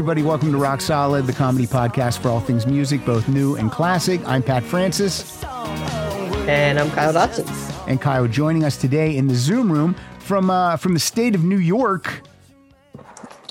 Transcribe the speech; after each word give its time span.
everybody, 0.00 0.22
welcome 0.22 0.50
to 0.50 0.56
Rock 0.56 0.80
Solid, 0.80 1.26
the 1.26 1.32
comedy 1.34 1.66
podcast 1.66 2.20
for 2.20 2.30
all 2.30 2.40
things 2.40 2.66
music, 2.66 3.04
both 3.04 3.28
new 3.28 3.56
and 3.56 3.70
classic. 3.70 4.18
I'm 4.26 4.42
Pat 4.42 4.62
Francis, 4.62 5.44
And 5.44 6.78
I'm 6.80 6.90
Kyle 6.92 7.12
Dotson. 7.12 7.46
and 7.86 8.00
Kyle 8.00 8.26
joining 8.26 8.64
us 8.64 8.78
today 8.78 9.14
in 9.14 9.26
the 9.26 9.34
Zoom 9.34 9.70
room 9.70 9.94
from 10.18 10.48
uh, 10.48 10.78
from 10.78 10.94
the 10.94 11.00
state 11.00 11.34
of 11.34 11.44
New 11.44 11.58
York. 11.58 12.22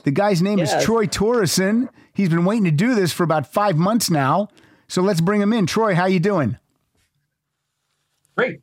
The 0.06 0.10
guy's 0.10 0.42
name 0.42 0.58
is 0.58 0.74
Troy 0.84 1.06
Torrison. 1.06 1.88
He's 2.16 2.30
been 2.30 2.46
waiting 2.46 2.64
to 2.64 2.72
do 2.72 2.96
this 2.96 3.14
for 3.14 3.22
about 3.22 3.46
five 3.46 3.78
months 3.78 4.10
now. 4.10 4.48
So 4.88 5.04
let's 5.04 5.22
bring 5.22 5.42
him 5.42 5.54
in. 5.54 5.68
Troy, 5.68 5.94
how 5.94 6.08
you 6.08 6.20
doing? 6.20 6.58
Great. 8.36 8.62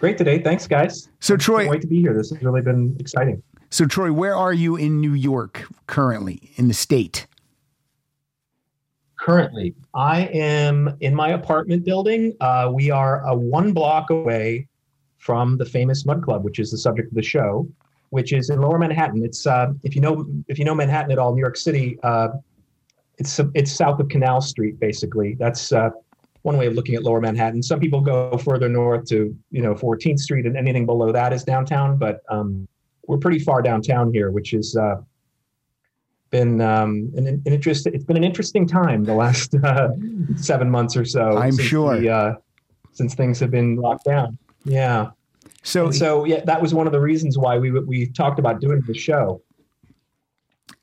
Great 0.00 0.18
today. 0.18 0.42
Thanks, 0.42 0.66
guys. 0.66 1.08
So 1.20 1.34
Can't 1.34 1.42
Troy, 1.42 1.68
wait 1.70 1.82
to 1.82 1.86
be 1.86 2.00
here. 2.00 2.12
This 2.12 2.30
has 2.30 2.42
really 2.42 2.60
been 2.60 2.96
exciting. 2.98 3.40
So 3.70 3.86
Troy, 3.86 4.12
where 4.12 4.34
are 4.34 4.52
you 4.52 4.76
in 4.76 5.00
New 5.00 5.14
York 5.14 5.66
currently 5.86 6.50
in 6.56 6.66
the 6.66 6.74
state? 6.74 7.26
Currently, 9.20 9.74
I 9.94 10.22
am 10.26 10.96
in 11.00 11.14
my 11.14 11.30
apartment 11.30 11.84
building. 11.84 12.34
Uh, 12.40 12.70
we 12.72 12.90
are 12.90 13.24
a 13.26 13.34
one 13.34 13.72
block 13.72 14.10
away 14.10 14.66
from 15.18 15.56
the 15.56 15.64
famous 15.64 16.04
Mudd 16.04 16.22
Club, 16.22 16.42
which 16.42 16.58
is 16.58 16.70
the 16.70 16.78
subject 16.78 17.08
of 17.08 17.14
the 17.14 17.22
show, 17.22 17.68
which 18.08 18.32
is 18.32 18.50
in 18.50 18.60
Lower 18.60 18.78
Manhattan. 18.78 19.22
It's 19.24 19.46
uh, 19.46 19.72
if 19.84 19.94
you 19.94 20.00
know 20.00 20.26
if 20.48 20.58
you 20.58 20.64
know 20.64 20.74
Manhattan 20.74 21.12
at 21.12 21.18
all, 21.18 21.34
New 21.34 21.40
York 21.40 21.56
City. 21.56 21.98
Uh, 22.02 22.28
it's 23.18 23.38
it's 23.54 23.70
south 23.70 24.00
of 24.00 24.08
Canal 24.08 24.40
Street, 24.40 24.80
basically. 24.80 25.34
That's 25.38 25.70
uh, 25.72 25.90
one 26.42 26.56
way 26.56 26.66
of 26.66 26.74
looking 26.74 26.94
at 26.94 27.02
Lower 27.02 27.20
Manhattan. 27.20 27.62
Some 27.62 27.78
people 27.78 28.00
go 28.00 28.36
further 28.38 28.68
north 28.68 29.04
to 29.10 29.36
you 29.50 29.62
know 29.62 29.74
14th 29.74 30.18
Street, 30.18 30.46
and 30.46 30.56
anything 30.56 30.86
below 30.86 31.12
that 31.12 31.32
is 31.34 31.44
downtown. 31.44 31.98
But 31.98 32.22
um, 32.30 32.66
we're 33.10 33.18
pretty 33.18 33.40
far 33.40 33.60
downtown 33.60 34.12
here, 34.12 34.30
which 34.30 34.54
is 34.54 34.76
uh, 34.76 34.96
been 36.30 36.60
um, 36.60 37.10
an, 37.16 37.26
an 37.26 37.42
interest. 37.44 37.88
It's 37.88 38.04
been 38.04 38.16
an 38.16 38.22
interesting 38.22 38.68
time 38.68 39.02
the 39.02 39.14
last 39.14 39.52
uh, 39.64 39.88
seven 40.36 40.70
months 40.70 40.96
or 40.96 41.04
so. 41.04 41.36
I'm 41.36 41.52
since 41.52 41.68
sure. 41.68 41.98
the, 41.98 42.08
uh, 42.08 42.34
since 42.92 43.16
things 43.16 43.40
have 43.40 43.50
been 43.50 43.76
locked 43.76 44.04
down. 44.04 44.38
Yeah. 44.64 45.10
So, 45.64 45.86
And 45.86 45.94
so 45.96 46.24
yeah, 46.24 46.44
that 46.44 46.62
was 46.62 46.72
one 46.72 46.86
of 46.86 46.92
the 46.92 47.00
reasons 47.00 47.36
why 47.36 47.58
we 47.58 47.72
we 47.72 48.06
talked 48.06 48.38
about 48.38 48.60
doing 48.60 48.80
the 48.86 48.94
show. 48.94 49.42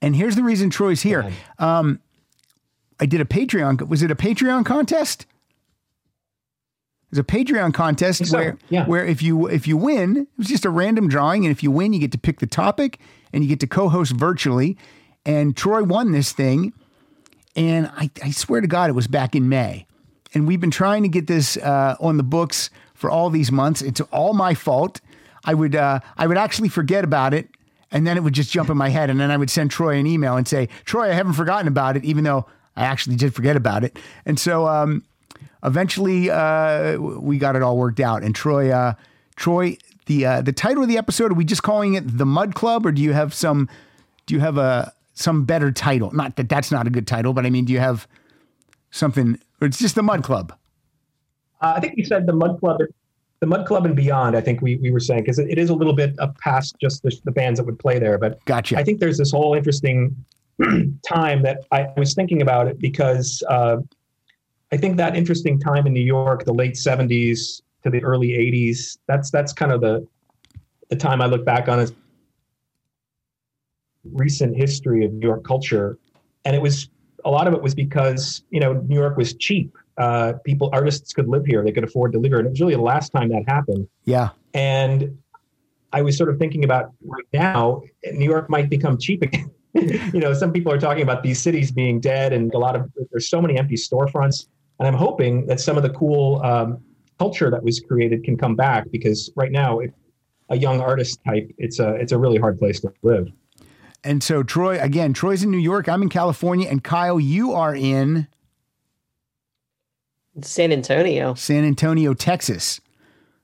and 0.02 0.16
here's 0.16 0.36
the 0.36 0.44
reason 0.44 0.70
Troy's 0.70 1.02
here. 1.02 1.32
Um, 1.60 2.02
I 3.00 3.06
did 3.06 3.22
a 3.22 3.26
Patreon. 3.26 3.88
Was 3.88 4.04
it 4.04 4.12
a 4.12 4.16
Patreon 4.16 4.66
contest? 4.66 5.26
It 7.08 7.12
was 7.12 7.20
a 7.20 7.24
Patreon 7.24 7.74
contest 7.74 8.26
so, 8.26 8.38
where, 8.38 8.58
yeah. 8.70 8.86
where 8.86 9.06
if 9.06 9.22
you 9.22 9.48
if 9.48 9.66
you 9.66 9.78
win, 9.78 10.18
it 10.18 10.28
was 10.38 10.48
just 10.48 10.66
a 10.66 10.70
random 10.70 11.08
drawing, 11.08 11.46
and 11.46 11.52
if 11.52 11.64
you 11.64 11.72
win, 11.72 11.94
you 11.94 12.00
get 12.00 12.12
to 12.12 12.18
pick 12.18 12.40
the 12.40 12.48
topic 12.48 13.00
and 13.32 13.44
you 13.44 13.50
get 13.50 13.62
to 13.62 13.68
co-host 13.68 14.12
virtually. 14.12 14.78
And 15.26 15.56
Troy 15.56 15.84
won 15.84 16.12
this 16.12 16.34
thing, 16.34 16.74
and 17.56 17.90
I, 17.96 18.10
I 18.22 18.32
swear 18.32 18.60
to 18.60 18.68
God, 18.68 18.90
it 18.90 18.94
was 18.94 19.08
back 19.08 19.36
in 19.36 19.48
May, 19.48 19.86
and 20.34 20.48
we've 20.48 20.60
been 20.60 20.72
trying 20.72 21.04
to 21.04 21.10
get 21.10 21.28
this 21.28 21.56
uh, 21.58 21.96
on 22.02 22.18
the 22.18 22.24
books 22.24 22.70
for 22.94 23.10
all 23.10 23.30
these 23.30 23.52
months. 23.52 23.82
It's 23.82 24.02
all 24.02 24.34
my 24.34 24.54
fault. 24.54 25.00
I 25.46 25.54
would 25.54 25.76
uh, 25.76 26.02
I 26.18 26.28
would 26.28 26.38
actually 26.38 26.70
forget 26.70 27.06
about 27.06 27.34
it, 27.34 27.48
and 27.90 28.06
then 28.06 28.18
it 28.18 28.24
would 28.24 28.34
just 28.34 28.52
jump 28.52 28.70
in 28.70 28.76
my 28.76 28.90
head, 28.90 29.10
and 29.10 29.18
then 29.18 29.32
I 29.32 29.38
would 29.38 29.50
send 29.50 29.72
Troy 29.72 29.98
an 29.98 30.08
email 30.08 30.36
and 30.36 30.46
say, 30.46 30.68
Troy, 30.84 31.10
I 31.10 31.14
haven't 31.14 31.34
forgotten 31.34 31.70
about 31.70 31.96
it, 31.96 32.04
even 32.04 32.26
though 32.26 32.46
I 32.76 32.84
actually 32.84 33.16
did 33.16 33.34
forget 33.34 33.56
about 33.56 33.84
it. 33.86 33.98
And 34.26 34.38
so 34.38 34.68
um, 34.68 35.04
eventually 35.68 36.30
uh, 36.30 36.98
we 36.98 37.38
got 37.38 37.56
it 37.56 37.62
all 37.62 37.78
worked 37.78 38.00
out. 38.00 38.24
And 38.24 38.34
Troy, 38.34 38.72
uh, 38.72 38.94
Troy, 39.36 39.78
the 40.08 40.26
uh, 40.26 40.42
the 40.42 40.54
title 40.54 40.84
of 40.84 40.90
the 40.90 40.98
episode, 40.98 41.32
are 41.32 41.36
we 41.36 41.46
just 41.46 41.64
calling 41.64 41.94
it 41.94 42.18
the 42.18 42.26
Mudd 42.26 42.56
Club, 42.56 42.86
or 42.86 42.92
do 42.92 43.02
you 43.02 43.14
have 43.14 43.34
some? 43.34 43.70
Do 44.26 44.34
you 44.34 44.40
have 44.40 44.58
a 44.58 44.94
some 45.14 45.46
better 45.46 45.72
title? 45.72 46.12
Not 46.12 46.36
that 46.38 46.50
that's 46.50 46.72
not 46.72 46.88
a 46.88 46.90
good 46.90 47.08
title, 47.08 47.34
but 47.34 47.46
I 47.46 47.50
mean, 47.50 47.66
do 47.66 47.74
you 47.74 47.80
have 47.80 48.08
something? 48.92 49.40
Or 49.62 49.68
it's 49.68 49.78
just 49.78 49.96
the 49.96 50.04
Mudd 50.04 50.24
Club. 50.24 50.54
Uh, 51.62 51.74
I 51.76 51.80
think 51.80 51.98
you 51.98 52.06
said 52.06 52.26
the 52.26 52.34
Mudd 52.34 52.60
Club, 52.60 52.80
the 53.40 53.48
Mudd 53.48 53.68
Club 53.68 53.86
and 53.86 53.96
beyond. 53.96 54.36
I 54.36 54.42
think 54.42 54.62
we, 54.62 54.78
we 54.78 54.92
were 54.92 55.00
saying 55.00 55.22
because 55.22 55.40
it, 55.40 55.50
it 55.50 55.58
is 55.58 55.70
a 55.70 55.76
little 55.76 55.94
bit 55.94 56.18
up 56.20 56.38
past 56.40 56.76
just 56.82 57.04
the, 57.04 57.16
the 57.26 57.32
bands 57.32 57.60
that 57.60 57.66
would 57.66 57.80
play 57.80 58.00
there, 58.00 58.18
but 58.18 58.44
Gotcha. 58.46 58.78
I 58.78 58.84
think 58.84 59.00
there's 59.00 59.18
this 59.18 59.32
whole 59.32 59.54
interesting 59.54 60.16
time 61.08 61.44
that 61.44 61.66
I 61.72 61.88
was 61.98 62.14
thinking 62.14 62.42
about 62.42 62.68
it 62.68 62.80
because 62.80 63.44
uh, 63.50 63.78
I 64.72 64.78
think 64.78 64.98
that 64.98 65.16
interesting 65.16 65.60
time 65.60 65.88
in 65.88 65.94
New 65.94 66.02
York, 66.02 66.46
the 66.46 66.54
late 66.54 66.74
'70s 66.74 67.62
to 67.84 67.90
the 67.90 68.04
early 68.04 68.30
'80s, 68.30 68.98
that's 69.08 69.32
that's 69.32 69.54
kind 69.54 69.72
of 69.72 69.82
the 69.82 70.06
the 70.90 70.96
time 70.96 71.22
I 71.22 71.26
look 71.26 71.46
back 71.46 71.68
on 71.68 71.80
as 71.80 71.94
recent 74.14 74.56
history 74.56 75.06
of 75.06 75.14
New 75.14 75.28
York 75.28 75.44
culture, 75.44 75.98
and 76.46 76.56
it 76.56 76.62
was 76.62 76.90
a 77.26 77.30
lot 77.30 77.48
of 77.48 77.54
it 77.54 77.62
was 77.62 77.76
because 77.76 78.44
you 78.50 78.60
know 78.60 78.74
New 78.74 78.96
York 78.96 79.18
was 79.18 79.34
cheap. 79.36 79.76
Uh, 79.98 80.34
people, 80.46 80.70
artists 80.74 81.14
could 81.14 81.28
live 81.28 81.46
here; 81.46 81.64
they 81.64 81.72
could 81.72 81.84
afford 81.84 82.12
to 82.14 82.20
live 82.20 82.32
here, 82.32 82.40
and 82.40 82.48
it 82.48 82.52
was 82.52 82.60
really 82.60 82.76
the 82.76 82.82
last 82.82 83.10
time 83.12 83.30
that 83.30 83.44
happened. 83.48 83.88
yeah. 84.06 84.30
And 84.54 85.18
I 85.94 86.02
was 86.02 86.18
sort 86.18 86.30
of 86.30 86.38
thinking 86.38 86.64
about 86.64 86.92
right 87.06 87.26
now, 87.34 87.82
New 88.12 88.26
York 88.26 88.50
might 88.50 88.70
become 88.70 88.98
cheap 88.98 89.22
again. 89.22 89.50
you 89.74 90.20
know, 90.20 90.34
some 90.34 90.52
people 90.52 90.72
are 90.72 90.80
talking 90.80 91.04
about 91.04 91.24
these 91.24 91.40
cities 91.40 91.72
being 91.72 92.00
dead, 92.00 92.34
and 92.34 92.54
a 92.54 92.58
lot 92.58 92.76
of 92.76 92.92
there's 93.12 93.30
so 93.30 93.42
many 93.42 93.58
empty 93.58 93.76
storefronts. 93.76 94.48
And 94.80 94.88
I'm 94.88 94.94
hoping 94.94 95.46
that 95.48 95.60
some 95.60 95.78
of 95.78 95.84
the 95.84 95.90
cool 95.90 96.42
um, 96.44 96.80
culture 97.20 97.50
that 97.50 97.64
was 97.64 97.80
created 97.80 98.24
can 98.24 98.38
come 98.38 98.56
back 98.56 98.90
because 98.92 99.32
right 99.36 99.52
now, 99.52 99.80
if 99.80 99.92
a 100.50 100.58
young 100.58 100.80
artist 100.80 101.20
type, 101.26 101.50
it's 101.58 101.80
a 101.80 101.96
it's 101.96 102.12
a 102.12 102.18
really 102.18 102.38
hard 102.38 102.58
place 102.60 102.80
to 102.82 102.94
live. 103.02 103.28
And 104.04 104.24
so 104.24 104.44
Troy, 104.44 104.80
again, 104.80 105.12
Troy's 105.14 105.44
in 105.44 105.52
New 105.52 105.58
York. 105.58 105.90
I'm 105.90 106.02
in 106.02 106.10
California, 106.10 106.70
and 106.70 106.84
Kyle, 106.84 107.20
you 107.20 107.54
are 107.54 107.76
in 107.76 108.28
San 110.42 110.72
Antonio. 110.72 111.34
San 111.34 111.64
Antonio, 111.66 112.14
Texas. 112.14 112.80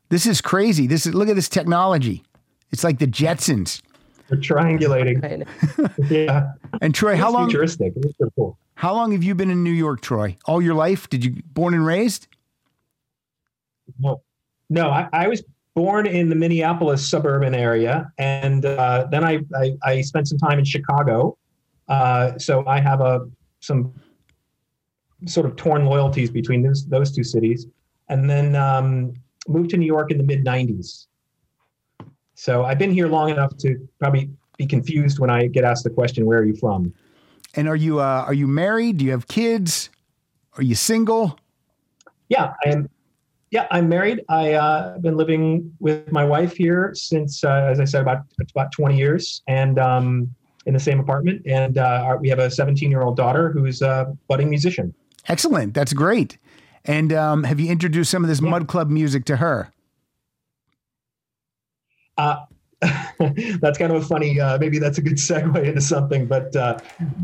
This 0.09 0.25
is 0.27 0.41
crazy. 0.41 0.85
This 0.87 1.05
is 1.07 1.13
look 1.15 1.27
at 1.27 1.35
this 1.35 1.49
technology. 1.49 2.23
It's 2.71 2.83
like 2.83 2.99
the 2.99 3.07
Jetsons. 3.07 3.81
We're 4.29 4.37
triangulating. 4.37 5.47
Yeah, 6.09 6.53
And 6.81 6.93
Troy, 6.95 7.15
how 7.17 7.31
long? 7.31 7.47
futuristic. 7.49 7.93
It's 7.97 8.17
so 8.17 8.29
cool. 8.35 8.57
How 8.83 8.93
long 8.93 9.13
have 9.13 9.23
you 9.23 9.33
been 9.33 9.49
in 9.49 9.63
New 9.63 9.71
York, 9.71 10.01
Troy? 10.01 10.35
All 10.43 10.61
your 10.61 10.73
life? 10.73 11.09
Did 11.09 11.23
you 11.23 11.41
born 11.53 11.73
and 11.73 11.85
raised? 11.85 12.27
No, 13.97 14.21
no. 14.69 14.89
I, 14.89 15.07
I 15.13 15.29
was 15.29 15.41
born 15.73 16.05
in 16.05 16.27
the 16.27 16.35
Minneapolis 16.35 17.09
suburban 17.09 17.55
area, 17.55 18.11
and 18.17 18.65
uh, 18.65 19.07
then 19.09 19.23
I, 19.23 19.39
I 19.55 19.71
I 19.83 20.01
spent 20.01 20.27
some 20.27 20.37
time 20.37 20.59
in 20.59 20.65
Chicago. 20.65 21.37
Uh, 21.87 22.37
so 22.37 22.65
I 22.67 22.81
have 22.81 22.99
a 22.99 23.21
some 23.61 23.93
sort 25.27 25.45
of 25.45 25.55
torn 25.55 25.85
loyalties 25.85 26.29
between 26.29 26.61
those 26.61 26.85
those 26.85 27.15
two 27.15 27.23
cities, 27.23 27.67
and 28.09 28.29
then 28.29 28.53
um, 28.57 29.13
moved 29.47 29.69
to 29.69 29.77
New 29.77 29.85
York 29.85 30.11
in 30.11 30.17
the 30.17 30.25
mid 30.25 30.43
'90s. 30.43 31.07
So 32.35 32.65
I've 32.65 32.79
been 32.79 32.91
here 32.91 33.07
long 33.07 33.29
enough 33.29 33.55
to 33.59 33.77
probably 33.97 34.29
be 34.57 34.65
confused 34.65 35.19
when 35.19 35.29
I 35.29 35.47
get 35.47 35.63
asked 35.63 35.85
the 35.85 35.89
question, 35.89 36.25
"Where 36.25 36.39
are 36.39 36.43
you 36.43 36.57
from?" 36.57 36.93
And 37.55 37.67
are 37.67 37.75
you 37.75 37.99
uh, 37.99 38.23
are 38.27 38.33
you 38.33 38.47
married? 38.47 38.97
Do 38.97 39.05
you 39.05 39.11
have 39.11 39.27
kids? 39.27 39.89
Are 40.57 40.63
you 40.63 40.75
single? 40.75 41.39
Yeah, 42.29 42.53
I 42.65 42.69
am. 42.69 42.89
Yeah, 43.51 43.67
I'm 43.69 43.87
married. 43.87 44.21
I 44.29 44.53
uh, 44.53 44.97
been 44.97 45.15
living 45.15 45.71
with 45.79 46.11
my 46.11 46.25
wife 46.25 46.55
here 46.55 46.91
since, 46.95 47.43
uh, 47.43 47.67
as 47.69 47.79
I 47.79 47.85
said, 47.85 48.01
about 48.01 48.25
about 48.55 48.71
20 48.71 48.97
years, 48.97 49.43
and 49.47 49.77
um, 49.77 50.33
in 50.65 50.73
the 50.73 50.79
same 50.79 50.99
apartment. 50.99 51.43
And 51.45 51.77
uh, 51.77 52.03
our, 52.03 52.17
we 52.17 52.29
have 52.29 52.39
a 52.39 52.49
17 52.49 52.89
year 52.89 53.01
old 53.01 53.17
daughter 53.17 53.51
who's 53.51 53.81
a 53.81 54.15
budding 54.27 54.49
musician. 54.49 54.93
Excellent. 55.27 55.73
That's 55.73 55.93
great. 55.93 56.37
And 56.85 57.13
um, 57.13 57.43
have 57.43 57.59
you 57.59 57.71
introduced 57.71 58.11
some 58.11 58.23
of 58.23 58.29
this 58.29 58.41
Yeah. 58.41 58.49
Mudd 58.49 58.67
Club 58.67 58.89
music 58.89 59.25
to 59.25 59.37
her? 59.37 59.71
Uh, 62.17 62.37
that's 63.59 63.77
kind 63.77 63.91
of 63.91 64.03
a 64.03 64.05
funny. 64.05 64.39
Uh, 64.39 64.57
maybe 64.57 64.79
that's 64.79 64.97
a 64.97 65.01
good 65.01 65.17
segue 65.17 65.63
into 65.63 65.81
something, 65.81 66.25
but 66.25 66.55
uh, 66.55 66.77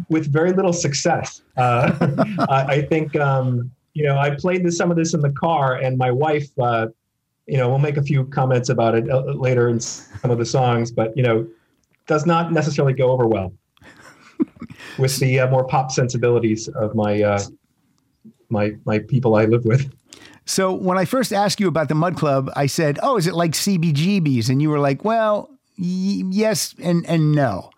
with 0.09 0.31
very 0.31 0.51
little 0.51 0.73
success. 0.73 1.41
Uh, 1.57 1.91
I, 2.49 2.81
think 2.81 3.15
um, 3.15 3.71
you 3.93 4.03
know 4.03 4.17
I 4.17 4.31
played 4.31 4.65
this, 4.65 4.77
some 4.77 4.91
of 4.91 4.97
this 4.97 5.13
in 5.13 5.21
the 5.21 5.31
car, 5.31 5.75
and 5.75 5.97
my 5.97 6.11
wife. 6.11 6.47
Uh, 6.59 6.87
you 7.47 7.57
know, 7.57 7.67
we'll 7.67 7.79
make 7.79 7.97
a 7.97 8.03
few 8.03 8.25
comments 8.25 8.69
about 8.69 8.93
it 8.93 9.09
uh, 9.09 9.21
later 9.21 9.69
in 9.69 9.79
some 9.79 10.29
of 10.29 10.37
the 10.37 10.45
songs, 10.45 10.91
but 10.91 11.17
you 11.17 11.23
know, 11.23 11.47
does 12.05 12.27
not 12.27 12.51
necessarily 12.53 12.93
go 12.93 13.09
over 13.09 13.25
well 13.25 13.51
with 14.99 15.17
the 15.17 15.39
uh, 15.39 15.49
more 15.49 15.65
pop 15.65 15.89
sensibilities 15.89 16.67
of 16.67 16.93
my 16.93 17.39
my 18.49 18.71
my 18.85 18.99
people 18.99 19.35
I 19.35 19.45
live 19.45 19.65
with. 19.65 19.91
So 20.49 20.73
when 20.73 20.97
I 20.97 21.05
first 21.05 21.31
asked 21.31 21.59
you 21.59 21.67
about 21.67 21.89
the 21.89 21.95
Mudd 21.95 22.15
Club, 22.15 22.49
I 22.55 22.65
said, 22.65 22.97
"Oh, 23.03 23.17
is 23.17 23.27
it 23.27 23.35
like 23.35 23.51
CBGBs?" 23.51 24.49
And 24.49 24.63
you 24.63 24.71
were 24.71 24.79
like, 24.79 25.05
"Well, 25.05 25.51
y- 25.77 26.23
yes 26.31 26.73
and 26.81 27.05
and 27.05 27.33
no." 27.33 27.69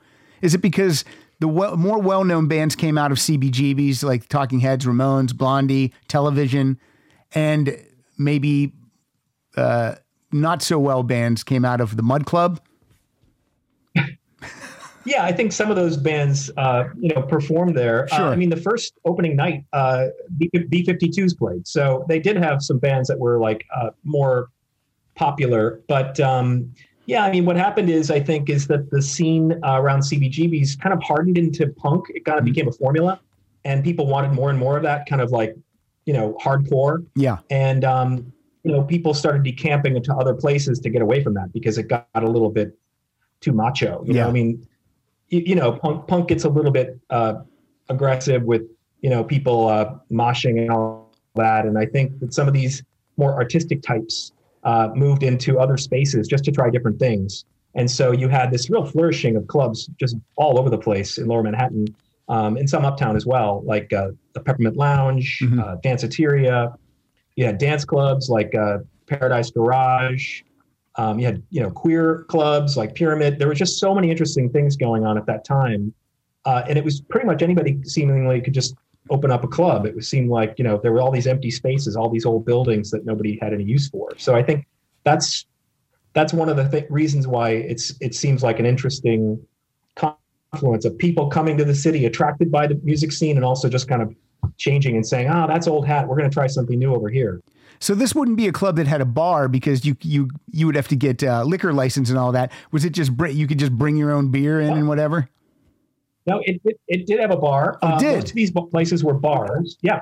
Is 0.41 0.55
it 0.55 0.61
because 0.61 1.03
the 1.41 1.49
well, 1.49 1.75
more 1.75 1.99
well-known 1.99 2.47
bands 2.47 2.77
came 2.77 2.97
out 2.97 3.11
of 3.11 3.17
CBGBs 3.17 4.03
like 4.03 4.29
Talking 4.29 4.61
Heads, 4.61 4.85
Ramones, 4.85 5.35
Blondie, 5.35 5.91
Television, 6.07 6.79
and 7.35 7.77
maybe 8.17 8.71
uh, 9.57 9.95
not 10.31 10.61
so 10.61 10.79
well 10.79 11.03
bands 11.03 11.43
came 11.43 11.65
out 11.65 11.81
of 11.81 11.97
the 11.97 12.03
Mudd 12.03 12.25
Club? 12.25 12.61
Yeah, 15.05 15.23
I 15.23 15.31
think 15.31 15.51
some 15.51 15.69
of 15.69 15.75
those 15.75 15.97
bands, 15.97 16.51
uh, 16.57 16.85
you 16.99 17.13
know, 17.13 17.21
performed 17.23 17.75
there. 17.75 18.05
Uh, 18.11 18.17
Sure. 18.17 18.27
I 18.27 18.35
mean, 18.35 18.49
the 18.49 18.57
first 18.57 18.93
opening 19.05 19.35
night, 19.35 19.65
uh, 19.73 20.07
B- 20.37 20.49
B52s 20.53 21.37
played, 21.37 21.67
so 21.67 22.05
they 22.07 22.19
did 22.19 22.37
have 22.37 22.61
some 22.61 22.77
bands 22.77 23.07
that 23.07 23.17
were 23.19 23.39
like 23.39 23.65
uh, 23.75 23.89
more 24.03 24.49
popular. 25.15 25.81
But 25.87 26.19
um, 26.19 26.71
yeah, 27.07 27.23
I 27.25 27.31
mean, 27.31 27.45
what 27.45 27.55
happened 27.57 27.89
is, 27.89 28.11
I 28.11 28.19
think, 28.19 28.49
is 28.49 28.67
that 28.67 28.91
the 28.91 29.01
scene 29.01 29.53
uh, 29.63 29.81
around 29.81 30.01
CBGBs 30.01 30.79
kind 30.79 30.93
of 30.93 31.01
hardened 31.01 31.37
into 31.37 31.67
punk. 31.67 32.05
It 32.09 32.23
kind 32.25 32.37
of 32.39 32.45
became 32.45 32.67
a 32.67 32.71
formula, 32.71 33.19
and 33.65 33.83
people 33.83 34.05
wanted 34.07 34.31
more 34.33 34.49
and 34.49 34.59
more 34.59 34.77
of 34.77 34.83
that 34.83 35.07
kind 35.07 35.21
of 35.21 35.31
like, 35.31 35.55
you 36.05 36.13
know, 36.13 36.37
hardcore. 36.43 37.05
Yeah. 37.15 37.37
And 37.49 37.83
um, 37.83 38.31
you 38.63 38.71
know, 38.71 38.83
people 38.83 39.13
started 39.15 39.41
decamping 39.43 39.95
into 39.95 40.13
other 40.13 40.35
places 40.35 40.79
to 40.79 40.89
get 40.91 41.01
away 41.01 41.23
from 41.23 41.33
that 41.33 41.51
because 41.51 41.79
it 41.79 41.87
got 41.87 42.07
a 42.13 42.27
little 42.27 42.51
bit 42.51 42.77
too 43.39 43.51
macho. 43.51 44.03
You 44.05 44.13
Yeah. 44.13 44.23
know, 44.23 44.29
I 44.29 44.31
mean, 44.31 44.67
you, 45.31 45.41
you 45.47 45.55
know, 45.55 45.71
punk 45.71 46.07
punk 46.07 46.27
gets 46.27 46.43
a 46.43 46.49
little 46.49 46.71
bit 46.71 46.99
uh, 47.09 47.35
aggressive 47.89 48.43
with 48.43 48.61
you 49.01 49.09
know 49.09 49.23
people 49.23 49.67
uh, 49.67 49.95
moshing 50.11 50.59
and 50.61 50.69
all 50.69 51.11
that, 51.35 51.65
and 51.65 51.77
I 51.77 51.85
think 51.87 52.19
that 52.19 52.33
some 52.33 52.47
of 52.47 52.53
these 52.53 52.83
more 53.17 53.33
artistic 53.33 53.81
types 53.81 54.33
uh, 54.63 54.89
moved 54.93 55.23
into 55.23 55.57
other 55.59 55.77
spaces 55.77 56.27
just 56.27 56.43
to 56.45 56.51
try 56.51 56.69
different 56.69 56.99
things. 56.99 57.45
And 57.73 57.89
so 57.89 58.11
you 58.11 58.27
had 58.27 58.51
this 58.51 58.69
real 58.69 58.85
flourishing 58.85 59.35
of 59.37 59.47
clubs 59.47 59.89
just 59.97 60.17
all 60.35 60.59
over 60.59 60.69
the 60.69 60.77
place 60.77 61.17
in 61.17 61.27
Lower 61.27 61.41
Manhattan, 61.41 61.87
um, 62.27 62.57
and 62.57 62.69
some 62.69 62.83
uptown 62.83 63.15
as 63.15 63.25
well, 63.25 63.63
like 63.65 63.91
uh, 63.93 64.09
the 64.33 64.41
Peppermint 64.41 64.75
Lounge, 64.75 65.39
Mhm. 65.41 65.59
uh, 65.59 65.77
Danceteria. 65.77 66.75
You 67.37 67.45
had 67.45 67.57
dance 67.57 67.85
clubs 67.85 68.29
like 68.29 68.53
uh, 68.53 68.79
Paradise 69.07 69.51
Garage. 69.51 70.41
Um, 70.97 71.19
you 71.19 71.25
had 71.25 71.41
you 71.49 71.61
know 71.61 71.71
queer 71.71 72.25
clubs 72.27 72.75
like 72.75 72.95
Pyramid. 72.95 73.39
There 73.39 73.47
was 73.47 73.57
just 73.57 73.79
so 73.79 73.95
many 73.95 74.11
interesting 74.11 74.49
things 74.49 74.75
going 74.75 75.05
on 75.05 75.17
at 75.17 75.25
that 75.25 75.45
time, 75.45 75.93
uh, 76.45 76.63
and 76.67 76.77
it 76.77 76.83
was 76.83 77.01
pretty 77.01 77.25
much 77.25 77.41
anybody 77.41 77.79
seemingly 77.83 78.41
could 78.41 78.53
just 78.53 78.75
open 79.09 79.31
up 79.31 79.43
a 79.43 79.47
club. 79.47 79.85
It 79.85 80.03
seemed 80.03 80.29
like 80.29 80.55
you 80.57 80.63
know 80.63 80.79
there 80.81 80.91
were 80.91 81.01
all 81.01 81.11
these 81.11 81.27
empty 81.27 81.51
spaces, 81.51 81.95
all 81.95 82.09
these 82.09 82.25
old 82.25 82.45
buildings 82.45 82.91
that 82.91 83.05
nobody 83.05 83.39
had 83.41 83.53
any 83.53 83.63
use 83.63 83.89
for. 83.89 84.11
So 84.17 84.35
I 84.35 84.43
think 84.43 84.65
that's 85.03 85.45
that's 86.13 86.33
one 86.33 86.49
of 86.49 86.57
the 86.57 86.67
th- 86.67 86.89
reasons 86.89 87.27
why 87.27 87.51
it's 87.51 87.93
it 88.01 88.13
seems 88.13 88.43
like 88.43 88.59
an 88.59 88.65
interesting 88.65 89.39
confluence 89.95 90.85
of 90.85 90.97
people 90.97 91.29
coming 91.29 91.57
to 91.57 91.63
the 91.63 91.75
city 91.75 92.05
attracted 92.05 92.51
by 92.51 92.67
the 92.67 92.75
music 92.83 93.11
scene 93.11 93.37
and 93.37 93.45
also 93.45 93.69
just 93.69 93.87
kind 93.87 94.01
of 94.01 94.13
changing 94.57 94.95
and 94.95 95.05
saying, 95.05 95.29
"Ah, 95.29 95.47
that's 95.47 95.67
old 95.67 95.87
hat. 95.87 96.07
We're 96.07 96.17
going 96.17 96.29
to 96.29 96.33
try 96.33 96.47
something 96.47 96.77
new 96.77 96.93
over 96.93 97.09
here." 97.09 97.41
So 97.81 97.95
this 97.95 98.13
wouldn't 98.13 98.37
be 98.37 98.47
a 98.47 98.51
club 98.51 98.75
that 98.77 98.87
had 98.87 99.01
a 99.01 99.05
bar 99.05 99.47
because 99.47 99.83
you 99.85 99.97
you 100.01 100.29
you 100.51 100.67
would 100.67 100.75
have 100.75 100.87
to 100.89 100.95
get 100.95 101.23
uh, 101.23 101.43
liquor 101.43 101.73
license 101.73 102.09
and 102.09 102.17
all 102.17 102.31
that. 102.31 102.51
Was 102.71 102.85
it 102.85 102.91
just 102.91 103.17
br- 103.17 103.27
you 103.27 103.47
could 103.47 103.57
just 103.59 103.71
bring 103.73 103.97
your 103.97 104.11
own 104.11 104.29
beer 104.29 104.61
in 104.61 104.71
and 104.71 104.87
whatever? 104.87 105.27
No, 106.27 106.39
it, 106.45 106.61
it, 106.63 106.79
it 106.87 107.07
did 107.07 107.19
have 107.19 107.31
a 107.31 107.37
bar. 107.37 107.79
Oh, 107.81 107.87
it 107.87 107.93
Uh, 107.93 107.99
did? 107.99 108.15
Most 108.15 108.29
of 108.29 108.35
these 108.35 108.51
places 108.51 109.03
were 109.03 109.15
bars. 109.15 109.77
Yeah. 109.81 110.01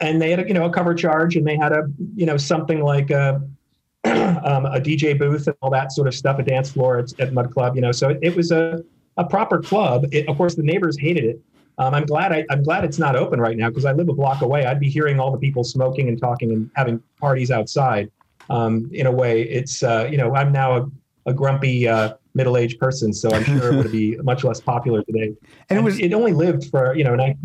And 0.00 0.20
they 0.20 0.30
had 0.30 0.40
a, 0.40 0.48
you 0.48 0.54
know, 0.54 0.66
a 0.66 0.70
cover 0.70 0.94
charge 0.94 1.36
and 1.36 1.46
they 1.46 1.56
had 1.56 1.72
a, 1.72 1.84
you 2.16 2.26
know, 2.26 2.36
something 2.36 2.82
like 2.82 3.10
a, 3.10 3.40
um, 4.04 4.66
a 4.66 4.80
DJ 4.80 5.18
booth 5.18 5.46
and 5.46 5.56
all 5.62 5.70
that 5.70 5.92
sort 5.92 6.08
of 6.08 6.14
stuff, 6.14 6.38
a 6.38 6.42
dance 6.42 6.70
floor 6.70 6.98
at, 6.98 7.18
at 7.20 7.32
Mudd 7.32 7.52
Club, 7.52 7.76
you 7.76 7.80
know, 7.80 7.92
so 7.92 8.10
it, 8.10 8.18
it 8.22 8.36
was 8.36 8.50
a, 8.50 8.82
a 9.16 9.24
proper 9.24 9.60
club. 9.60 10.06
It, 10.12 10.28
of 10.28 10.36
course, 10.36 10.56
the 10.56 10.62
neighbors 10.62 10.98
hated 10.98 11.24
it. 11.24 11.40
Um, 11.78 11.94
I'm 11.94 12.06
glad 12.06 12.32
I, 12.32 12.44
I'm 12.50 12.62
glad 12.62 12.84
it's 12.84 12.98
not 12.98 13.16
open 13.16 13.40
right 13.40 13.56
now 13.56 13.68
because 13.68 13.84
I 13.84 13.92
live 13.92 14.08
a 14.08 14.14
block 14.14 14.40
away. 14.42 14.64
I'd 14.64 14.80
be 14.80 14.88
hearing 14.88 15.20
all 15.20 15.30
the 15.30 15.38
people 15.38 15.62
smoking 15.62 16.08
and 16.08 16.18
talking 16.18 16.50
and 16.52 16.70
having 16.74 17.02
parties 17.20 17.50
outside. 17.50 18.10
Um, 18.48 18.88
in 18.92 19.06
a 19.06 19.12
way, 19.12 19.42
it's 19.42 19.82
uh, 19.82 20.08
you 20.10 20.16
know 20.16 20.34
I'm 20.34 20.52
now 20.52 20.76
a, 20.76 20.86
a 21.26 21.34
grumpy 21.34 21.86
uh, 21.86 22.14
middle-aged 22.34 22.78
person, 22.78 23.12
so 23.12 23.30
I'm 23.30 23.44
sure 23.44 23.72
it 23.72 23.76
would 23.76 23.92
be 23.92 24.16
much 24.22 24.42
less 24.44 24.60
popular 24.60 25.02
today. 25.02 25.34
And 25.68 25.78
it 25.78 25.82
was 25.82 25.98
it 25.98 26.14
only 26.14 26.32
lived 26.32 26.70
for 26.70 26.94
you 26.96 27.04
know 27.04 27.14
19, 27.14 27.36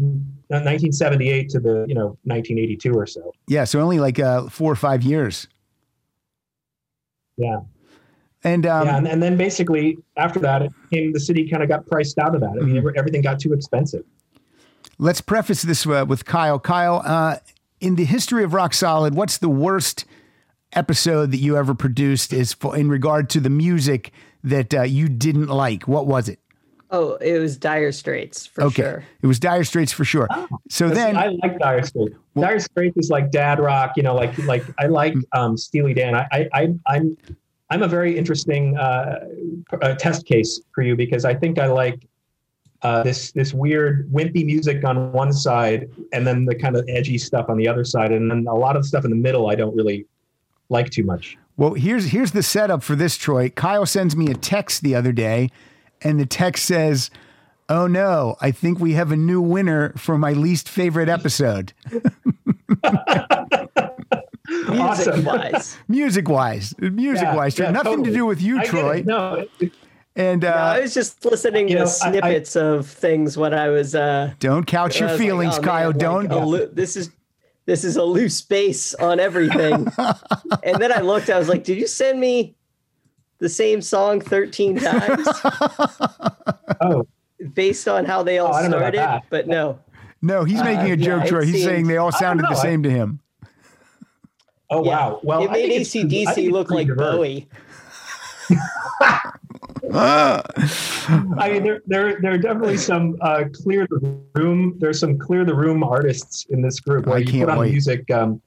1978 0.48 1.50
to 1.50 1.60
the 1.60 1.86
you 1.90 1.96
know 1.96 2.18
1982 2.24 2.94
or 2.94 3.06
so. 3.06 3.34
yeah, 3.48 3.66
so 3.66 3.82
only 3.82 4.00
like 4.00 4.20
uh, 4.20 4.48
four 4.48 4.72
or 4.72 4.76
five 4.78 5.04
years. 5.04 5.48
Yeah, 7.38 7.62
And 8.44 8.66
um, 8.68 8.86
yeah, 8.88 8.98
and, 8.98 9.08
and 9.08 9.24
then 9.24 9.36
basically 9.36 9.98
after 10.16 10.40
that, 10.40 10.62
it 10.62 10.72
came 10.92 11.12
the 11.12 11.20
city 11.20 11.50
kind 11.50 11.64
of 11.64 11.70
got 11.70 11.88
priced 11.88 12.18
out 12.20 12.36
of 12.36 12.42
that. 12.42 12.52
I 12.52 12.64
mean, 12.64 12.76
Mm-hmm. 12.76 12.98
everything 12.98 13.22
got 13.22 13.40
too 13.40 13.54
expensive. 13.54 14.04
Let's 15.02 15.20
preface 15.20 15.64
this 15.64 15.86
uh, 15.86 16.06
with 16.08 16.24
Kyle. 16.24 16.60
Kyle, 16.60 17.02
uh, 17.04 17.38
in 17.82 17.96
the 17.96 18.06
history 18.06 18.44
of 18.46 18.54
Rock 18.54 18.74
Solid, 18.74 19.16
what's 19.16 19.40
the 19.40 19.50
worst 19.50 20.06
episode 20.74 21.32
that 21.32 21.38
you 21.40 21.58
ever 21.58 21.74
produced? 21.74 22.32
Is 22.32 22.54
for, 22.54 22.78
in 22.78 22.88
regard 22.90 23.30
to 23.32 23.40
the 23.42 23.50
music 23.50 24.12
that 24.44 24.74
uh, 24.74 24.84
you 24.84 25.10
didn't 25.10 25.48
like? 25.48 25.88
What 25.88 26.08
was 26.08 26.30
it? 26.30 26.40
Oh, 26.94 27.16
it 27.16 27.40
was 27.40 27.56
Dire 27.58 27.92
Straits 27.94 28.46
for 28.46 28.64
Okay, 28.66 28.82
sure. 28.84 29.06
it 29.22 29.28
was 29.28 29.40
Dire 29.40 29.64
Straits 29.64 29.94
for 29.94 30.04
sure. 30.06 30.28
so 30.70 30.90
then, 30.90 31.16
I 31.18 31.28
like 31.42 31.58
Dire 31.58 31.84
Straits. 31.84 32.16
Dire 32.38 32.60
Straits 32.60 32.98
is 32.98 33.10
like 33.10 33.32
dad 33.32 33.60
rock, 33.60 33.94
you 33.96 34.04
know, 34.04 34.14
like 34.14 34.38
like 34.40 34.64
I 34.78 34.88
like 34.88 35.14
Mm. 35.14 35.24
um, 35.34 35.58
Steely 35.58 35.94
Dan. 35.94 36.16
I, 36.16 36.28
I, 36.32 36.50
I 36.54 36.74
I'm 36.88 37.18
I'm 37.70 37.82
a 37.84 37.88
very 37.88 38.18
interesting 38.18 38.78
uh, 38.78 39.20
uh, 39.82 39.96
test 39.96 40.26
case 40.26 40.60
for 40.76 40.82
you 40.82 40.98
because 40.98 41.24
I 41.24 41.34
think 41.34 41.58
I 41.60 41.68
like 41.68 42.06
uh, 42.84 43.04
this 43.04 43.32
this 43.32 43.54
weird 43.54 44.10
wimpy 44.12 44.44
music 44.46 44.84
on 44.84 45.12
one 45.12 45.32
side 45.32 45.90
and 46.14 46.26
then 46.26 46.46
the 46.46 46.56
kind 46.56 46.76
of 46.76 46.84
edgy 46.90 47.18
stuff 47.18 47.48
on 47.50 47.58
the 47.58 47.68
other 47.68 47.84
side, 47.84 48.12
and 48.12 48.30
then 48.32 48.46
a 48.50 48.56
lot 48.56 48.76
of 48.76 48.86
stuff 48.86 49.04
in 49.06 49.12
the 49.12 49.16
middle 49.16 49.50
I 49.50 49.56
don't 49.56 49.76
really 49.76 50.06
like 50.70 50.90
too 50.90 51.04
much. 51.04 51.38
Well, 51.58 51.74
here's 51.74 52.06
here's 52.06 52.32
the 52.32 52.44
setup 52.44 52.82
for 52.82 52.96
this, 52.96 53.18
Troy. 53.18 53.50
Kyle 53.50 53.86
sends 53.86 54.16
me 54.16 54.32
a 54.32 54.34
text 54.34 54.82
the 54.84 54.96
other 54.96 55.12
day, 55.12 55.50
and 56.02 56.20
the 56.20 56.26
text 56.26 56.66
says, 56.66 57.12
"Oh 57.70 57.86
no, 57.88 58.36
I 58.42 58.52
think 58.52 58.80
we 58.80 58.94
have 58.94 59.12
a 59.12 59.18
new 59.18 59.42
winner 59.42 59.94
for 59.98 60.18
my 60.18 60.32
least 60.34 60.68
favorite 60.68 61.10
episode, 61.10 61.74
Music 64.70 64.70
Awesome. 64.70 65.24
wise. 65.26 65.78
music 65.88 66.30
wise, 66.30 66.74
music 66.80 67.28
wise. 67.34 67.58
Yeah, 67.60 67.66
yeah, 67.66 67.72
Nothing 67.72 67.92
totally. 67.98 68.10
to 68.10 68.16
do 68.16 68.26
with 68.26 68.42
you, 68.42 68.60
I 68.60 68.64
Troy." 68.66 69.04
No, 69.06 69.34
it- 69.36 69.52
it- 69.60 69.72
And 70.16 70.44
uh, 70.44 70.50
I 70.50 70.82
was 70.82 70.94
just 70.94 71.24
listening 71.24 71.68
to 71.68 71.74
know, 71.76 71.80
I- 71.82 71.84
I- 71.84 71.86
snippets 71.86 72.56
of 72.58 72.86
things 72.88 73.38
when 73.38 73.54
I 73.54 73.70
was 73.70 73.96
uh 73.96 74.34
don't 74.40 74.66
couch 74.66 75.00
your 75.00 75.10
was 75.10 75.20
like, 75.20 75.26
feelings, 75.28 75.58
oh, 75.58 75.62
Kyle. 75.62 75.88
like, 75.90 75.98
don't. 76.00 76.32
a 76.32 76.46
loo- 76.46 76.70
this 76.74 76.98
is 76.98 77.10
this 77.66 77.84
is 77.86 77.96
a 77.96 78.04
loose 78.04 78.42
base 78.42 78.94
on 78.96 79.20
everything. 79.20 79.88
and 80.64 80.78
then 80.82 80.92
I 80.92 81.00
looked, 81.00 81.30
I 81.30 81.38
was 81.40 81.48
like, 81.48 81.64
did 81.64 81.78
you 81.78 81.88
send 81.88 82.20
me 82.20 82.56
the 83.38 83.48
same 83.48 83.82
song 83.82 84.20
13 84.20 84.78
times 84.80 85.28
oh, 86.82 87.08
based 87.54 87.88
on 87.88 88.04
how 88.06 88.22
they 88.24 88.40
all 88.40 88.50
Oh, 88.50 88.58
I 88.58 88.62
don't 88.64 88.72
know 88.72 88.78
about 88.78 88.94
started? 88.96 89.28
But 89.30 89.48
no. 89.48 89.80
no, 90.22 90.44
he's 90.44 90.62
making 90.64 90.80
a 90.88 90.94
Uh, 90.94 90.96
yeah, 90.98 91.06
joke, 91.06 91.24
it 91.24 91.28
Troy. 91.30 91.44
He's 91.46 91.54
seemed- 91.56 91.66
saying 91.66 91.88
they 91.88 91.98
all 91.98 92.12
sounded 92.12 92.44
the 92.46 92.50
know. 92.52 92.58
I- 92.58 92.62
same 92.62 92.84
to 92.84 92.90
him. 92.90 93.20
oh 94.70 94.84
Yeah. 94.84 94.90
wow. 94.92 95.20
Well, 95.24 95.44
it 95.44 95.50
I 95.50 95.54
made 95.54 95.70
think 95.70 95.82
it's- 95.82 95.96
I 95.96 96.34
think 96.34 96.48
ACDC 96.50 96.52
look 96.52 96.70
like 96.72 96.88
diverse. 96.88 97.16
Bowie. 97.16 97.48
I 99.90 101.50
mean, 101.52 101.64
there, 101.64 101.82
there, 101.88 102.20
there 102.22 102.34
are 102.34 102.38
definitely 102.38 102.78
some 102.78 103.18
uh, 103.22 103.46
clear 103.52 103.88
the 103.88 104.00
room. 104.36 104.76
There's 104.80 105.00
some 105.00 105.18
clear 105.18 105.44
the 105.44 105.56
room 105.56 105.84
artists 105.84 106.46
in 106.50 106.62
this 106.62 106.80
group 106.80 107.08
where 107.08 107.16
I 107.16 107.20
you 107.20 107.26
can't 107.26 107.46
put 107.46 107.50
on 107.50 107.60
wait. 107.60 107.72
music, 107.72 108.10
um, 108.12 108.42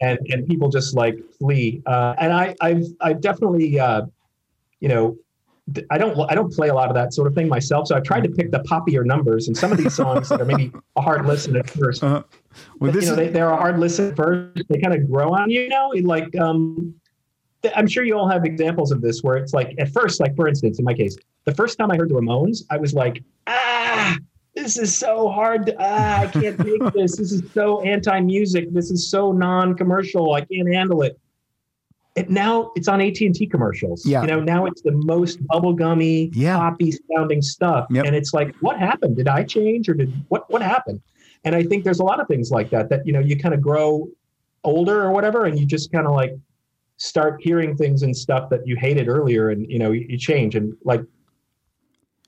and 0.00 0.18
and 0.28 0.46
people 0.46 0.68
just 0.68 0.94
like 0.94 1.18
flee. 1.38 1.82
Uh, 1.86 2.14
and 2.18 2.32
I, 2.32 2.54
I've, 2.60 2.84
I've 3.00 3.20
definitely, 3.20 3.80
uh, 3.80 4.02
you 4.80 4.88
know, 4.88 5.16
I 5.90 5.98
don't, 5.98 6.18
I 6.30 6.34
don't 6.34 6.52
play 6.52 6.68
a 6.68 6.74
lot 6.74 6.88
of 6.88 6.94
that 6.94 7.12
sort 7.12 7.28
of 7.28 7.34
thing 7.34 7.48
myself. 7.48 7.88
So 7.88 7.96
I've 7.96 8.04
tried 8.04 8.24
to 8.24 8.30
pick 8.30 8.50
the 8.50 8.60
poppier 8.60 9.04
numbers, 9.04 9.48
and 9.48 9.56
some 9.56 9.72
of 9.72 9.78
these 9.78 9.94
songs 9.94 10.28
that 10.28 10.40
are 10.40 10.44
maybe 10.44 10.72
a 10.96 11.00
hard 11.00 11.26
listen 11.26 11.56
at 11.56 11.68
first. 11.68 12.02
Uh, 12.04 12.22
well, 12.78 12.92
this 12.92 13.04
you 13.04 13.10
know, 13.10 13.20
is 13.20 13.26
they, 13.26 13.28
they're 13.28 13.50
a 13.50 13.56
hard 13.56 13.78
listen 13.78 14.14
first. 14.14 14.62
They 14.68 14.78
kind 14.78 14.94
of 14.94 15.10
grow 15.10 15.34
on 15.34 15.50
you, 15.50 15.62
you 15.62 15.68
know, 15.68 15.92
like, 16.02 16.34
um, 16.36 16.94
I'm 17.74 17.86
sure 17.86 18.04
you 18.04 18.16
all 18.16 18.28
have 18.28 18.44
examples 18.44 18.92
of 18.92 19.00
this 19.00 19.22
where 19.22 19.36
it's 19.36 19.52
like, 19.52 19.74
at 19.78 19.90
first, 19.92 20.20
like 20.20 20.36
for 20.36 20.46
instance, 20.48 20.78
in 20.78 20.84
my 20.84 20.94
case, 20.94 21.16
the 21.44 21.54
first 21.54 21.78
time 21.78 21.90
I 21.90 21.96
heard 21.96 22.08
the 22.08 22.14
Ramones, 22.14 22.62
I 22.70 22.76
was 22.76 22.94
like, 22.94 23.22
ah, 23.46 24.16
this 24.54 24.76
is 24.78 24.96
so 24.96 25.28
hard. 25.28 25.66
To, 25.66 25.76
ah, 25.78 26.20
I 26.20 26.26
can't 26.28 26.58
take 26.58 26.80
this. 26.94 27.16
This 27.16 27.32
is 27.32 27.42
so 27.52 27.80
anti-music. 27.82 28.72
This 28.72 28.90
is 28.90 29.10
so 29.10 29.32
non-commercial. 29.32 30.34
I 30.34 30.42
can't 30.42 30.72
handle 30.72 31.02
it. 31.02 31.18
And 32.16 32.30
now 32.30 32.72
it's 32.74 32.88
on 32.88 33.00
AT 33.00 33.20
and 33.20 33.34
T 33.34 33.46
commercials. 33.46 34.04
Yeah. 34.04 34.22
You 34.22 34.26
know, 34.28 34.40
now 34.40 34.66
it's 34.66 34.82
the 34.82 34.92
most 34.92 35.44
bubblegummy, 35.46 36.30
Yeah. 36.34 36.56
poppy 36.56 36.92
sounding 37.14 37.42
stuff. 37.42 37.86
Yep. 37.90 38.06
And 38.06 38.16
it's 38.16 38.32
like, 38.34 38.54
what 38.56 38.78
happened? 38.78 39.16
Did 39.16 39.28
I 39.28 39.44
change 39.44 39.88
or 39.88 39.94
did 39.94 40.12
what 40.28 40.50
what 40.50 40.60
happened? 40.62 41.00
And 41.44 41.54
I 41.54 41.62
think 41.62 41.84
there's 41.84 42.00
a 42.00 42.04
lot 42.04 42.18
of 42.20 42.26
things 42.26 42.50
like 42.50 42.70
that 42.70 42.88
that 42.90 43.06
you 43.06 43.12
know 43.12 43.20
you 43.20 43.38
kind 43.38 43.54
of 43.54 43.60
grow 43.62 44.08
older 44.64 45.00
or 45.04 45.12
whatever, 45.12 45.44
and 45.44 45.56
you 45.58 45.64
just 45.64 45.92
kind 45.92 46.06
of 46.08 46.12
like 46.12 46.36
start 46.98 47.40
hearing 47.40 47.76
things 47.76 48.02
and 48.02 48.16
stuff 48.16 48.50
that 48.50 48.66
you 48.66 48.76
hated 48.76 49.08
earlier, 49.08 49.50
and 49.50 49.68
you 49.70 49.78
know 49.78 49.90
you, 49.90 50.06
you 50.08 50.18
change 50.18 50.54
and 50.54 50.76
like 50.84 51.00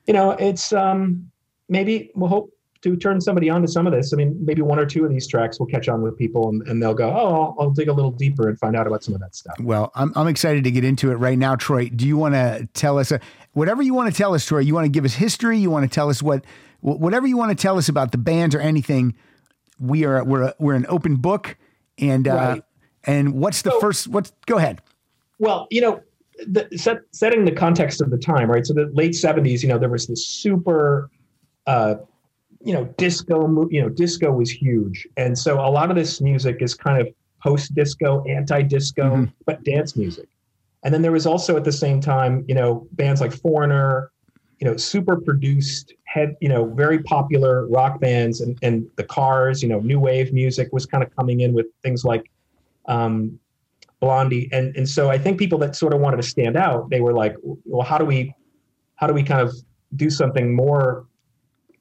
you 0.06 0.14
know, 0.14 0.32
it's 0.32 0.72
um, 0.72 1.30
maybe 1.68 2.10
we'll 2.16 2.28
hope 2.28 2.50
to 2.82 2.96
turn 2.96 3.20
somebody 3.20 3.50
on 3.50 3.62
to 3.62 3.68
some 3.68 3.86
of 3.86 3.92
this. 3.92 4.12
I 4.12 4.16
mean, 4.16 4.36
maybe 4.42 4.60
one 4.62 4.78
or 4.78 4.86
two 4.86 5.04
of 5.04 5.10
these 5.12 5.26
tracks 5.28 5.60
will 5.60 5.66
catch 5.66 5.86
on 5.88 6.02
with 6.02 6.16
people 6.16 6.48
and, 6.48 6.66
and 6.66 6.82
they'll 6.82 6.94
go, 6.94 7.10
oh, 7.10 7.34
I'll, 7.34 7.56
I'll 7.60 7.70
dig 7.70 7.88
a 7.88 7.92
little 7.92 8.10
deeper 8.10 8.48
and 8.48 8.58
find 8.58 8.74
out 8.74 8.86
about 8.88 9.04
some 9.04 9.14
of 9.14 9.20
that 9.20 9.36
stuff. 9.36 9.54
Well, 9.60 9.92
I'm, 9.94 10.12
I'm 10.16 10.26
excited 10.26 10.64
to 10.64 10.70
get 10.70 10.82
into 10.82 11.12
it 11.12 11.14
right 11.14 11.38
now, 11.38 11.54
Troy. 11.54 11.90
Do 11.90 12.08
you 12.08 12.16
want 12.16 12.34
to 12.34 12.68
tell 12.72 12.98
us, 12.98 13.12
uh, 13.12 13.18
whatever 13.52 13.82
you 13.82 13.94
want 13.94 14.10
to 14.10 14.16
tell 14.16 14.34
us, 14.34 14.46
Troy? 14.46 14.60
You 14.60 14.74
want 14.74 14.86
to 14.86 14.90
give 14.90 15.04
us 15.04 15.14
history? 15.14 15.58
You 15.58 15.70
want 15.70 15.88
to 15.88 15.94
tell 15.94 16.08
us 16.08 16.22
what, 16.22 16.44
wh- 16.80 16.98
whatever 16.98 17.26
you 17.26 17.36
want 17.36 17.56
to 17.56 17.62
tell 17.62 17.76
us 17.76 17.88
about 17.88 18.12
the 18.12 18.18
bands 18.18 18.54
or 18.54 18.60
anything? 18.60 19.14
We 19.78 20.04
are 20.04 20.24
we're 20.24 20.52
we're 20.58 20.74
an 20.74 20.86
open 20.88 21.16
book, 21.16 21.56
and 21.98 22.26
uh, 22.26 22.34
Right. 22.34 22.62
And 23.04 23.32
what's 23.34 23.62
the 23.62 23.70
So- 23.70 23.80
first? 23.80 24.08
What's 24.08 24.32
go 24.46 24.56
ahead? 24.58 24.80
Well, 25.38 25.66
you 25.70 25.80
know, 25.80 26.00
the, 26.46 26.68
set, 26.76 26.98
setting 27.12 27.44
the 27.44 27.52
context 27.52 28.00
of 28.00 28.10
the 28.10 28.18
time, 28.18 28.50
right? 28.50 28.66
So 28.66 28.74
the 28.74 28.90
late 28.94 29.12
'70s, 29.12 29.62
you 29.62 29.68
know, 29.68 29.78
there 29.78 29.88
was 29.88 30.06
this 30.06 30.26
super, 30.26 31.10
uh, 31.66 31.94
you 32.62 32.72
know, 32.72 32.84
disco. 32.98 33.68
You 33.70 33.82
know, 33.82 33.88
disco 33.88 34.30
was 34.32 34.50
huge, 34.50 35.06
and 35.16 35.38
so 35.38 35.60
a 35.60 35.70
lot 35.70 35.90
of 35.90 35.96
this 35.96 36.20
music 36.20 36.58
is 36.60 36.74
kind 36.74 37.00
of 37.00 37.12
post-disco, 37.42 38.22
anti-disco, 38.28 39.02
Mhm. 39.16 39.32
but 39.46 39.64
dance 39.64 39.96
music. 39.96 40.28
And 40.82 40.92
then 40.92 41.00
there 41.00 41.12
was 41.12 41.24
also 41.26 41.56
at 41.56 41.64
the 41.64 41.72
same 41.72 41.98
time, 42.00 42.44
you 42.48 42.54
know, 42.54 42.86
bands 42.92 43.22
like 43.22 43.32
Foreigner, 43.32 44.10
you 44.60 44.66
know, 44.68 44.76
super 44.76 45.16
produced, 45.18 45.94
had 46.04 46.36
you 46.42 46.48
know, 46.50 46.66
very 46.66 46.98
popular 47.02 47.66
rock 47.68 47.98
bands, 48.00 48.42
and 48.42 48.58
and 48.62 48.86
the 48.96 49.04
Cars, 49.04 49.62
you 49.62 49.68
know, 49.70 49.80
new 49.80 49.98
wave 49.98 50.32
music 50.34 50.68
was 50.72 50.84
kind 50.84 51.02
of 51.02 51.14
coming 51.16 51.40
in 51.40 51.54
with 51.54 51.66
things 51.82 52.04
like. 52.04 52.30
Um, 52.86 53.38
Blondie, 54.00 54.48
and 54.50 54.74
and 54.76 54.88
so 54.88 55.10
I 55.10 55.18
think 55.18 55.38
people 55.38 55.58
that 55.58 55.76
sort 55.76 55.92
of 55.92 56.00
wanted 56.00 56.16
to 56.16 56.22
stand 56.22 56.56
out, 56.56 56.88
they 56.88 57.00
were 57.00 57.12
like, 57.12 57.36
well, 57.42 57.86
how 57.86 57.98
do 57.98 58.04
we, 58.04 58.34
how 58.96 59.06
do 59.06 59.12
we 59.12 59.22
kind 59.22 59.40
of 59.40 59.54
do 59.96 60.08
something 60.08 60.54
more 60.54 61.06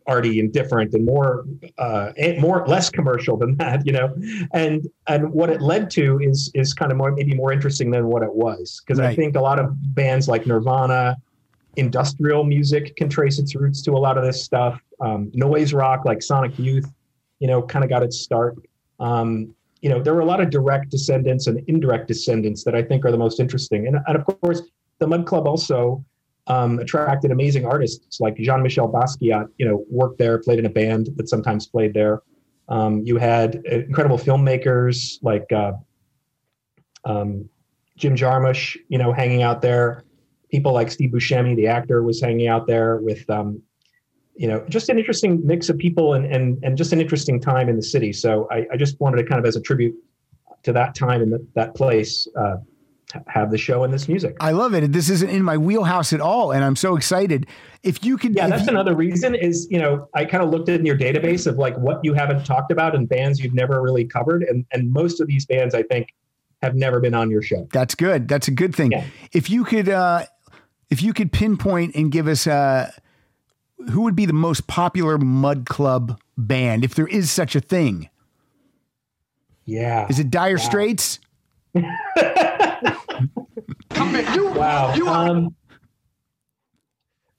arty 0.09 0.39
and 0.39 0.51
different 0.51 0.93
and 0.93 1.05
more, 1.05 1.45
uh, 1.77 2.11
and 2.17 2.41
more 2.41 2.65
less 2.67 2.89
commercial 2.89 3.37
than 3.37 3.55
that, 3.57 3.85
you 3.85 3.93
know, 3.93 4.13
and 4.53 4.89
and 5.07 5.31
what 5.31 5.49
it 5.49 5.61
led 5.61 5.89
to 5.91 6.19
is 6.19 6.51
is 6.53 6.73
kind 6.73 6.91
of 6.91 6.97
more 6.97 7.11
maybe 7.11 7.35
more 7.35 7.53
interesting 7.53 7.91
than 7.91 8.07
what 8.07 8.23
it 8.23 8.33
was 8.33 8.81
because 8.85 8.99
I 8.99 9.15
think 9.15 9.35
a 9.35 9.41
lot 9.41 9.59
of 9.59 9.71
bands 9.95 10.27
like 10.27 10.45
Nirvana, 10.45 11.15
industrial 11.77 12.43
music 12.43 12.95
can 12.97 13.07
trace 13.07 13.39
its 13.39 13.55
roots 13.55 13.81
to 13.83 13.91
a 13.91 14.01
lot 14.01 14.17
of 14.17 14.25
this 14.25 14.43
stuff. 14.43 14.81
Um, 14.99 15.31
noise 15.33 15.73
rock 15.73 16.03
like 16.03 16.21
Sonic 16.21 16.57
Youth, 16.59 16.91
you 17.39 17.47
know, 17.47 17.61
kind 17.61 17.85
of 17.85 17.89
got 17.89 18.03
its 18.03 18.19
start. 18.19 18.57
Um, 18.99 19.55
you 19.81 19.89
know, 19.89 20.01
there 20.01 20.13
were 20.13 20.21
a 20.21 20.25
lot 20.25 20.41
of 20.41 20.49
direct 20.49 20.89
descendants 20.89 21.47
and 21.47 21.61
indirect 21.67 22.07
descendants 22.07 22.63
that 22.63 22.75
I 22.75 22.83
think 22.83 23.05
are 23.05 23.11
the 23.11 23.17
most 23.17 23.39
interesting. 23.39 23.87
And, 23.87 23.97
and 24.07 24.15
of 24.17 24.25
course, 24.25 24.61
the 24.99 25.07
Mudd 25.07 25.25
Club 25.25 25.47
also 25.47 26.03
um, 26.47 26.79
attracted 26.79 27.31
amazing 27.31 27.65
artists 27.65 28.19
like 28.19 28.35
Jean-Michel 28.35 28.89
Basquiat, 28.91 29.47
you 29.57 29.65
know, 29.65 29.85
worked 29.89 30.17
there, 30.17 30.39
played 30.39 30.59
in 30.59 30.65
a 30.65 30.69
band 30.69 31.09
that 31.15 31.29
sometimes 31.29 31.67
played 31.67 31.93
there. 31.93 32.21
Um, 32.67 33.01
you 33.03 33.17
had 33.17 33.55
incredible 33.65 34.17
filmmakers 34.17 35.19
like 35.21 35.49
uh, 35.51 35.73
um, 37.05 37.49
Jim 37.97 38.15
Jarmusch, 38.15 38.77
you 38.89 38.97
know, 38.97 39.13
hanging 39.13 39.43
out 39.43 39.61
there. 39.61 40.03
People 40.51 40.73
like 40.73 40.91
Steve 40.91 41.11
Buscemi, 41.11 41.55
the 41.55 41.67
actor, 41.67 42.03
was 42.03 42.19
hanging 42.19 42.47
out 42.47 42.67
there 42.67 42.97
with, 42.97 43.27
um, 43.29 43.61
you 44.39 44.47
know, 44.47 44.63
just 44.69 44.87
an 44.87 44.97
interesting 44.97 45.45
mix 45.45 45.67
of 45.67 45.77
people 45.77 46.13
and 46.13 46.25
and 46.25 46.57
and 46.63 46.77
just 46.77 46.93
an 46.93 47.01
interesting 47.01 47.41
time 47.41 47.67
in 47.67 47.75
the 47.75 47.83
city. 47.83 48.13
So 48.13 48.47
I, 48.49 48.65
I 48.71 48.77
just 48.77 48.97
wanted 49.01 49.17
to 49.17 49.25
kind 49.25 49.37
of, 49.37 49.45
as 49.45 49.57
a 49.57 49.61
tribute 49.61 49.93
to 50.63 50.71
that 50.73 50.95
time 50.95 51.21
and 51.21 51.33
that, 51.55 51.75
place, 51.75 52.25
uh, 52.37 52.55
have 53.27 53.51
the 53.51 53.57
show 53.57 53.83
and 53.83 53.93
this 53.93 54.07
music. 54.07 54.37
I 54.39 54.51
love 54.51 54.73
it. 54.73 54.91
This 54.93 55.09
isn't 55.09 55.29
in 55.29 55.43
my 55.43 55.57
wheelhouse 55.57 56.13
at 56.13 56.21
all, 56.21 56.51
and 56.53 56.63
I'm 56.63 56.77
so 56.77 56.95
excited. 56.95 57.47
If 57.83 58.03
you 58.05 58.17
could, 58.17 58.33
Yeah, 58.33 58.47
that's 58.47 58.63
you- 58.63 58.69
another 58.69 58.95
reason. 58.95 59.35
Is 59.35 59.67
you 59.69 59.77
know, 59.79 60.07
I 60.15 60.23
kind 60.23 60.41
of 60.41 60.51
looked 60.51 60.69
in 60.69 60.85
your 60.85 60.97
database 60.97 61.45
of 61.45 61.57
like 61.57 61.77
what 61.77 61.99
you 62.03 62.13
haven't 62.13 62.45
talked 62.45 62.71
about 62.71 62.95
and 62.95 63.09
bands 63.09 63.41
you've 63.41 63.53
never 63.53 63.81
really 63.81 64.05
covered, 64.05 64.43
and 64.43 64.65
and 64.71 64.93
most 64.93 65.19
of 65.19 65.27
these 65.27 65.45
bands 65.45 65.75
I 65.75 65.83
think 65.83 66.13
have 66.61 66.75
never 66.75 67.01
been 67.01 67.13
on 67.13 67.29
your 67.29 67.41
show. 67.41 67.67
That's 67.73 67.93
good. 67.95 68.29
That's 68.29 68.47
a 68.47 68.51
good 68.51 68.73
thing. 68.73 68.91
Yeah. 68.91 69.03
If 69.33 69.49
you 69.49 69.65
could, 69.65 69.89
uh, 69.89 70.25
if 70.89 71.01
you 71.03 71.13
could 71.13 71.31
pinpoint 71.33 71.95
and 71.95 72.09
give 72.11 72.27
us, 72.27 72.47
uh, 72.47 72.91
who 73.91 74.01
would 74.01 74.15
be 74.15 74.25
the 74.25 74.33
most 74.33 74.67
popular 74.67 75.17
Mudd 75.17 75.65
Club 75.65 76.19
band, 76.37 76.83
if 76.83 76.95
there 76.95 77.07
is 77.07 77.31
such 77.31 77.55
a 77.55 77.61
thing? 77.61 78.09
Yeah. 79.65 80.07
Is 80.09 80.19
it 80.19 80.29
Dire 80.31 80.57
Straits? 80.57 81.19
Wow. 83.95 84.93
Um, 85.07 85.55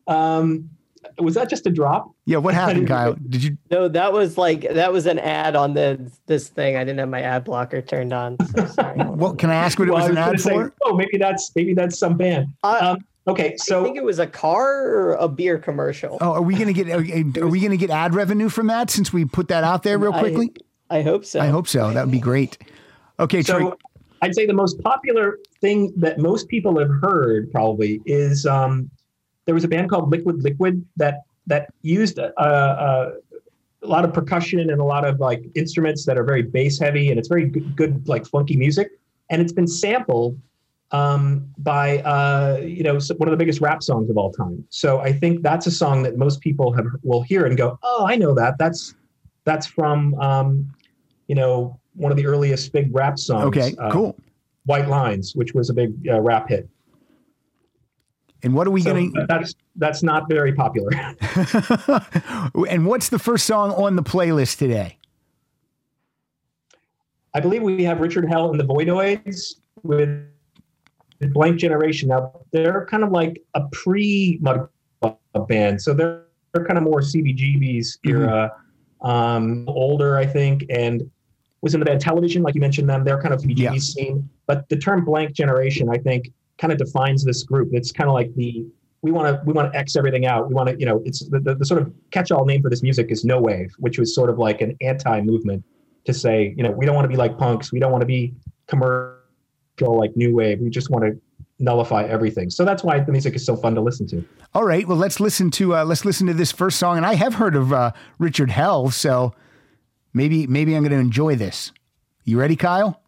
um, 0.06 0.70
was 1.18 1.35
that 1.35 1.49
just 1.50 1.66
a 1.66 1.70
drop? 1.70 2.11
Yeah. 2.26 2.38
What 2.38 2.54
happened, 2.62 2.87
Kyle? 2.88 3.14
Did 3.28 3.42
you? 3.44 3.59
No, 3.70 3.88
that 3.88 4.12
was 4.12 4.38
like 4.38 4.62
that 4.73 4.92
was 4.92 5.06
an 5.06 5.18
ad 5.18 5.56
on 5.56 5.75
the 5.75 6.11
this 6.26 6.49
thing. 6.49 6.76
I 6.76 6.80
didn't 6.85 6.99
have 6.99 7.09
my 7.09 7.23
ad 7.23 7.44
blocker 7.44 7.80
turned 7.82 8.12
on. 8.12 8.37
So 8.56 8.66
sorry. 8.66 8.99
Well, 8.99 9.35
can 9.35 9.50
I 9.50 9.54
ask 9.54 9.78
what 9.78 9.88
it 9.88 9.92
Well, 9.92 10.00
was 10.02 10.09
I 10.09 10.12
an 10.12 10.18
ad 10.18 10.26
gonna 10.26 10.38
for? 10.38 10.68
say, 10.68 10.75
oh, 10.85 10.94
maybe 10.97 11.18
that's 11.18 11.50
maybe 11.54 11.75
that's 11.75 11.99
some 11.99 12.16
band. 12.16 12.49
I- 12.62 12.78
Um, 12.78 12.99
okay, 13.26 13.56
so 13.56 13.80
I 13.80 13.84
think 13.84 13.96
it 13.96 14.04
was 14.04 14.18
a 14.18 14.26
car 14.26 14.86
or 14.86 15.12
a 15.14 15.28
beer 15.28 15.58
commercial. 15.58 16.18
Oh, 16.20 16.32
are 16.32 16.42
we 16.42 16.56
gonna 16.56 16.72
get? 16.72 16.88
Are, 16.88 17.42
are 17.44 17.48
we 17.48 17.60
gonna 17.60 17.76
get 17.76 17.90
ad 17.90 18.14
revenue 18.14 18.48
from 18.48 18.68
that 18.68 18.90
since 18.90 19.12
we 19.12 19.24
put 19.24 19.48
that 19.48 19.64
out 19.64 19.82
there 19.82 19.98
real 19.98 20.12
quickly? 20.12 20.52
I 20.90 21.02
hope 21.02 21.24
so. 21.24 21.40
I 21.40 21.46
hope 21.46 21.68
so. 21.68 21.92
That 21.92 22.04
would 22.04 22.12
be 22.12 22.20
great. 22.20 22.58
Okay, 23.18 23.42
Troy. 23.42 23.60
so 23.60 23.78
I'd 24.22 24.34
say 24.34 24.46
the 24.46 24.54
most 24.54 24.80
popular 24.82 25.38
thing 25.60 25.92
that 25.96 26.18
most 26.18 26.48
people 26.48 26.78
have 26.78 26.90
heard 27.00 27.50
probably 27.52 28.00
is 28.06 28.44
um, 28.46 28.90
there 29.44 29.54
was 29.54 29.64
a 29.64 29.68
band 29.68 29.90
called 29.90 30.10
Liquid 30.10 30.42
Liquid 30.42 30.84
that 30.96 31.22
that 31.46 31.68
used 31.82 32.18
a, 32.18 32.32
a, 32.42 33.12
a 33.82 33.86
lot 33.86 34.04
of 34.04 34.12
percussion 34.12 34.70
and 34.70 34.80
a 34.80 34.84
lot 34.84 35.04
of 35.04 35.20
like 35.20 35.44
instruments 35.54 36.04
that 36.04 36.18
are 36.18 36.24
very 36.24 36.42
bass 36.42 36.78
heavy 36.78 37.10
and 37.10 37.18
it's 37.18 37.28
very 37.28 37.46
good, 37.46 37.76
good 37.76 38.08
like 38.08 38.26
funky 38.26 38.56
music 38.56 38.90
and 39.30 39.40
it's 39.40 39.52
been 39.52 39.66
sampled 39.66 40.38
um, 40.92 41.47
by 41.59 41.99
uh, 41.99 42.61
you 42.62 42.82
know 42.82 42.99
one 43.16 43.28
of 43.28 43.30
the 43.30 43.37
biggest 43.37 43.61
rap 43.61 43.82
songs 43.82 44.11
of 44.11 44.16
all 44.16 44.32
time. 44.32 44.64
So 44.70 45.00
I 45.00 45.12
think 45.12 45.42
that's 45.42 45.66
a 45.66 45.70
song 45.70 46.02
that 46.02 46.16
most 46.16 46.40
people 46.40 46.73
have 46.73 46.87
will 47.02 47.23
hear 47.23 47.47
and 47.47 47.56
go, 47.56 47.78
oh, 47.82 48.06
I 48.06 48.16
know 48.16 48.35
that. 48.35 48.59
That's 48.59 48.94
that's 49.44 49.66
from 49.66 50.14
um, 50.20 50.73
you 51.28 51.35
know 51.35 51.78
one 51.94 52.11
of 52.11 52.16
the 52.16 52.26
earliest 52.26 52.73
big 52.73 52.94
rap 52.94 53.18
songs. 53.18 53.44
okay, 53.56 53.75
uh, 53.78 53.90
cool. 53.90 54.16
White 54.64 54.88
Lines, 54.88 55.35
which 55.35 55.54
was 55.54 55.70
a 55.70 55.75
big 55.75 55.92
uh, 56.09 56.20
rap 56.20 56.49
hit. 56.49 56.68
And 58.42 58.54
what 58.54 58.66
are 58.66 58.70
we 58.70 58.80
So 58.80 58.94
gonna? 58.94 59.26
that's 59.26 59.54
that's 59.76 60.02
not 60.02 60.28
very 60.28 60.52
popular. 60.52 60.90
and 62.68 62.87
what's 62.87 63.11
the 63.11 63.18
first 63.18 63.47
song 63.47 63.73
on 63.73 63.97
the 63.97 64.02
playlist 64.02 64.59
today? 64.59 64.99
I 67.32 67.40
believe 67.40 67.62
we 67.62 67.85
have 67.85 68.00
Richard 68.00 68.28
Hell 68.28 68.50
and 68.50 68.59
the 68.59 68.64
Voidoids 68.64 69.54
with 69.82 70.26
Blank 71.28 71.58
Generation. 71.58 72.08
Now 72.08 72.40
they're 72.52 72.86
kind 72.86 73.04
of 73.04 73.10
like 73.12 73.42
a 73.54 73.62
pre 73.72 74.38
Mudd 74.40 74.68
band, 75.48 75.80
so 75.80 75.92
they're 75.94 76.24
they're 76.52 76.64
kind 76.64 76.78
of 76.78 76.84
more 76.84 77.00
CBGB's 77.00 77.98
era, 78.04 78.50
um, 79.02 79.64
older 79.68 80.16
I 80.16 80.26
think, 80.26 80.64
and 80.68 81.08
was 81.62 81.74
in 81.74 81.80
the 81.80 81.86
band 81.86 82.00
Television, 82.00 82.42
like 82.42 82.54
you 82.54 82.60
mentioned 82.60 82.88
them. 82.88 83.04
They're 83.04 83.20
kind 83.20 83.34
of 83.34 83.40
CBGB 83.40 83.58
Yeah. 83.58 83.76
scene, 83.76 84.28
but 84.46 84.68
the 84.68 84.76
term 84.76 85.04
Blank 85.04 85.32
Generation, 85.32 85.88
I 85.88 85.98
think, 85.98 86.32
kind 86.58 86.72
of 86.72 86.78
defines 86.78 87.24
this 87.24 87.42
group. 87.42 87.68
It's 87.72 87.92
kind 87.92 88.08
of 88.08 88.14
like 88.14 88.34
the 88.34 88.66
we 89.02 89.12
want 89.12 89.28
to 89.28 89.42
we 89.46 89.52
want 89.52 89.72
to 89.72 89.78
X 89.78 89.96
everything 89.96 90.26
out. 90.26 90.48
We 90.48 90.54
want 90.54 90.68
to 90.70 90.78
you 90.78 90.86
know 90.86 91.02
it's 91.04 91.28
the, 91.28 91.40
the, 91.40 91.54
the 91.54 91.64
sort 91.64 91.80
of 91.80 91.92
catch-all 92.10 92.44
name 92.44 92.62
for 92.62 92.70
this 92.70 92.82
music 92.82 93.10
is 93.10 93.24
no 93.24 93.40
wave, 93.40 93.72
which 93.78 93.98
was 93.98 94.14
sort 94.14 94.30
of 94.30 94.38
like 94.38 94.60
an 94.60 94.76
anti-movement 94.80 95.64
to 96.06 96.14
say 96.14 96.54
you 96.56 96.62
know 96.62 96.70
we 96.70 96.86
don't 96.86 96.94
want 96.94 97.04
to 97.04 97.08
be 97.10 97.16
like 97.16 97.38
punks, 97.38 97.72
we 97.72 97.78
don't 97.78 97.92
want 97.92 98.02
to 98.02 98.06
be 98.06 98.34
commercial 98.66 99.19
like 99.88 100.16
new 100.16 100.34
wave. 100.34 100.60
We 100.60 100.70
just 100.70 100.90
want 100.90 101.04
to 101.04 101.20
nullify 101.58 102.04
everything. 102.04 102.50
So 102.50 102.64
that's 102.64 102.82
why 102.82 103.00
the 103.00 103.12
music 103.12 103.34
is 103.34 103.44
so 103.44 103.56
fun 103.56 103.75
to 103.75 103.80
listen 103.80 104.06
to. 104.08 104.25
All 104.54 104.64
right, 104.64 104.87
well 104.87 104.96
let's 104.96 105.20
listen 105.20 105.50
to 105.52 105.76
uh, 105.76 105.84
let's 105.84 106.04
listen 106.04 106.26
to 106.26 106.34
this 106.34 106.52
first 106.52 106.78
song. 106.78 106.96
And 106.96 107.06
I 107.06 107.14
have 107.14 107.34
heard 107.34 107.54
of 107.54 107.72
uh, 107.72 107.92
Richard 108.18 108.50
Hell, 108.50 108.90
so 108.90 109.34
maybe 110.12 110.46
maybe 110.46 110.75
I'm 110.75 110.82
going 110.82 110.92
to 110.92 110.99
enjoy 110.99 111.37
this. 111.37 111.72
You 112.25 112.38
ready, 112.38 112.56
Kyle? 112.56 113.00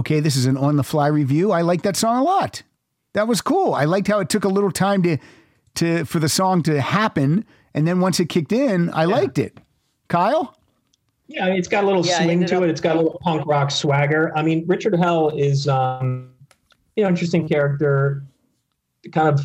Okay, 0.00 0.20
this 0.20 0.34
is 0.34 0.46
an 0.46 0.56
on 0.56 0.76
the 0.76 0.82
fly 0.82 1.08
review. 1.08 1.52
I 1.52 1.60
like 1.60 1.82
that 1.82 1.94
song 1.94 2.16
a 2.16 2.22
lot. 2.22 2.62
That 3.12 3.28
was 3.28 3.42
cool. 3.42 3.74
I 3.74 3.84
liked 3.84 4.08
how 4.08 4.18
it 4.20 4.30
took 4.30 4.44
a 4.44 4.48
little 4.48 4.70
time 4.72 5.02
to 5.02 5.18
to 5.74 6.04
for 6.06 6.18
the 6.18 6.28
song 6.28 6.62
to 6.62 6.80
happen, 6.80 7.44
and 7.74 7.86
then 7.86 8.00
once 8.00 8.18
it 8.18 8.30
kicked 8.30 8.50
in, 8.52 8.90
I 8.94 9.04
liked 9.04 9.38
it. 9.38 9.58
Kyle, 10.08 10.56
Yeah, 11.28 11.48
it's 11.48 11.68
got 11.68 11.84
a 11.84 11.86
little 11.86 12.04
Yeah, 12.04 12.18
I 12.18 12.24
swing 12.24 12.46
to 12.46 12.56
up- 12.56 12.62
it. 12.62 12.70
It's 12.70 12.80
got 12.80 12.96
a 12.96 13.00
little 13.02 13.20
punk 13.22 13.46
rock 13.46 13.70
swagger. 13.70 14.32
I 14.34 14.42
mean, 14.42 14.64
Richard 14.66 14.96
Hell 14.96 15.28
is, 15.36 15.68
um, 15.68 16.30
you 16.96 17.04
know, 17.04 17.08
interesting 17.10 17.46
character. 17.46 18.22
Kind 19.12 19.28
of 19.28 19.44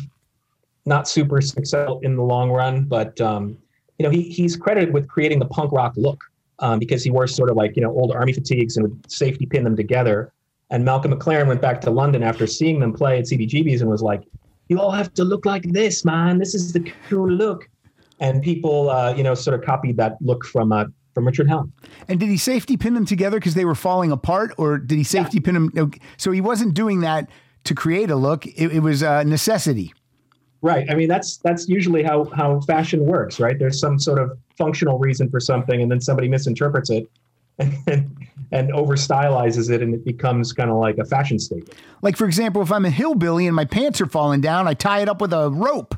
not 0.86 1.06
super 1.06 1.42
successful 1.42 2.00
in 2.02 2.16
the 2.16 2.22
long 2.22 2.50
run, 2.50 2.84
but 2.84 3.20
um, 3.20 3.58
you 3.98 4.04
know, 4.04 4.10
he 4.10 4.22
he's 4.22 4.56
credited 4.56 4.94
with 4.94 5.06
creating 5.06 5.38
the 5.38 5.46
punk 5.46 5.70
rock 5.70 5.92
look 5.98 6.24
um, 6.60 6.78
because 6.78 7.04
he 7.04 7.10
wore 7.10 7.26
sort 7.26 7.50
of 7.50 7.56
like 7.56 7.76
you 7.76 7.82
know 7.82 7.90
old 7.90 8.10
army 8.10 8.32
fatigues 8.32 8.78
and 8.78 8.84
would 8.88 9.10
safety 9.12 9.44
pin 9.44 9.64
them 9.64 9.76
together. 9.76 10.32
And 10.70 10.84
Malcolm 10.84 11.12
McLaren 11.12 11.46
went 11.46 11.60
back 11.60 11.80
to 11.82 11.90
London 11.90 12.22
after 12.22 12.46
seeing 12.46 12.80
them 12.80 12.92
play 12.92 13.18
at 13.18 13.26
CBGB's 13.26 13.80
and 13.80 13.90
was 13.90 14.02
like, 14.02 14.22
"You 14.68 14.80
all 14.80 14.90
have 14.90 15.14
to 15.14 15.24
look 15.24 15.46
like 15.46 15.62
this, 15.72 16.04
man. 16.04 16.38
This 16.38 16.54
is 16.54 16.72
the 16.72 16.92
cool 17.08 17.30
look." 17.30 17.68
And 18.18 18.42
people, 18.42 18.90
uh, 18.90 19.14
you 19.14 19.22
know, 19.22 19.34
sort 19.34 19.58
of 19.58 19.64
copied 19.64 19.96
that 19.98 20.16
look 20.20 20.44
from 20.44 20.72
uh, 20.72 20.86
from 21.14 21.26
Richard 21.26 21.48
Hell. 21.48 21.70
and 22.08 22.20
did 22.20 22.28
he 22.28 22.36
safety 22.36 22.76
pin 22.76 22.94
them 22.94 23.06
together 23.06 23.38
because 23.38 23.54
they 23.54 23.64
were 23.64 23.74
falling 23.74 24.12
apart, 24.12 24.52
or 24.58 24.76
did 24.78 24.98
he 24.98 25.04
safety 25.04 25.40
pin 25.40 25.54
them? 25.54 25.92
So 26.16 26.30
he 26.30 26.40
wasn't 26.40 26.74
doing 26.74 27.00
that 27.00 27.30
to 27.64 27.74
create 27.74 28.10
a 28.10 28.16
look. 28.16 28.46
It, 28.46 28.72
it 28.72 28.80
was 28.80 29.02
a 29.02 29.24
necessity. 29.24 29.94
Right. 30.62 30.90
I 30.90 30.94
mean, 30.94 31.08
that's 31.08 31.36
that's 31.38 31.68
usually 31.68 32.02
how 32.02 32.24
how 32.34 32.60
fashion 32.60 33.04
works, 33.04 33.38
right? 33.38 33.58
There's 33.58 33.78
some 33.78 33.98
sort 33.98 34.18
of 34.18 34.36
functional 34.58 34.98
reason 34.98 35.30
for 35.30 35.38
something, 35.38 35.80
and 35.80 35.90
then 35.90 36.00
somebody 36.00 36.28
misinterprets 36.28 36.90
it 36.90 37.08
and 37.58 38.04
and 38.52 38.72
over 38.72 38.94
stylizes 38.96 39.70
it, 39.70 39.82
and 39.82 39.94
it 39.94 40.04
becomes 40.04 40.52
kind 40.52 40.70
of 40.70 40.76
like 40.76 40.98
a 40.98 41.04
fashion 41.04 41.38
statement. 41.38 41.74
Like 42.02 42.16
for 42.16 42.26
example, 42.26 42.62
if 42.62 42.70
I'm 42.70 42.84
a 42.84 42.90
hillbilly 42.90 43.46
and 43.46 43.56
my 43.56 43.64
pants 43.64 44.00
are 44.00 44.06
falling 44.06 44.40
down, 44.40 44.68
I 44.68 44.74
tie 44.74 45.00
it 45.00 45.08
up 45.08 45.20
with 45.20 45.32
a 45.32 45.50
rope. 45.50 45.94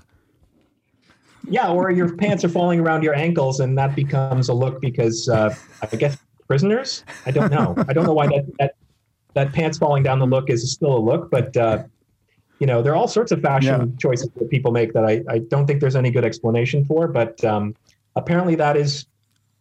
Yeah, 1.48 1.68
or 1.70 1.90
your 1.90 2.14
pants 2.14 2.44
are 2.44 2.48
falling 2.48 2.80
around 2.80 3.02
your 3.02 3.14
ankles, 3.14 3.60
and 3.60 3.78
that 3.78 3.94
becomes 3.94 4.48
a 4.48 4.54
look 4.54 4.80
because 4.80 5.28
uh, 5.28 5.54
I 5.80 5.96
guess 5.96 6.18
prisoners. 6.46 7.04
I 7.26 7.30
don't 7.30 7.50
know. 7.50 7.74
I 7.88 7.92
don't 7.92 8.04
know 8.04 8.12
why 8.12 8.26
that 8.26 8.46
that 8.58 8.74
that 9.34 9.52
pants 9.52 9.78
falling 9.78 10.02
down 10.02 10.18
the 10.18 10.26
look 10.26 10.50
is 10.50 10.70
still 10.72 10.96
a 10.96 11.00
look, 11.00 11.30
but. 11.30 11.56
Uh, 11.56 11.84
you 12.60 12.66
know, 12.66 12.82
there 12.82 12.92
are 12.92 12.96
all 12.96 13.06
sorts 13.06 13.30
of 13.30 13.40
fashion 13.40 13.80
Yeah. 13.80 13.96
choices 14.00 14.30
that 14.34 14.50
people 14.50 14.72
make 14.72 14.92
that 14.92 15.04
I, 15.04 15.22
I 15.28 15.38
don't 15.38 15.64
think 15.64 15.80
there's 15.80 15.94
any 15.94 16.10
good 16.10 16.24
explanation 16.24 16.84
for, 16.84 17.06
but 17.06 17.44
um, 17.44 17.72
apparently 18.16 18.56
that 18.56 18.76
is 18.76 19.06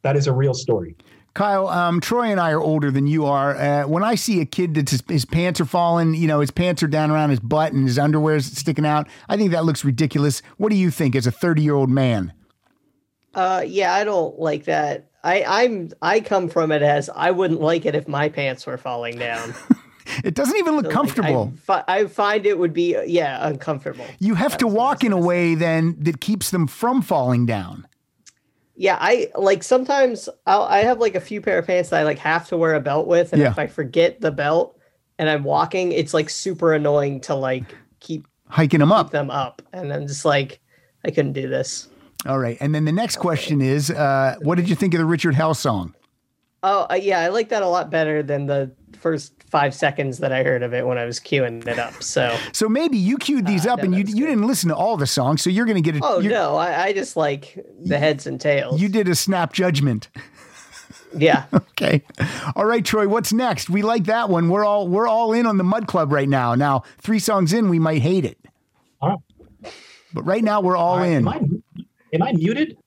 that 0.01 0.15
is 0.15 0.25
a 0.25 0.34
real 0.34 0.56
story. 0.56 0.96
Kyle, 1.38 1.67
um, 1.67 2.01
Troy 2.01 2.24
and 2.32 2.39
I 2.39 2.50
are 2.51 2.60
older 2.60 2.89
than 2.89 3.06
you 3.06 3.27
are. 3.27 3.56
Uh, 3.56 3.84
when 3.88 4.03
I 4.03 4.15
see 4.15 4.41
a 4.41 4.46
kid 4.46 4.74
that 4.74 4.89
his, 4.89 5.03
his 5.08 5.24
pants 5.24 5.62
are 5.62 5.65
falling, 5.65 6.15
you 6.15 6.27
know, 6.27 6.39
his 6.39 6.50
pants 6.50 6.82
are 6.82 6.88
down 6.88 7.12
around 7.12 7.29
his 7.29 7.39
butt 7.39 7.74
and 7.74 7.86
his 7.86 8.00
underwear 8.00 8.38
is 8.38 8.48
sticking 8.58 8.88
out, 8.88 9.08
I 9.30 9.38
think 9.38 9.52
that 9.52 9.63
looks 9.63 9.86
ridiculous. 9.86 10.41
What 10.58 10.69
do 10.69 10.76
you 10.76 10.89
think 10.89 11.15
as 11.15 11.28
a 11.28 11.32
30 11.32 11.62
year 11.62 11.76
old 11.76 11.91
man? 11.91 12.34
Uh, 13.36 13.63
yeah, 13.67 13.93
I 13.93 14.04
don't 14.04 14.39
like 14.39 14.63
that. 14.63 15.12
I, 15.23 15.43
I'm 15.47 15.91
I 16.02 16.21
come 16.21 16.50
from 16.50 16.71
it 16.71 16.82
as 16.82 17.08
I 17.08 17.30
wouldn't 17.30 17.62
like 17.62 17.86
it 17.86 17.93
if 17.93 18.08
my 18.08 18.30
pants 18.30 18.65
were 18.65 18.78
falling 18.78 19.17
down. 19.19 19.54
It 20.23 20.36
doesn't 20.36 20.56
even 20.58 20.78
look 20.78 20.86
So, 20.86 20.89
like, 20.89 20.95
comfortable. 20.95 21.54
I, 21.54 21.58
fi- 21.60 21.84
I 21.88 22.06
find 22.06 22.45
it 22.45 22.58
would 22.58 22.73
be 22.73 22.97
yeah 23.06 23.45
uncomfortable. 23.45 24.06
you 24.19 24.36
have 24.36 24.58
to 24.58 24.65
That's 24.65 24.73
what 24.73 24.73
walk 24.73 25.04
in 25.04 25.12
a 25.12 25.19
way 25.19 25.54
then 25.54 25.97
that 26.00 26.21
keeps 26.21 26.50
them 26.50 26.65
from 26.65 27.02
falling 27.02 27.45
down. 27.45 27.86
Yeah, 28.80 28.98
I 29.02 29.32
like 29.36 29.63
sometimes 29.63 30.30
I'll, 30.46 30.62
I 30.62 30.80
have 30.84 31.00
like 31.00 31.16
a 31.16 31.20
few 31.20 31.42
pair 31.42 31.58
of 31.58 31.66
pants 31.66 31.90
that 31.90 32.00
I 32.00 32.04
like 32.04 32.20
have 32.20 32.48
to 32.50 32.58
wear 32.58 32.76
a 32.76 32.80
belt 32.80 33.08
with, 33.08 33.34
and 33.34 33.42
Yeah. 33.42 33.50
if 33.50 33.58
I 33.58 33.66
forget 33.68 34.22
the 34.22 34.32
belt 34.32 34.80
and 35.18 35.28
I'm 35.30 35.44
walking, 35.44 35.92
it's 35.92 36.13
like 36.13 36.30
super 36.30 36.74
annoying 36.74 37.20
to 37.22 37.34
like 37.36 37.63
keep 38.00 38.28
Hiking 38.50 38.80
them 38.80 38.92
up. 38.92 39.10
them 39.10 39.32
up, 39.32 39.62
and 39.74 39.92
I'm 39.92 40.06
just 40.08 40.24
like 40.26 40.60
I 41.04 41.10
couldn't 41.10 41.34
do 41.34 41.50
this. 41.50 41.88
All 42.28 42.38
right. 42.40 42.58
And 42.60 42.74
then 42.76 42.86
the 42.86 42.92
next 42.92 43.18
question 43.18 43.62
is 43.62 43.90
uh, 43.90 44.36
what 44.42 44.56
did 44.56 44.70
you 44.70 44.76
think 44.76 44.94
of 44.94 45.00
the 45.00 45.06
Richard 45.06 45.34
Hell 45.36 45.54
song? 45.56 45.96
Oh 46.63 46.86
uh, 46.90 46.96
yeah, 46.96 47.20
I 47.20 47.30
like 47.30 47.50
that 47.50 47.63
a 47.63 47.68
lot 47.68 47.90
better 47.90 48.22
than 48.22 48.46
the 48.46 48.72
first 49.08 49.32
five 49.50 49.74
seconds 49.74 50.17
that 50.17 50.34
I 50.34 50.43
heard 50.43 50.62
of 50.63 50.74
it 50.74 50.86
when 50.86 50.98
I 50.98 51.06
was 51.06 51.20
queuing 51.22 51.65
it 51.65 51.80
up. 51.80 52.04
So 52.04 52.38
So 52.52 52.67
maybe 52.67 52.98
you 52.98 53.17
queued 53.17 53.46
these 53.46 53.65
up 53.65 53.80
no, 53.80 53.86
and 53.86 53.93
you, 53.93 54.00
you 54.00 54.06
good. 54.26 54.32
didn't 54.32 54.46
listen 54.48 54.67
to 54.70 54.76
all 54.76 54.98
the 54.98 55.08
songs. 55.08 55.41
So 55.41 55.50
you're 55.50 55.65
going 55.65 55.82
to 55.82 55.82
get 55.82 55.96
it. 55.96 56.02
oh 56.04 56.20
you're- 56.20 56.34
no, 56.34 56.56
I, 56.58 56.88
I 56.88 56.93
just 56.93 57.15
like 57.15 57.58
the 57.82 57.98
heads 57.98 58.28
and 58.28 58.41
tails. 58.41 58.82
You 58.82 58.89
did 58.89 59.08
a 59.08 59.15
snap 59.15 59.54
judgment. 59.54 60.10
yeah. 61.17 61.46
Okay. 61.78 62.02
All 62.56 62.65
right, 62.65 62.84
Troy, 62.84 63.08
what's 63.08 63.32
next? 63.32 63.70
We 63.70 63.84
like 63.84 64.06
that 64.06 64.30
one. 64.30 64.50
We're 64.50 64.65
all 64.65 64.88
we're 64.88 65.08
all 65.08 65.32
in 65.32 65.46
on 65.46 65.58
the 65.58 65.63
Mudd 65.63 65.86
Club 65.86 66.12
right 66.12 66.28
now. 66.28 66.56
Now, 66.56 66.82
three 66.98 67.20
songs 67.20 67.54
in, 67.54 67.70
we 67.70 67.78
might 67.78 68.02
hate 68.02 68.26
it. 68.26 68.38
All 69.00 69.10
right. 69.10 69.74
But 70.12 70.24
right 70.26 70.43
now 70.43 70.60
we're 70.60 70.76
all 70.76 71.04
in. 71.04 71.28
Am 71.28 71.28
I, 71.28 71.38
am 72.13 72.24
I 72.24 72.32
muted? 72.34 72.78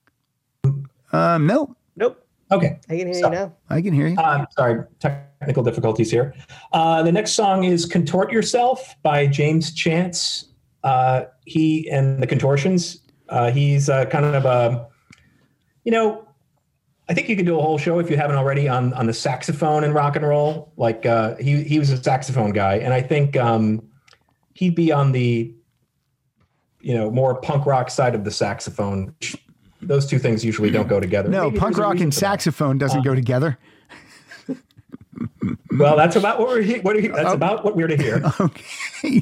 Um, 1.13 1.47
no, 1.47 1.73
Nope. 1.95 2.21
Okay. 2.51 2.79
I 2.89 2.97
can 2.97 3.07
hear 3.07 3.13
So- 3.13 3.27
you 3.29 3.33
now. 3.35 3.53
I 3.69 3.81
can 3.81 3.93
hear 3.93 4.07
you. 4.07 4.17
I'm 4.19 4.41
um, 4.41 4.47
sorry, 4.57 4.83
technical 5.41 5.63
difficulties 5.63 6.11
here. 6.11 6.35
Uh, 6.71 7.01
the 7.01 7.11
next 7.11 7.31
song 7.31 7.63
is 7.63 7.85
"Contort 7.85 8.31
Yourself" 8.31 8.95
by 9.01 9.25
James 9.25 9.73
Chance. 9.73 10.49
Uh, 10.83 11.23
he 11.45 11.89
and 11.89 12.21
the 12.21 12.27
Contortions. 12.27 13.01
Uh, 13.27 13.49
he's 13.49 13.89
uh, 13.89 14.05
kind 14.05 14.25
of 14.25 14.45
a, 14.45 14.87
you 15.83 15.91
know, 15.91 16.27
I 17.09 17.13
think 17.13 17.27
you 17.27 17.35
could 17.35 17.45
do 17.45 17.57
a 17.57 17.61
whole 17.61 17.77
show 17.77 17.97
if 17.99 18.09
you 18.09 18.17
haven't 18.17 18.35
already 18.35 18.69
on 18.69 18.93
on 18.93 19.07
the 19.07 19.13
saxophone 19.13 19.83
and 19.83 19.95
rock 19.95 20.15
and 20.15 20.25
roll. 20.25 20.71
Like 20.77 21.05
uh, 21.07 21.35
he 21.37 21.63
he 21.63 21.79
was 21.79 21.89
a 21.89 22.01
saxophone 22.01 22.51
guy, 22.51 22.75
and 22.75 22.93
I 22.93 23.01
think 23.01 23.35
um, 23.35 23.81
he'd 24.53 24.75
be 24.75 24.91
on 24.91 25.11
the, 25.11 25.51
you 26.81 26.93
know, 26.93 27.09
more 27.09 27.41
punk 27.41 27.65
rock 27.65 27.89
side 27.89 28.13
of 28.13 28.25
the 28.25 28.31
saxophone. 28.31 29.15
Those 29.81 30.05
two 30.05 30.19
things 30.19 30.45
usually 30.45 30.69
don't 30.69 30.87
go 30.87 30.99
together. 30.99 31.29
No, 31.29 31.45
Maybe 31.45 31.57
punk 31.57 31.79
rock 31.79 31.99
and 31.99 32.13
saxophone 32.13 32.77
doesn't 32.77 33.01
go 33.03 33.15
together. 33.15 33.57
Well, 35.77 35.97
that's 35.97 36.15
about 36.15 36.39
what 36.39 36.47
we're 36.49 36.61
he- 36.61 36.79
what 36.79 36.95
are 36.95 37.01
we- 37.01 37.07
that's 37.07 37.29
oh. 37.29 37.33
about 37.33 37.63
what 37.65 37.75
we're 37.75 37.87
to 37.87 37.97
hear. 37.97 38.21
Okay. 38.39 39.21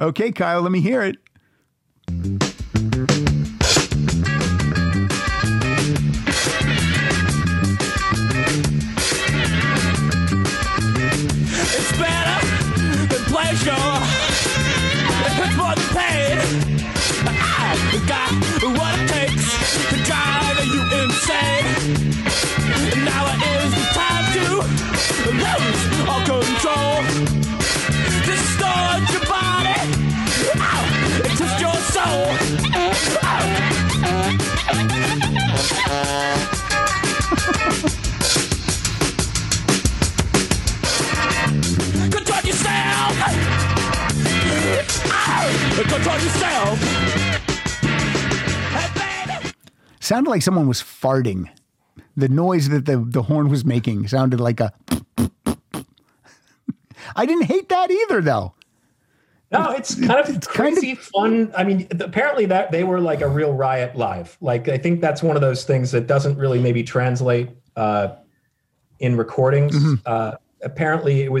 okay, 0.00 0.32
Kyle, 0.32 0.60
let 0.62 0.72
me 0.72 0.80
hear 0.80 1.00
it. 1.02 1.16
It's 10.60 11.92
better 11.98 12.38
than 13.06 13.22
pleasure. 13.30 13.84
It 15.24 15.32
hurts 15.38 15.56
more 15.56 15.74
than 15.74 15.88
pain. 15.94 16.38
I 17.28 18.02
got 18.08 18.30
what 18.78 18.94
it 18.98 19.08
takes 19.08 19.46
to 19.90 19.96
drive 20.08 20.58
you 20.66 20.82
insane. 20.98 21.66
Now 23.04 23.24
is 23.54 23.70
the 23.74 23.84
time 23.94 24.07
to 24.44 25.30
lose 25.42 25.82
all 26.08 26.22
control. 26.24 27.02
Distort 28.24 29.02
your 29.12 29.24
body. 29.26 29.80
Ow! 30.58 30.82
It 31.24 31.32
twists 31.36 31.60
your 31.60 31.78
soul. 31.94 32.26
Control 42.10 42.42
yourself! 42.44 43.14
Control 45.88 46.18
yourself! 46.18 46.78
Sounded 50.00 50.30
like 50.30 50.42
someone 50.42 50.66
was 50.66 50.80
farting. 50.82 51.48
The 52.18 52.28
noise 52.28 52.68
that 52.70 52.84
the, 52.84 52.98
the 52.98 53.22
horn 53.22 53.48
was 53.48 53.64
making 53.64 54.08
sounded 54.08 54.40
like 54.40 54.58
a. 54.58 54.72
I 57.14 57.24
didn't 57.26 57.44
hate 57.44 57.68
that 57.68 57.92
either, 57.92 58.20
though. 58.20 58.54
No, 59.52 59.70
it's 59.70 59.94
kind 59.94 60.20
of 60.20 60.28
it's 60.34 60.46
kind 60.48 60.76
of- 60.76 60.80
crazy 60.80 60.96
fun. 60.96 61.52
I 61.56 61.62
mean, 61.62 61.86
apparently 62.00 62.44
that 62.46 62.72
they 62.72 62.82
were 62.82 63.00
like 63.00 63.20
a 63.20 63.28
real 63.28 63.54
riot 63.54 63.94
live. 63.94 64.36
Like 64.40 64.68
I 64.68 64.78
think 64.78 65.00
that's 65.00 65.22
one 65.22 65.36
of 65.36 65.42
those 65.42 65.64
things 65.64 65.92
that 65.92 66.08
doesn't 66.08 66.36
really 66.36 66.58
maybe 66.58 66.82
translate 66.82 67.50
uh, 67.76 68.16
in 68.98 69.16
recordings. 69.16 69.76
Mm-hmm. 69.76 69.94
Uh, 70.04 70.32
apparently, 70.62 71.22
it 71.22 71.30
was 71.30 71.40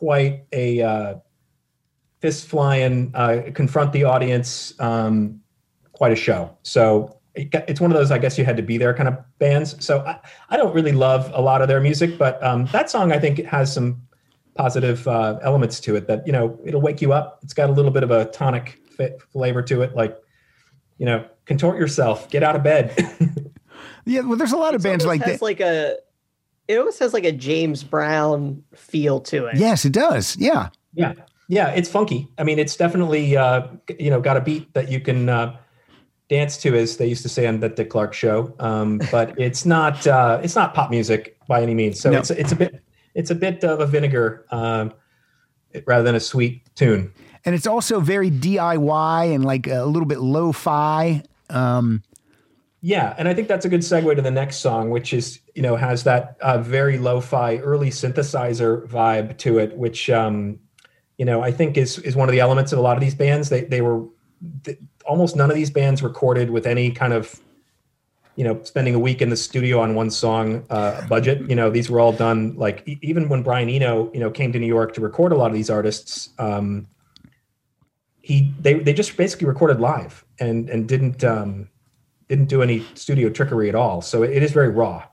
Is 0.00 0.08
quite 0.08 0.44
a 0.52 0.82
uh, 0.82 1.14
fist 2.20 2.48
flying, 2.48 3.12
uh, 3.14 3.42
confront 3.54 3.92
the 3.92 4.04
audience, 4.04 4.74
um, 4.80 5.40
quite 5.92 6.12
a 6.12 6.16
show. 6.16 6.56
So 6.62 7.18
it's 7.34 7.80
one 7.80 7.90
of 7.90 7.96
those, 7.96 8.10
I 8.10 8.18
guess 8.18 8.36
you 8.36 8.44
had 8.44 8.56
to 8.56 8.62
be 8.62 8.78
there 8.78 8.92
kind 8.94 9.08
of 9.08 9.16
bands. 9.38 9.82
So 9.84 10.00
I, 10.00 10.18
I 10.48 10.56
don't 10.56 10.74
really 10.74 10.92
love 10.92 11.30
a 11.34 11.40
lot 11.40 11.62
of 11.62 11.68
their 11.68 11.80
music, 11.80 12.18
but 12.18 12.42
um, 12.42 12.66
that 12.72 12.90
song 12.90 13.12
I 13.12 13.18
think 13.18 13.44
has 13.44 13.72
some 13.72 14.02
positive 14.54 15.06
uh, 15.06 15.38
elements 15.42 15.80
to 15.80 15.96
it 15.96 16.06
that, 16.08 16.26
you 16.26 16.32
know, 16.32 16.58
it'll 16.64 16.80
wake 16.80 17.00
you 17.00 17.12
up. 17.12 17.38
It's 17.42 17.54
got 17.54 17.70
a 17.70 17.72
little 17.72 17.92
bit 17.92 18.02
of 18.02 18.10
a 18.10 18.26
tonic 18.26 18.80
fit 18.96 19.22
flavor 19.32 19.62
to 19.62 19.82
it. 19.82 19.94
Like, 19.94 20.18
you 20.98 21.06
know, 21.06 21.24
contort 21.46 21.78
yourself, 21.78 22.28
get 22.30 22.42
out 22.42 22.56
of 22.56 22.62
bed. 22.62 22.96
Yeah, 24.04 24.22
well, 24.22 24.36
there's 24.36 24.52
a 24.52 24.56
lot 24.56 24.74
of 24.74 24.82
bands 24.82 25.04
like 25.04 25.22
has 25.22 25.40
that. 25.40 25.42
like 25.42 25.60
a 25.60 25.96
it 26.70 26.78
almost 26.78 27.00
has 27.00 27.12
like 27.12 27.24
a 27.24 27.32
James 27.32 27.82
Brown 27.82 28.62
feel 28.74 29.20
to 29.22 29.46
it. 29.46 29.56
yes, 29.56 29.84
it 29.84 29.92
does. 29.92 30.36
Yeah. 30.36 30.68
Yeah, 30.94 31.14
yeah, 31.48 31.68
it's 31.70 31.88
funky. 31.88 32.28
I 32.38 32.44
mean, 32.44 32.58
it's 32.58 32.76
definitely 32.76 33.36
uh, 33.36 33.66
you 33.98 34.10
know 34.10 34.20
got 34.20 34.36
a 34.36 34.40
beat 34.40 34.72
that 34.74 34.88
you 34.90 35.00
can 35.00 35.28
uh, 35.28 35.56
dance 36.28 36.56
to, 36.58 36.76
as 36.76 36.96
they 36.96 37.06
used 37.06 37.22
to 37.22 37.28
say 37.28 37.46
on 37.46 37.60
the 37.60 37.68
Dick 37.68 37.90
Clark 37.90 38.12
show. 38.14 38.54
Um, 38.58 39.00
but 39.10 39.38
it's 39.38 39.66
not 39.66 40.06
uh, 40.06 40.40
it's 40.42 40.54
not 40.56 40.74
pop 40.74 40.90
music 40.90 41.36
by 41.48 41.62
any 41.62 41.74
means. 41.74 42.00
So 42.00 42.10
No. 42.10 42.18
it's 42.18 42.30
it's 42.30 42.52
a 42.52 42.56
bit 42.56 42.82
it's 43.14 43.30
a 43.30 43.34
bit 43.34 43.64
of 43.64 43.80
a 43.80 43.86
vinegar 43.86 44.46
um, 44.50 44.92
rather 45.86 46.04
than 46.04 46.14
a 46.14 46.20
sweet 46.20 46.62
tune. 46.76 47.12
And 47.44 47.54
it's 47.54 47.66
also 47.66 48.00
very 48.00 48.30
DIY 48.30 49.34
and 49.34 49.44
like 49.44 49.66
a 49.66 49.84
little 49.84 50.06
bit 50.06 50.20
lo-fi. 50.20 51.22
Um, 51.48 52.02
Yeah, 52.82 53.14
and 53.18 53.28
I 53.28 53.34
think 53.34 53.48
that's 53.48 53.66
a 53.66 53.68
good 53.68 53.80
segue 53.80 54.16
to 54.16 54.22
the 54.22 54.30
next 54.30 54.56
song, 54.58 54.88
which 54.90 55.12
is 55.12 55.40
you 55.54 55.62
know 55.62 55.76
has 55.76 56.04
that 56.04 56.36
uh, 56.40 56.58
very 56.58 56.96
lo-fi 56.96 57.58
early 57.58 57.90
synthesizer 57.90 58.86
vibe 58.86 59.36
to 59.38 59.58
it, 59.58 59.76
which 59.76 60.08
um, 60.08 60.58
you 61.18 61.26
know 61.26 61.42
I 61.42 61.52
think 61.52 61.76
is 61.76 61.98
is 61.98 62.16
one 62.16 62.28
of 62.28 62.32
the 62.32 62.40
elements 62.40 62.72
of 62.72 62.78
a 62.78 62.82
lot 62.82 62.96
of 62.96 63.02
these 63.02 63.14
bands. 63.14 63.50
They 63.50 63.64
they 63.64 63.82
were 63.82 64.06
th- 64.64 64.78
almost 65.04 65.36
none 65.36 65.50
of 65.50 65.56
these 65.56 65.70
bands 65.70 66.02
recorded 66.02 66.50
with 66.50 66.66
any 66.66 66.90
kind 66.90 67.12
of 67.12 67.38
you 68.36 68.44
know 68.44 68.62
spending 68.62 68.94
a 68.94 68.98
week 68.98 69.20
in 69.20 69.28
the 69.28 69.36
studio 69.36 69.78
on 69.80 69.94
one 69.94 70.10
song 70.10 70.64
uh, 70.70 71.06
budget. 71.06 71.50
You 71.50 71.56
know 71.56 71.68
these 71.68 71.90
were 71.90 72.00
all 72.00 72.12
done 72.12 72.56
like 72.56 72.82
e- 72.86 72.98
even 73.02 73.28
when 73.28 73.42
Brian 73.42 73.68
Eno 73.68 74.10
you 74.14 74.20
know 74.20 74.30
came 74.30 74.52
to 74.52 74.58
New 74.58 74.66
York 74.66 74.94
to 74.94 75.02
record 75.02 75.32
a 75.32 75.36
lot 75.36 75.48
of 75.48 75.54
these 75.54 75.68
artists. 75.68 76.30
Um, 76.38 76.88
he 78.22 78.54
they 78.58 78.74
they 78.74 78.94
just 78.94 79.18
basically 79.18 79.48
recorded 79.48 79.80
live 79.80 80.24
and 80.38 80.70
and 80.70 80.88
didn't 80.88 81.22
um, 81.24 81.68
didn't 82.30 82.46
do 82.46 82.62
any 82.62 82.86
studio 82.94 83.28
trickery 83.28 83.68
at 83.68 83.74
all. 83.74 84.00
So 84.00 84.22
it 84.22 84.42
is 84.42 84.52
very 84.52 84.68
raw. 84.68 85.04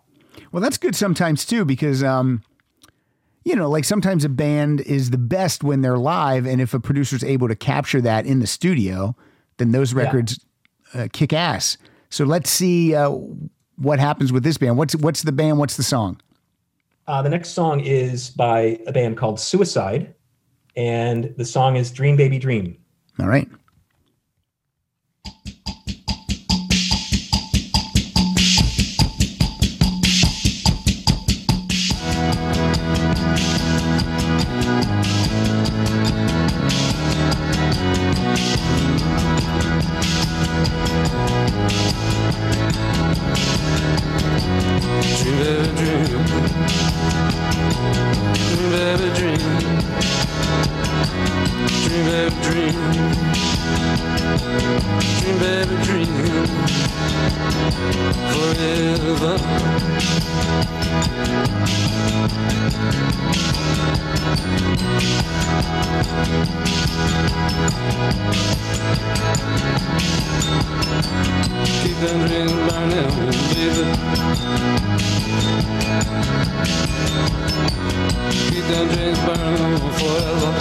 well, 0.51 0.61
that's 0.61 0.77
good 0.77 0.95
sometimes 0.95 1.45
too, 1.45 1.65
because, 1.65 2.03
um, 2.03 2.43
you 3.43 3.55
know, 3.55 3.69
like 3.69 3.85
sometimes 3.85 4.23
a 4.23 4.29
band 4.29 4.81
is 4.81 5.09
the 5.09 5.17
best 5.17 5.63
when 5.63 5.81
they're 5.81 5.97
live. 5.97 6.45
And 6.45 6.61
if 6.61 6.73
a 6.73 6.79
producer's 6.79 7.23
able 7.23 7.47
to 7.47 7.55
capture 7.55 8.01
that 8.01 8.25
in 8.27 8.39
the 8.39 8.47
studio, 8.47 9.15
then 9.57 9.71
those 9.71 9.93
records 9.95 10.39
uh, 10.93 11.07
kick 11.11 11.33
ass. 11.33 11.77
So 12.09 12.23
let's 12.23 12.51
see 12.51 12.93
uh, 12.93 13.09
what 13.77 13.99
happens 13.99 14.31
with 14.31 14.43
this 14.43 14.57
band. 14.57 14.77
What's, 14.77 14.95
what's 14.95 15.23
the 15.23 15.31
band? 15.31 15.57
What's 15.57 15.75
the 15.75 15.83
song? 15.83 16.21
Uh, 17.07 17.21
the 17.21 17.29
next 17.29 17.49
song 17.49 17.79
is 17.79 18.29
by 18.29 18.79
a 18.85 18.91
band 18.91 19.17
called 19.17 19.39
Suicide, 19.39 20.13
and 20.75 21.33
the 21.37 21.45
song 21.45 21.77
is 21.77 21.89
"Dream 21.89 22.17
Baby 22.17 22.37
Dream." 22.37 22.77
All 23.17 23.27
right. 23.27 23.47
Baby, 48.69 49.09
dream. 49.15 50.26
Dream, 51.83 52.05
baby, 52.05 52.35
dream. 52.41 52.75
Dream, 55.19 55.37
baby, 55.39 55.75
dream. 55.83 56.11
Forever. 58.31 59.35
Keep 71.81 71.97
them 71.97 72.19
dreams 72.27 72.51
burning, 72.51 73.09
baby. 73.53 73.85
Keep 78.49 78.63
forever. 79.97 80.27
Oh, 80.27 80.53
dream, 80.53 80.53
dream. 80.53 80.53
Dream, 80.53 80.53
baby, 80.53 80.53
dream. 80.53 80.56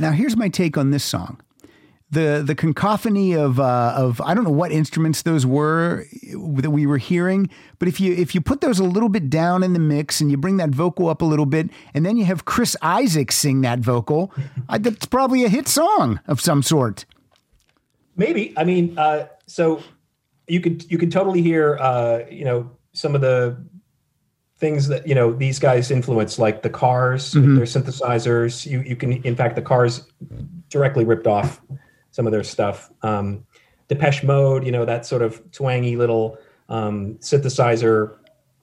Now, 0.00 0.12
here's 0.12 0.34
my 0.34 0.48
take 0.48 0.78
on 0.78 0.90
this 0.90 1.04
song. 1.04 1.38
The 2.12 2.42
the 2.44 2.56
cacophony 2.56 3.34
of 3.34 3.60
uh, 3.60 3.94
of 3.96 4.20
I 4.20 4.34
don't 4.34 4.42
know 4.42 4.50
what 4.50 4.72
instruments 4.72 5.22
those 5.22 5.46
were 5.46 6.06
that 6.32 6.70
we 6.70 6.84
were 6.84 6.98
hearing, 6.98 7.48
but 7.78 7.86
if 7.86 8.00
you 8.00 8.12
if 8.12 8.34
you 8.34 8.40
put 8.40 8.60
those 8.60 8.80
a 8.80 8.84
little 8.84 9.08
bit 9.08 9.30
down 9.30 9.62
in 9.62 9.74
the 9.74 9.78
mix 9.78 10.20
and 10.20 10.28
you 10.28 10.36
bring 10.36 10.56
that 10.56 10.70
vocal 10.70 11.08
up 11.08 11.22
a 11.22 11.24
little 11.24 11.46
bit, 11.46 11.70
and 11.94 12.04
then 12.04 12.16
you 12.16 12.24
have 12.24 12.44
Chris 12.44 12.76
Isaak 12.82 13.30
sing 13.30 13.60
that 13.60 13.78
vocal, 13.78 14.32
I, 14.68 14.78
that's 14.78 15.06
probably 15.06 15.44
a 15.44 15.48
hit 15.48 15.68
song 15.68 16.18
of 16.26 16.40
some 16.40 16.64
sort. 16.64 17.04
Maybe. 18.16 18.52
I 18.56 18.64
mean, 18.64 18.98
uh, 18.98 19.28
so 19.46 19.80
you 20.48 20.60
could 20.60 20.90
you 20.90 20.98
could 20.98 21.12
totally 21.12 21.42
hear 21.42 21.78
uh, 21.80 22.20
you 22.28 22.44
know 22.44 22.70
some 22.92 23.14
of 23.14 23.20
the 23.20 23.56
things 24.58 24.88
that 24.88 25.06
you 25.06 25.14
know 25.14 25.32
these 25.32 25.58
guys 25.58 25.90
influence, 25.90 26.38
like 26.38 26.62
the 26.62 26.70
Cars, 26.70 27.34
with 27.34 27.56
their 27.56 27.64
synthesizers. 27.64 28.66
You 28.66 28.82
you 28.82 28.96
can 28.96 29.12
in 29.22 29.36
fact 29.36 29.56
the 29.56 29.62
Cars 29.62 30.06
directly 30.68 31.04
ripped 31.04 31.26
off 31.26 31.60
some 32.10 32.26
of 32.26 32.32
their 32.32 32.44
stuff. 32.44 32.90
Um, 33.02 33.46
Depeche 33.88 34.22
Mode, 34.22 34.64
you 34.64 34.72
know 34.72 34.84
that 34.84 35.06
sort 35.06 35.22
of 35.22 35.50
twangy 35.52 35.96
little 35.96 36.38
um, 36.68 37.16
synthesizer 37.16 38.16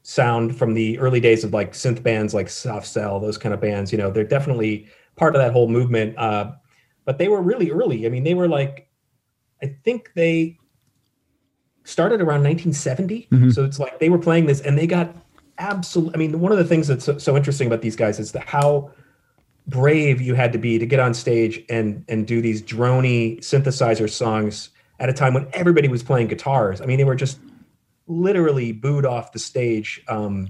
sound 0.03 0.57
from 0.57 0.73
the 0.73 0.97
early 0.99 1.19
days 1.19 1.43
of 1.43 1.53
like 1.53 1.73
synth 1.73 2.01
bands 2.01 2.33
like 2.33 2.49
Soft 2.49 2.87
Cell, 2.87 3.19
those 3.19 3.37
kind 3.37 3.53
of 3.53 3.59
bands. 3.59 3.91
You 3.91 3.97
know 3.97 4.09
they're 4.11 4.23
definitely 4.23 4.87
part 5.15 5.35
of 5.35 5.41
that 5.41 5.51
whole 5.51 5.67
movement. 5.67 6.17
Uh, 6.17 6.51
but 7.05 7.17
they 7.17 7.27
were 7.27 7.41
really 7.41 7.71
early. 7.71 8.05
I 8.05 8.09
mean, 8.09 8.23
they 8.23 8.33
were 8.33 8.47
like 8.47 8.87
I 9.61 9.75
think 9.83 10.11
they 10.15 10.57
started 11.83 12.19
around 12.19 12.43
1970. 12.43 13.27
So 13.51 13.63
it's 13.63 13.79
like 13.79 13.99
they 13.99 14.09
were 14.09 14.17
playing 14.17 14.45
this 14.45 14.61
and 14.61 14.77
they 14.77 14.87
got 14.87 15.15
absolute. 15.57 16.11
I 16.13 16.17
mean, 16.17 16.39
one 16.39 16.51
of 16.51 16.57
the 16.57 16.65
things 16.65 16.87
that's 16.87 17.05
so, 17.05 17.17
so 17.17 17.35
interesting 17.35 17.67
about 17.67 17.81
these 17.81 17.95
guys 17.95 18.19
is 18.19 18.33
the 18.33 18.41
how 18.41 18.91
brave 19.67 20.21
you 20.21 20.33
had 20.33 20.53
to 20.53 20.57
be 20.57 20.79
to 20.79 20.85
get 20.85 20.99
on 20.99 21.13
stage 21.13 21.63
and 21.69 22.03
and 22.07 22.25
do 22.25 22.41
these 22.41 22.61
drony 22.61 23.37
synthesizer 23.39 24.09
songs 24.09 24.69
at 24.99 25.09
a 25.09 25.13
time 25.13 25.33
when 25.33 25.47
everybody 25.53 25.87
was 25.87 26.03
playing 26.03 26.27
guitars. 26.27 26.81
I 26.81 26.85
mean, 26.85 26.97
they 26.97 27.03
were 27.03 27.15
just 27.15 27.39
literally 28.07 28.71
booed 28.71 29.05
off 29.05 29.31
the 29.31 29.39
stage 29.39 30.01
um, 30.07 30.49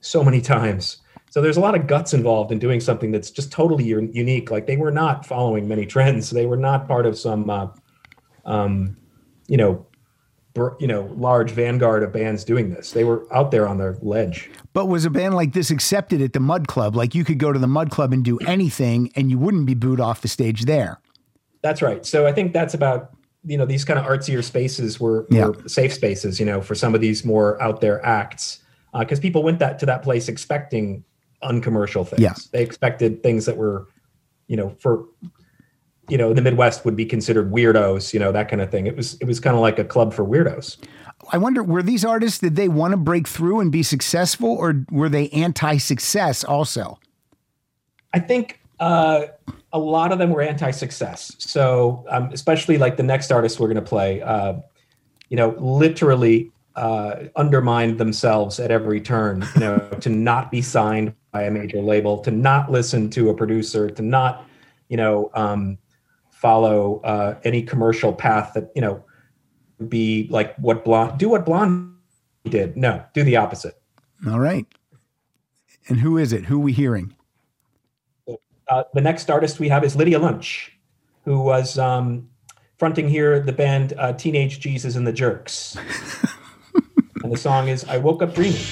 so 0.00 0.22
many 0.22 0.40
times. 0.40 0.98
So 1.30 1.40
there's 1.40 1.56
a 1.56 1.60
lot 1.60 1.74
of 1.74 1.86
guts 1.86 2.12
involved 2.12 2.52
in 2.52 2.58
doing 2.58 2.80
something 2.80 3.10
that's 3.12 3.30
just 3.30 3.52
totally 3.52 3.92
un- 3.94 4.12
unique. 4.12 4.50
Like 4.50 4.66
they 4.66 4.76
were 4.76 4.90
not 4.90 5.24
following 5.24 5.68
many 5.68 5.86
trends. 5.86 6.30
They 6.30 6.46
were 6.46 6.56
not 6.56 6.88
part 6.88 7.06
of 7.06 7.18
some, 7.18 7.48
uh, 7.48 7.68
um, 8.44 8.96
you 9.46 9.56
know, 9.56 9.86
you 10.80 10.86
know, 10.86 11.02
large 11.16 11.50
vanguard 11.52 12.02
of 12.02 12.12
bands 12.12 12.42
doing 12.44 12.70
this. 12.70 12.90
They 12.92 13.04
were 13.04 13.26
out 13.32 13.50
there 13.50 13.68
on 13.68 13.78
their 13.78 13.96
ledge. 14.02 14.50
But 14.72 14.86
was 14.86 15.04
a 15.04 15.10
band 15.10 15.34
like 15.34 15.52
this 15.52 15.70
accepted 15.70 16.20
at 16.20 16.32
the 16.32 16.40
Mudd 16.40 16.66
Club? 16.68 16.96
Like 16.96 17.14
you 17.14 17.24
could 17.24 17.38
go 17.38 17.52
to 17.52 17.58
the 17.58 17.68
Mudd 17.68 17.90
Club 17.90 18.12
and 18.12 18.24
do 18.24 18.38
anything, 18.40 19.12
and 19.14 19.30
you 19.30 19.38
wouldn't 19.38 19.66
be 19.66 19.74
booed 19.74 20.00
off 20.00 20.22
the 20.22 20.28
stage 20.28 20.64
there. 20.64 21.00
That's 21.62 21.82
right. 21.82 22.04
So 22.04 22.26
I 22.26 22.32
think 22.32 22.52
that's 22.52 22.74
about 22.74 23.10
you 23.44 23.56
know 23.56 23.64
these 23.64 23.84
kind 23.84 23.98
of 23.98 24.04
artsier 24.04 24.44
spaces 24.44 25.00
were, 25.00 25.26
Yeah. 25.30 25.46
were 25.46 25.68
safe 25.68 25.94
spaces 25.94 26.38
you 26.38 26.44
know 26.44 26.60
for 26.60 26.74
some 26.74 26.94
of 26.94 27.00
these 27.00 27.24
more 27.24 27.60
out 27.62 27.80
there 27.80 28.04
acts 28.04 28.58
uh, 28.92 28.98
because 28.98 29.18
people 29.18 29.42
went 29.42 29.60
that 29.60 29.78
to 29.78 29.86
that 29.86 30.02
place 30.02 30.28
expecting 30.28 31.04
uncommercial 31.42 32.04
things 32.04 32.20
Yeah. 32.20 32.34
they 32.52 32.62
expected 32.62 33.22
things 33.22 33.46
that 33.46 33.56
were 33.56 33.86
you 34.46 34.56
know 34.58 34.76
for 34.78 35.06
you 36.10 36.18
know 36.18 36.32
the 36.32 36.42
midwest 36.42 36.84
would 36.84 36.96
be 36.96 37.06
considered 37.06 37.50
weirdos 37.52 38.12
you 38.12 38.20
know 38.20 38.32
that 38.32 38.48
kind 38.48 38.60
of 38.60 38.70
thing 38.70 38.86
it 38.86 38.96
was 38.96 39.14
it 39.20 39.24
was 39.24 39.40
kind 39.40 39.54
of 39.54 39.62
like 39.62 39.78
a 39.78 39.84
club 39.84 40.12
for 40.12 40.24
weirdos 40.24 40.76
I 41.32 41.36
wonder, 41.36 41.62
were 41.62 41.82
these 41.82 42.02
artists, 42.02 42.38
did 42.38 42.56
they 42.56 42.66
want 42.66 42.92
to 42.92 42.96
break 42.96 43.28
through 43.28 43.60
and 43.60 43.70
be 43.70 43.82
successful 43.82 44.48
or 44.48 44.86
were 44.90 45.10
they 45.10 45.28
anti 45.28 45.76
success 45.76 46.44
also? 46.44 46.98
I 48.12 48.18
think 48.18 48.60
uh, 48.80 49.26
a 49.72 49.78
lot 49.78 50.12
of 50.12 50.18
them 50.18 50.30
were 50.30 50.42
anti-success. 50.42 51.36
So, 51.38 52.04
um, 52.08 52.30
especially 52.32 52.78
like 52.78 52.96
the 52.96 53.02
next 53.02 53.30
artist 53.30 53.60
we're 53.60 53.68
going 53.68 53.76
to 53.76 53.82
play, 53.82 54.20
uh, 54.22 54.54
you 55.28 55.36
know, 55.36 55.54
literally 55.58 56.50
uh, 56.76 57.24
undermined 57.36 57.98
themselves 57.98 58.58
at 58.58 58.70
every 58.70 59.00
turn. 59.00 59.46
You 59.54 59.60
know, 59.60 59.78
to 60.00 60.08
not 60.08 60.50
be 60.50 60.62
signed 60.62 61.14
by 61.30 61.44
a 61.44 61.50
major 61.50 61.80
label, 61.80 62.18
to 62.18 62.30
not 62.30 62.70
listen 62.70 63.10
to 63.10 63.30
a 63.30 63.34
producer, 63.34 63.88
to 63.90 64.02
not, 64.02 64.44
you 64.88 64.96
know, 64.96 65.30
um, 65.34 65.78
follow 66.40 67.00
uh, 67.04 67.38
any 67.44 67.62
commercial 67.62 68.12
path 68.12 68.52
that 68.54 68.70
you 68.74 68.80
know 68.80 69.04
be 69.88 70.26
like 70.30 70.56
what 70.56 70.84
blonde 70.84 71.18
do 71.18 71.28
what 71.28 71.44
blonde 71.44 71.94
did. 72.44 72.76
No, 72.76 73.04
do 73.14 73.22
the 73.22 73.36
opposite. 73.36 73.80
All 74.26 74.40
right. 74.40 74.66
And 75.88 76.00
who 76.00 76.16
is 76.16 76.32
it? 76.32 76.46
Who 76.46 76.56
are 76.56 76.64
we 76.64 76.72
hearing? 76.72 77.14
uh, 78.70 78.84
the 78.94 79.00
next 79.00 79.28
artist 79.30 79.58
we 79.58 79.68
have 79.68 79.84
is 79.84 79.96
Lydia 79.96 80.18
Lunch, 80.18 80.72
who 81.24 81.40
was 81.40 81.78
um, 81.78 82.28
fronting 82.78 83.08
here 83.08 83.40
the 83.40 83.52
band 83.52 83.92
uh, 83.98 84.12
Teenage 84.12 84.60
Jesus 84.60 84.96
and 84.96 85.06
the 85.06 85.12
Jerks. 85.12 85.76
and 87.22 87.32
the 87.32 87.36
song 87.36 87.68
is 87.68 87.84
I 87.84 87.98
Woke 87.98 88.22
Up 88.22 88.34
Dreaming. 88.34 88.62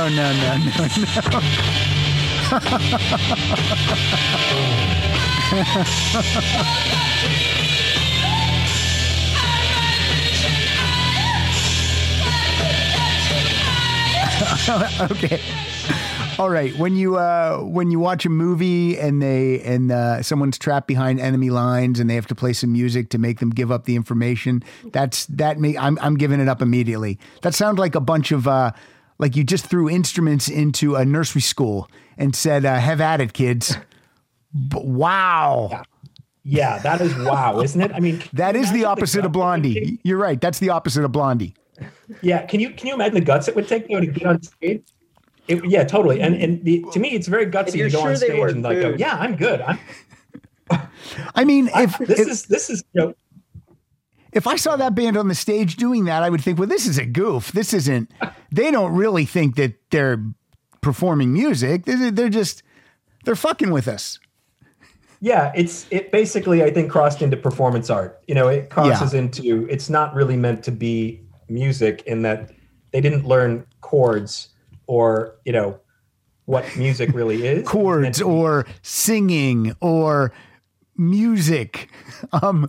No, 0.00 0.08
no, 0.08 0.32
no, 0.32 0.56
no, 0.56 0.64
no. 0.64 1.40
okay. 15.10 15.38
All 16.38 16.48
right. 16.48 16.74
When 16.78 16.96
you 16.96 17.18
uh, 17.18 17.58
when 17.58 17.90
you 17.90 17.98
watch 17.98 18.24
a 18.24 18.30
movie 18.30 18.98
and 18.98 19.20
they 19.20 19.60
and 19.60 19.92
uh, 19.92 20.22
someone's 20.22 20.56
trapped 20.56 20.88
behind 20.88 21.20
enemy 21.20 21.50
lines 21.50 22.00
and 22.00 22.08
they 22.08 22.14
have 22.14 22.26
to 22.28 22.34
play 22.34 22.54
some 22.54 22.72
music 22.72 23.10
to 23.10 23.18
make 23.18 23.40
them 23.40 23.50
give 23.50 23.70
up 23.70 23.84
the 23.84 23.96
information, 23.96 24.62
that's 24.92 25.26
that. 25.26 25.60
Me, 25.60 25.76
I'm 25.76 25.98
I'm 26.00 26.16
giving 26.16 26.40
it 26.40 26.48
up 26.48 26.62
immediately. 26.62 27.18
That 27.42 27.52
sounds 27.54 27.78
like 27.78 27.94
a 27.94 28.00
bunch 28.00 28.32
of 28.32 28.48
uh, 28.48 28.72
like 29.20 29.36
you 29.36 29.44
just 29.44 29.66
threw 29.66 29.88
instruments 29.88 30.48
into 30.48 30.96
a 30.96 31.04
nursery 31.04 31.42
school 31.42 31.88
and 32.16 32.34
said, 32.34 32.64
uh, 32.64 32.80
"Have 32.80 33.00
at 33.00 33.20
it, 33.20 33.34
kids." 33.34 33.76
B- 34.52 34.80
wow. 34.82 35.82
Yeah, 36.42 36.78
that 36.78 37.00
is 37.02 37.14
wow, 37.16 37.60
isn't 37.60 37.80
it? 37.80 37.92
I 37.92 38.00
mean, 38.00 38.22
That 38.32 38.56
is 38.56 38.72
the 38.72 38.78
imagine 38.78 38.86
opposite 38.86 39.24
of 39.24 39.32
guts 39.32 39.36
it 39.36 39.38
would 39.38 39.72
Blondie. 39.72 40.00
You're 40.02 40.18
right. 40.18 40.40
That's 40.40 40.58
the 40.58 40.70
opposite 40.70 41.04
of 41.04 41.12
Blondie. 41.12 41.54
Yeah, 42.22 42.46
can 42.46 42.60
you 42.60 42.70
can 42.70 42.88
you 42.88 42.94
imagine 42.94 43.14
the 43.14 43.20
guts 43.20 43.46
it 43.46 43.54
would 43.54 43.68
take 43.68 43.88
though 43.88 44.00
to 44.00 44.06
get 44.06 44.26
on 44.26 44.42
stage? 44.42 44.82
It, 45.48 45.64
yeah, 45.66 45.84
totally. 45.84 46.22
And 46.22 46.34
and 46.34 46.64
the, 46.64 46.84
to 46.92 46.98
me, 46.98 47.10
it's 47.10 47.28
very 47.28 47.46
gutsy 47.46 47.72
to 47.72 47.78
go 47.78 47.88
sure 47.88 48.10
on 48.10 48.16
stage 48.16 48.52
and 48.52 48.62
like 48.62 48.80
go, 48.80 48.94
yeah, 48.96 49.16
I'm 49.16 49.36
good. 49.36 49.60
I'm, 49.60 49.78
I 51.34 51.44
mean, 51.44 51.68
if 51.74 51.98
this 51.98 52.20
if, 52.20 52.28
is 52.28 52.46
this 52.46 52.70
is 52.70 52.82
you 52.94 53.00
know, 53.02 53.14
if 54.32 54.46
I 54.46 54.56
saw 54.56 54.76
that 54.76 54.94
band 54.94 55.16
on 55.16 55.28
the 55.28 55.34
stage 55.34 55.76
doing 55.76 56.04
that, 56.04 56.22
I 56.22 56.30
would 56.30 56.40
think, 56.40 56.58
well, 56.58 56.68
this 56.68 56.86
is 56.86 56.98
a 56.98 57.06
goof. 57.06 57.52
This 57.52 57.72
isn't. 57.72 58.10
They 58.52 58.70
don't 58.70 58.92
really 58.94 59.24
think 59.24 59.56
that 59.56 59.74
they're 59.90 60.22
performing 60.80 61.32
music. 61.32 61.84
They're, 61.84 62.28
just 62.28 62.62
they're 63.24 63.36
fucking 63.36 63.70
with 63.70 63.88
us. 63.88 64.18
Yeah, 65.20 65.52
it's 65.54 65.86
it 65.90 66.10
basically 66.10 66.62
I 66.62 66.70
think 66.70 66.90
crossed 66.90 67.20
into 67.20 67.36
performance 67.36 67.90
art. 67.90 68.22
You 68.26 68.34
know, 68.34 68.48
it 68.48 68.70
crosses 68.70 69.12
into 69.12 69.66
it's 69.68 69.90
not 69.90 70.14
really 70.14 70.36
meant 70.36 70.64
to 70.64 70.70
be 70.70 71.20
music 71.48 72.02
in 72.06 72.22
that 72.22 72.52
they 72.92 73.00
didn't 73.00 73.26
learn 73.26 73.66
chords 73.80 74.48
or, 74.86 75.36
you 75.44 75.52
know, 75.52 75.78
what 76.46 76.64
music 76.76 77.10
really 77.12 77.46
is. 77.46 77.68
Chords 77.68 78.20
or 78.22 78.66
singing 78.82 79.74
or 79.80 80.32
music. 80.96 81.90
Um, 82.32 82.68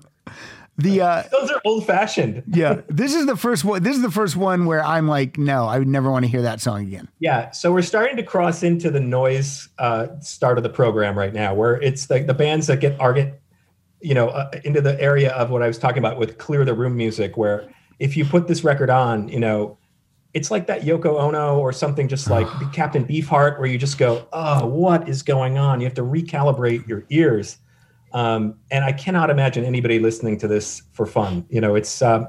the 0.81 1.01
uh, 1.01 1.23
those 1.31 1.49
are 1.51 1.61
old 1.65 1.85
fashioned. 1.85 2.43
yeah, 2.47 2.81
this 2.87 3.13
is 3.13 3.25
the 3.25 3.35
first 3.35 3.63
one. 3.63 3.83
This 3.83 3.95
is 3.95 4.01
the 4.01 4.11
first 4.11 4.35
one 4.35 4.65
where 4.65 4.83
I'm 4.83 5.07
like, 5.07 5.37
no, 5.37 5.65
I 5.65 5.79
would 5.79 5.87
never 5.87 6.11
want 6.11 6.25
to 6.25 6.31
hear 6.31 6.41
that 6.41 6.61
song 6.61 6.81
again. 6.81 7.07
Yeah, 7.19 7.51
so 7.51 7.71
we're 7.71 7.81
starting 7.81 8.17
to 8.17 8.23
cross 8.23 8.63
into 8.63 8.89
the 8.89 8.99
noise 8.99 9.69
uh, 9.79 10.07
start 10.19 10.57
of 10.57 10.63
the 10.63 10.69
program 10.69 11.17
right 11.17 11.33
now, 11.33 11.53
where 11.53 11.81
it's 11.81 12.05
the, 12.07 12.19
the 12.19 12.33
bands 12.33 12.67
that 12.67 12.79
get 12.79 12.99
are 12.99 13.13
get, 13.13 13.41
you 14.01 14.13
know, 14.13 14.29
uh, 14.29 14.51
into 14.63 14.81
the 14.81 14.99
area 15.01 15.31
of 15.33 15.49
what 15.49 15.61
I 15.61 15.67
was 15.67 15.77
talking 15.77 15.99
about 15.99 16.17
with 16.17 16.37
clear 16.37 16.65
the 16.65 16.73
room 16.73 16.95
music, 16.95 17.37
where 17.37 17.69
if 17.99 18.17
you 18.17 18.25
put 18.25 18.47
this 18.47 18.63
record 18.63 18.89
on, 18.89 19.27
you 19.29 19.39
know, 19.39 19.77
it's 20.33 20.49
like 20.49 20.67
that 20.67 20.81
Yoko 20.81 21.19
Ono 21.19 21.57
or 21.57 21.73
something, 21.73 22.07
just 22.07 22.29
like 22.29 22.47
Captain 22.73 23.05
Beefheart, 23.05 23.59
where 23.59 23.67
you 23.67 23.77
just 23.77 23.97
go, 23.97 24.27
oh, 24.33 24.65
what 24.65 25.07
is 25.09 25.23
going 25.23 25.57
on? 25.57 25.79
You 25.79 25.85
have 25.85 25.93
to 25.95 26.03
recalibrate 26.03 26.87
your 26.87 27.05
ears, 27.09 27.57
um, 28.13 28.55
and 28.69 28.83
I 28.83 28.91
cannot 28.91 29.29
imagine 29.29 29.65
anybody 29.65 29.99
listening 29.99 30.37
to 30.39 30.47
this 30.47 30.81
for 30.91 31.05
fun. 31.05 31.45
You 31.49 31.61
know, 31.61 31.75
it's 31.75 32.01
uh, 32.01 32.25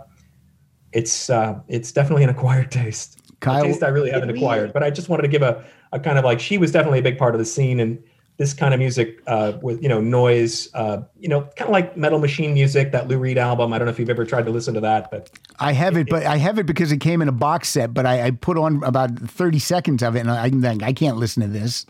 it's 0.93 1.31
uh, 1.31 1.59
it's 1.69 1.93
definitely 1.93 2.25
an 2.25 2.31
acquired 2.31 2.71
taste. 2.71 3.19
A 3.43 3.63
taste 3.63 3.83
I 3.83 3.89
really 3.89 4.11
haven't 4.11 4.29
Did 4.29 4.37
we- 4.37 4.43
acquired, 4.43 4.73
but 4.73 4.83
I 4.83 4.91
just 4.91 5.09
wanted 5.09 5.23
to 5.23 5.29
give 5.29 5.43
a, 5.43 5.65
a 5.93 5.99
kind 5.99 6.19
of 6.19 6.25
like 6.25 6.39
she 6.39 6.59
was 6.59 6.71
definitely 6.71 7.01
a 7.01 7.03
big 7.03 7.19
part 7.19 7.35
of 7.35 7.41
the 7.41 7.45
scene 7.45 7.81
and 7.81 8.03
this 8.39 8.55
kind 8.55 8.73
of 8.73 8.81
music 8.81 9.21
uh, 9.27 9.53
with 9.63 9.83
you 9.83 9.89
know 9.89 10.01
noise, 10.01 10.69
uh, 10.75 11.03
you 11.19 11.29
know, 11.29 11.43
kind 11.57 11.69
of 11.69 11.71
like 11.71 11.97
Metal 11.97 12.19
Machine 12.19 12.55
music, 12.55 12.93
that 12.93 13.09
Lou 13.09 13.19
Reed 13.19 13.39
album. 13.39 13.73
I 13.73 13.79
don't 13.79 13.87
know 13.87 13.93
if 13.93 13.99
you've 13.99 14.11
ever 14.11 14.25
tried 14.25 14.47
to 14.47 14.51
listen 14.51 14.75
to 14.75 14.81
that, 14.81 15.11
but 15.11 15.31
I 15.59 15.73
have 15.73 15.97
it, 15.97 16.09
but 16.09 16.25
I 16.25 16.39
have 16.39 16.59
it 16.59 16.67
because 16.67 16.93
it 16.93 16.99
came 16.99 17.21
in 17.21 17.29
a 17.29 17.33
box 17.33 17.69
set. 17.69 17.93
But 17.93 18.07
I, 18.07 18.27
I 18.27 18.31
put 18.31 18.57
on 18.57 18.83
about 18.85 19.19
30 19.19 19.59
seconds 19.59 20.03
of 20.03 20.17
it, 20.17 20.21
and 20.21 20.31
I, 20.31 20.47
I'm 20.47 20.61
like, 20.61 20.83
I 20.83 20.93
can't 20.93 21.17
listen 21.17 21.43
to 21.43 21.49
this. 21.49 21.85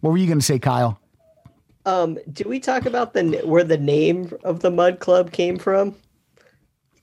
What 0.00 0.10
were 0.10 0.18
you 0.18 0.26
going 0.26 0.38
to 0.38 0.44
say, 0.44 0.58
Kyle? 0.58 0.98
Um, 1.86 2.18
did 2.32 2.46
we 2.46 2.60
talk 2.60 2.86
about 2.86 3.12
the 3.12 3.42
where 3.44 3.64
the 3.64 3.78
name 3.78 4.32
of 4.42 4.60
the 4.60 4.70
Mudd 4.70 5.00
Club 5.00 5.32
came 5.32 5.58
from? 5.58 5.94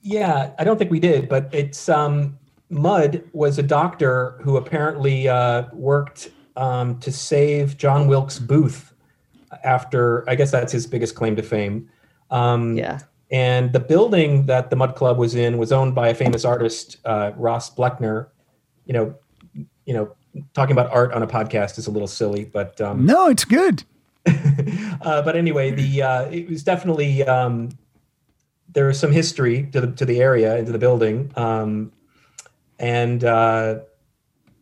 Yeah, 0.02 0.52
I 0.58 0.64
don't 0.64 0.78
think 0.78 0.90
we 0.90 1.00
did, 1.00 1.30
but 1.30 1.50
it's 1.54 1.88
um, 1.88 2.38
Mudd 2.70 3.24
was 3.34 3.60
a 3.60 3.64
doctor 3.64 4.40
who 4.42 4.58
apparently 4.58 5.28
uh, 5.28 5.66
worked 5.74 6.32
um, 6.56 7.00
to 7.00 7.12
save 7.12 7.78
John 7.78 8.08
Wilkes 8.08 8.40
Booth 8.40 8.94
after 9.64 10.28
I 10.30 10.36
guess 10.36 10.52
that's 10.52 10.72
his 10.72 10.88
biggest 10.88 11.16
claim 11.16 11.36
to 11.36 11.44
fame. 11.44 11.90
Um, 12.30 12.78
Yeah. 12.78 13.00
And 13.32 13.72
the 13.72 13.80
building 13.80 14.46
that 14.48 14.70
the 14.70 14.76
Mudd 14.76 14.96
Club 14.96 15.18
was 15.18 15.36
in 15.36 15.58
was 15.58 15.72
owned 15.72 15.96
by 15.96 16.10
a 16.10 16.14
famous 16.14 16.44
artist, 16.44 16.98
uh, 17.06 17.32
Ross 17.38 17.74
Bleckner. 17.74 18.28
You 18.86 18.94
know, 18.94 19.16
you 19.86 19.94
know, 19.94 20.16
talking 20.54 20.74
about 20.74 20.92
art 20.92 21.14
on 21.14 21.24
a 21.24 21.28
podcast 21.28 21.78
is 21.78 21.88
a 21.88 21.92
little 21.92 22.10
silly, 22.10 22.44
but 22.44 22.82
um, 22.82 23.06
No, 23.06 23.30
it's 23.30 23.46
good. 23.46 23.84
uh, 25.02 25.22
but 25.22 25.36
anyway, 25.36 25.72
the 25.72 26.02
uh, 26.02 26.22
it 26.26 26.50
was 26.50 26.64
definitely 26.64 27.24
um, 27.24 27.70
there 28.74 28.88
was 28.88 29.00
some 29.00 29.12
history 29.12 29.68
to 29.72 29.82
the 29.82 29.92
to 29.94 30.06
the 30.06 30.22
area 30.22 30.58
into 30.58 30.72
the 30.72 30.80
building, 30.80 31.32
um, 31.36 31.92
and 32.80 33.24
uh, 33.24 33.80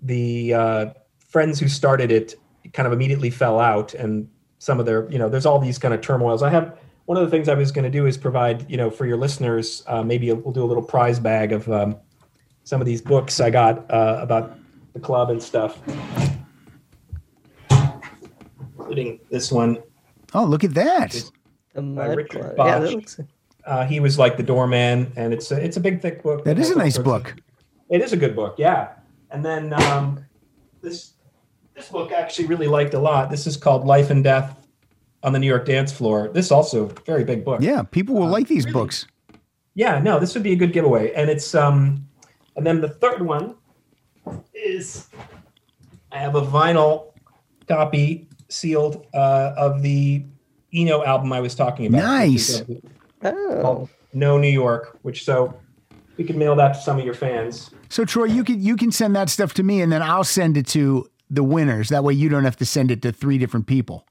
the 0.02 0.54
uh, 0.54 0.86
friends 1.20 1.60
who 1.60 1.68
started 1.68 2.12
it 2.12 2.36
kind 2.74 2.88
of 2.88 2.94
immediately 2.94 3.30
fell 3.30 3.60
out, 3.60 3.94
and 3.94 4.30
some 4.60 4.80
of 4.80 4.86
their 4.86 5.10
you 5.12 5.20
know 5.20 5.30
there's 5.30 5.46
all 5.46 5.60
these 5.60 5.78
kind 5.78 5.94
of 5.94 6.02
turmoils. 6.02 6.44
I 6.44 6.50
have 6.50 6.78
one 7.06 7.18
of 7.18 7.24
the 7.24 7.32
things 7.32 7.50
I 7.50 7.56
was 7.56 7.72
going 7.72 7.86
to 7.86 7.90
do 7.90 8.06
is 8.06 8.18
provide 8.18 8.70
you 8.70 8.78
know 8.78 8.90
for 8.90 9.06
your 9.06 9.18
listeners 9.18 9.84
uh, 9.88 10.04
maybe 10.04 10.32
we'll 10.32 10.54
do 10.54 10.64
a 10.64 10.70
little 10.70 10.84
prize 10.84 11.20
bag 11.20 11.52
of 11.52 11.70
um, 11.72 11.96
some 12.64 12.82
of 12.82 12.86
these 12.86 13.02
books 13.02 13.40
I 13.40 13.50
got 13.50 13.90
uh, 13.92 14.20
about 14.22 14.58
the 14.94 15.00
club 15.00 15.30
and 15.30 15.42
stuff. 15.42 15.80
Including 18.78 19.20
this 19.30 19.52
one 19.52 19.78
Oh, 20.34 20.46
look 20.46 20.64
at 20.64 20.74
that. 20.76 21.32
The 21.74 21.82
Mudd 21.82 22.16
Richard 22.16 22.56
Club. 22.56 22.68
Yeah, 22.68 22.80
that 22.80 22.92
looks. 22.94 23.20
Uh, 23.66 23.86
he 23.86 24.00
was 24.00 24.18
like 24.18 24.38
the 24.38 24.44
doorman, 24.44 25.12
and 25.16 25.34
it's 25.34 25.52
a, 25.52 25.64
it's 25.64 25.78
a 25.78 25.80
big 25.80 26.02
thick 26.02 26.24
book. 26.24 26.44
That 26.46 26.58
is 26.58 26.72
a 26.72 26.78
nice 26.78 26.98
book. 26.98 27.36
It 27.90 28.02
is 28.02 28.14
a 28.14 28.18
good 28.18 28.36
book, 28.36 28.56
yeah. 28.58 28.94
And 29.32 29.44
then 29.44 29.74
um, 29.74 30.26
this 30.82 31.14
this 31.76 31.90
book 31.90 32.12
I 32.12 32.16
actually 32.16 32.48
really 32.48 32.68
liked 32.68 32.94
a 32.94 33.00
lot. 33.00 33.30
This 33.30 33.48
is 33.48 33.58
called 33.58 33.86
Life 33.86 34.10
and 34.10 34.24
Death 34.24 34.56
on 35.24 35.34
the 35.34 35.40
New 35.40 35.48
York 35.48 35.66
Dance 35.66 35.92
Floor. 35.92 36.30
This 36.30 36.52
also 36.52 36.88
very 37.06 37.24
big 37.24 37.44
book. 37.44 37.62
Yeah, 37.62 37.84
people 37.84 38.16
will 38.16 38.28
like 38.28 38.48
these 38.48 38.66
really? 38.66 38.74
books. 38.74 39.06
Yeah, 39.76 40.00
no, 40.00 40.20
this 40.20 40.34
would 40.34 40.44
be 40.44 40.54
a 40.54 40.56
good 40.56 40.74
giveaway. 40.74 41.14
And 41.14 41.30
it's 41.30 41.54
um 41.56 42.06
and 42.56 42.66
then 42.66 42.82
the 42.82 42.90
third 42.90 43.22
one 43.22 43.56
is 44.54 45.08
I 46.12 46.18
have 46.18 46.36
a 46.36 46.42
vinyl 46.42 47.14
copy 47.68 48.29
sealed 48.50 49.06
uh, 49.14 49.54
of 49.58 49.82
the 49.82 50.26
Eno 50.74 51.04
album 51.04 51.32
I 51.34 51.40
was 51.40 51.56
talking 51.56 51.86
about. 51.88 52.00
Nice. 52.04 52.62
uh, 52.62 52.66
Oh, 53.24 53.60
called 53.62 53.90
No 54.14 54.38
New 54.38 54.48
York, 54.50 54.98
which 55.02 55.24
so 55.26 55.54
we 56.18 56.24
could 56.24 56.36
mail 56.38 56.56
that 56.56 56.74
to 56.74 56.80
some 56.82 56.98
of 57.00 57.04
your 57.06 57.14
fans. 57.14 57.70
So 57.90 58.06
Troy, 58.06 58.26
you 58.26 58.44
can 58.44 58.62
you 58.62 58.76
can 58.76 58.92
send 58.92 59.16
that 59.16 59.30
stuff 59.30 59.54
to 59.56 59.64
me, 59.64 59.82
and 59.82 59.92
then 59.92 60.02
I'll 60.02 60.24
send 60.24 60.56
it 60.58 60.68
to 60.68 61.10
the 61.30 61.44
winners. 61.44 61.90
That 61.90 62.04
way, 62.04 62.14
you 62.14 62.30
don't 62.30 62.44
have 62.46 62.56
to 62.58 62.66
send 62.66 62.92
it 62.92 63.02
to 63.02 63.12
three 63.12 63.38
different 63.38 63.68
people. 63.68 64.06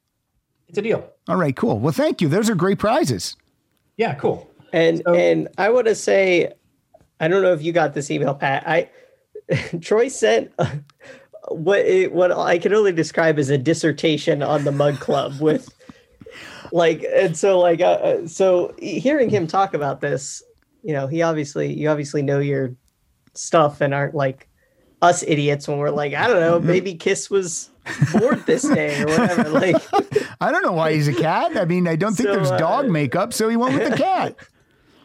It's 0.69 0.77
a 0.79 0.83
deal. 0.83 1.09
All 1.29 1.37
right, 1.37 1.57
cool. 1.57 1.79
Well, 1.79 1.93
thank 1.93 2.21
you. 2.21 2.29
Those 2.29 2.51
are 2.51 2.55
great 2.55 2.79
prizes. 2.79 3.37
Yeah, 3.97 4.15
cool. 4.15 4.51
and 4.73 5.01
So- 5.07 5.15
and 5.15 5.49
I 5.57 5.71
want 5.71 5.87
to 5.87 5.95
say, 5.95 6.53
I 7.21 7.29
don't 7.29 7.43
know 7.43 7.53
if 7.55 7.63
you 7.63 7.73
got 7.73 7.95
this 7.95 8.11
email, 8.11 8.35
Pat. 8.35 8.65
I 8.69 8.91
Troy 9.81 10.09
sent 10.09 10.53
what 11.51 11.81
it, 11.81 12.13
what 12.13 12.33
I 12.33 12.59
can 12.59 12.73
only 12.75 12.93
describe 12.93 13.39
as 13.39 13.51
a 13.51 13.59
dissertation 13.59 14.43
on 14.43 14.65
the 14.65 14.73
Mudd 14.73 15.01
Club 15.01 15.41
with 15.41 15.69
like 16.73 17.05
and 17.15 17.37
so 17.37 17.59
like 17.59 17.81
uh, 17.81 17.85
uh, 17.93 18.27
so 18.29 18.75
hearing 18.79 19.31
him 19.31 19.47
talk 19.47 19.75
about 19.75 20.01
this, 20.01 20.43
you 20.83 20.93
know, 20.93 21.07
he 21.07 21.23
obviously 21.23 21.73
you 21.73 21.89
obviously 21.89 22.23
know 22.23 22.39
your 22.41 22.75
stuff 23.35 23.81
and 23.81 23.95
aren't 23.95 24.15
like 24.15 24.49
us 25.01 25.23
idiots 25.27 25.69
when 25.69 25.79
we're 25.79 25.91
like 25.91 26.13
I 26.13 26.27
don't 26.27 26.41
know 26.41 26.59
maybe 26.59 26.95
Kiss 26.95 27.31
was 27.31 27.71
bored 28.13 28.45
this 28.47 28.63
day 28.69 29.01
or 29.03 29.07
whatever 29.07 29.49
like 29.49 29.77
I 30.41 30.51
don't 30.51 30.63
know 30.63 30.73
why 30.73 30.93
he's 30.93 31.09
a 31.09 31.15
cat. 31.15 31.57
I 31.57 31.65
mean, 31.65 31.87
I 31.89 31.97
don't 31.97 32.15
think 32.15 32.29
So, 32.29 32.35
there's 32.35 32.51
dog 32.61 32.87
uh, 32.87 32.89
makeup, 32.89 33.33
so 33.33 33.49
he 33.49 33.57
went 33.57 33.75
with 33.79 33.91
the 33.91 33.97
cat. 34.03 34.37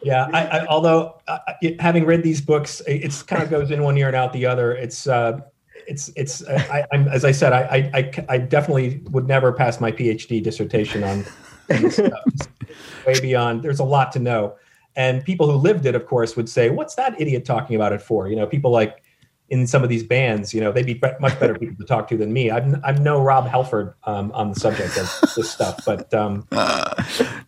Yeah, 0.04 0.28
I, 0.34 0.46
I, 0.60 0.66
although 0.68 1.20
uh, 1.30 1.40
it- 1.62 1.80
having 1.80 2.06
read 2.06 2.24
these 2.24 2.42
books, 2.42 2.82
it- 2.82 3.04
it's 3.06 3.24
kind 3.24 3.42
of 3.42 3.50
goes 3.50 3.72
in 3.72 3.82
one 3.84 3.98
ear 3.98 4.08
and 4.08 4.16
out 4.16 4.34
the 4.34 4.46
other. 4.46 4.74
It's 4.74 5.08
uh, 5.08 5.40
it's 5.88 6.10
it's 6.16 6.48
I, 6.48 6.86
I'm 6.92 7.08
as 7.08 7.26
I 7.26 7.32
said, 7.32 7.54
I, 7.54 7.90
I 7.94 8.12
I 8.30 8.38
definitely 8.38 9.02
would 9.12 9.28
never 9.28 9.52
pass 9.52 9.80
my 9.82 9.92
PhD 9.92 10.42
dissertation 10.44 11.04
on 11.04 11.26
this 11.68 11.96
stuff. 11.96 12.24
Way 13.06 13.20
beyond. 13.20 13.64
There's 13.64 13.80
a 13.80 13.84
lot 13.84 14.12
to 14.14 14.20
know, 14.20 14.56
and 14.96 15.24
people 15.24 15.50
who 15.52 15.58
lived 15.58 15.86
it, 15.86 15.96
of 15.96 16.06
course, 16.06 16.36
would 16.36 16.50
say, 16.50 16.70
"What's 16.70 16.96
that 16.96 17.20
idiot 17.20 17.46
talking 17.46 17.76
about 17.76 17.94
it 17.94 18.02
for?" 18.02 18.28
You 18.28 18.36
know, 18.36 18.46
people 18.48 18.72
like 18.72 19.04
in 19.50 19.68
some 19.68 19.84
of 19.84 19.90
these 19.90 20.04
bands, 20.04 20.54
you 20.54 20.62
know, 20.62 20.72
they'd 20.72 20.86
be 20.86 20.94
be- 20.96 21.10
much 21.20 21.40
better 21.40 21.54
people 21.54 21.76
to 21.78 21.84
talk 21.86 22.08
to 22.08 22.18
than 22.18 22.34
me. 22.34 22.50
I'm 22.50 22.82
I'm 22.84 23.04
no 23.04 23.22
Rob 23.22 23.46
Halford 23.48 23.94
um, 24.06 24.32
on 24.32 24.50
the 24.50 24.60
subject 24.60 24.98
of 24.98 25.20
this 25.36 25.52
stuff, 25.52 25.80
but 25.86 26.12
um, 26.14 26.48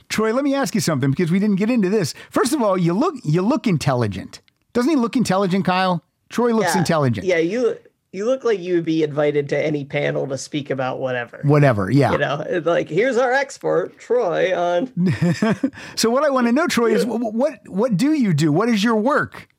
Troy, 0.10 0.34
let 0.34 0.44
me 0.44 0.54
ask 0.54 0.76
you 0.76 0.82
something 0.82 1.10
because 1.10 1.32
we 1.32 1.40
didn't 1.40 1.56
get 1.58 1.70
into 1.70 1.90
this. 1.90 2.14
First 2.30 2.54
of 2.54 2.62
all, 2.62 2.78
you 2.78 2.94
look 2.94 3.16
you 3.24 3.42
look 3.42 3.66
intelligent. 3.68 4.42
Doesn't 4.74 4.90
he 4.90 4.96
look 4.96 5.16
intelligent, 5.16 5.66
Kyle? 5.66 6.04
Troy 6.30 6.54
looks 6.54 6.74
Yeah. 6.74 6.80
intelligent. 6.80 7.26
Yeah, 7.26 7.38
you 7.38 7.78
you 8.16 8.26
look 8.26 8.44
like 8.46 8.60
you 8.60 8.76
would 8.76 8.86
be 8.86 9.04
invited 9.04 9.50
to 9.50 9.58
any 9.58 9.84
panel 9.84 10.26
to 10.28 10.38
speak 10.38 10.70
about 10.70 11.00
whatever. 11.00 11.42
Whatever. 11.44 11.92
Yeah. 11.92 12.14
You 12.14 12.18
know, 12.18 12.62
like 12.64 12.88
here's 12.88 13.18
our 13.18 13.34
expert 13.34 13.98
Troy 14.00 14.58
on. 14.58 14.92
So 15.96 16.10
what 16.10 16.24
I 16.24 16.30
want 16.30 16.48
to 16.48 16.54
know, 16.54 16.68
Troy, 16.68 16.94
is 16.94 17.04
wh- 17.04 17.34
what 17.34 17.60
what 17.68 17.98
do 17.98 18.14
you 18.14 18.34
do? 18.34 18.52
What 18.52 18.70
is 18.70 18.84
your 18.84 18.96
work? 18.96 19.50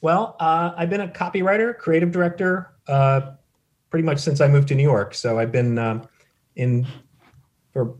Well, 0.00 0.36
uh, 0.38 0.72
I've 0.76 0.90
been 0.90 1.00
a 1.00 1.08
copywriter, 1.08 1.76
creative 1.76 2.12
director, 2.12 2.70
uh, 2.86 3.32
pretty 3.90 4.04
much 4.04 4.18
since 4.18 4.40
I 4.40 4.48
moved 4.48 4.68
to 4.68 4.74
New 4.74 4.82
York. 4.82 5.14
So 5.14 5.38
I've 5.38 5.50
been 5.50 5.78
um, 5.78 6.06
in 6.54 6.86
for 7.72 7.94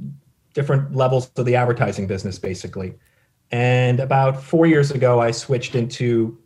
different 0.55 0.95
levels 0.95 1.31
of 1.37 1.45
the 1.45 1.57
advertising 1.57 2.07
business, 2.07 2.39
basically. 2.39 2.95
And 3.51 3.99
about 4.01 4.43
four 4.43 4.67
years 4.67 4.91
ago, 4.91 5.21
I 5.21 5.31
switched 5.31 5.75
into 5.75 6.39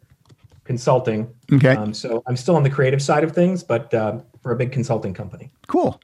consulting. 0.65 1.33
Okay. 1.53 1.75
Um, 1.77 1.93
so 1.95 2.23
I'm 2.27 2.37
still 2.37 2.57
on 2.57 2.63
the 2.63 2.71
creative 2.71 3.03
side 3.03 3.25
of 3.25 3.33
things, 3.33 3.63
but 3.63 3.93
uh, 3.95 4.19
for 4.43 4.53
a 4.53 4.57
big 4.57 4.73
consulting 4.73 5.15
company. 5.15 5.51
Cool. 5.67 6.01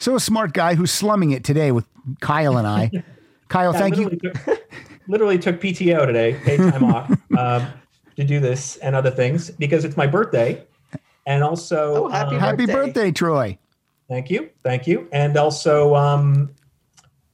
So 0.00 0.16
a 0.16 0.20
smart 0.20 0.52
guy 0.52 0.74
who's 0.74 0.90
slumming 0.90 1.30
it 1.30 1.44
today 1.44 1.70
with 1.72 1.86
Kyle 2.20 2.56
and 2.58 2.66
I. 2.66 2.90
Kyle, 3.48 3.74
I 3.74 3.78
thank 3.78 3.96
you. 3.96 4.08
literally 4.08 4.30
Took, 4.46 4.62
literally 5.08 5.38
took 5.38 5.60
PTO 5.60 6.06
today, 6.06 6.34
paid 6.42 6.58
time 6.58 6.84
off 6.84 7.10
um, 7.38 7.66
to 8.16 8.24
do 8.24 8.40
this 8.40 8.76
and 8.78 8.96
other 8.96 9.10
things 9.10 9.50
because 9.50 9.84
it's 9.84 9.96
my 9.96 10.06
birthday. 10.06 10.64
And 11.26 11.44
also, 11.44 12.06
Oh, 12.06 12.08
happy 12.08 12.34
um, 12.34 12.40
Happy 12.40 12.66
birthday. 12.66 12.72
birthday, 12.72 13.12
Troy. 13.12 13.58
Thank 14.08 14.30
you, 14.30 14.50
thank 14.64 14.86
you, 14.86 15.08
and 15.12 15.36
also 15.36 15.94
um, 15.94 16.50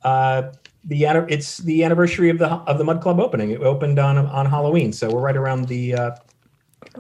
uh, 0.02 0.52
the 0.84 1.04
it's 1.28 1.58
the 1.58 1.82
anniversary 1.82 2.30
of 2.30 2.38
the 2.38 2.48
of 2.48 2.78
the 2.78 2.84
Mudd 2.84 3.00
Club 3.00 3.18
opening. 3.18 3.50
It 3.50 3.60
opened 3.62 3.98
on 3.98 4.18
on 4.18 4.46
Halloween, 4.46 4.92
so 4.92 5.10
we're 5.10 5.20
right 5.20 5.36
around 5.36 5.66
the 5.66 5.94
uh, 5.94 6.10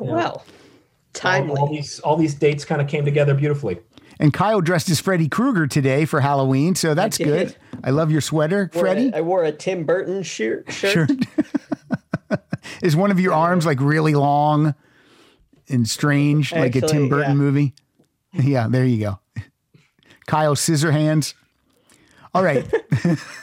Wow, 0.00 0.30
all, 0.30 0.44
timely. 1.12 1.56
all 1.56 1.68
these 1.68 2.00
all 2.00 2.16
these 2.16 2.34
dates 2.34 2.64
kind 2.64 2.80
of 2.80 2.88
came 2.88 3.04
together 3.04 3.34
beautifully. 3.34 3.78
And 4.20 4.32
Kyle 4.32 4.60
dressed 4.60 4.90
as 4.90 5.00
Freddy 5.00 5.28
Krueger 5.28 5.66
today 5.66 6.04
for 6.04 6.20
Halloween, 6.20 6.74
so 6.74 6.94
that's 6.94 7.18
did. 7.18 7.26
good. 7.26 7.56
I 7.84 7.90
love 7.90 8.10
your 8.10 8.20
sweater, 8.20 8.68
Wore 8.74 8.86
a- 8.86 8.86
Freddie. 8.86 9.14
I 9.14 9.20
wore 9.20 9.44
a 9.44 9.52
Tim 9.52 9.84
Burton 9.84 10.22
shirt. 10.22 10.70
shirt. 10.72 11.08
Shirt. 11.08 11.10
Is 12.82 12.94
one 12.96 13.10
of 13.10 13.18
your 13.18 13.32
arms 13.32 13.64
like 13.64 13.80
really 13.80 14.14
long 14.14 14.74
and 15.68 15.88
strange, 15.88 16.52
like 16.52 16.76
a 16.76 16.80
Tim 16.80 17.08
Burton 17.08 17.30
yeah. 17.32 17.34
movie? 17.34 17.74
Yeah, 18.32 18.68
there 18.68 18.84
you 18.84 18.98
go. 19.00 19.18
Kyle 20.26 20.54
Scissorhands. 20.54 21.34
All 22.34 22.42
right. 22.42 22.70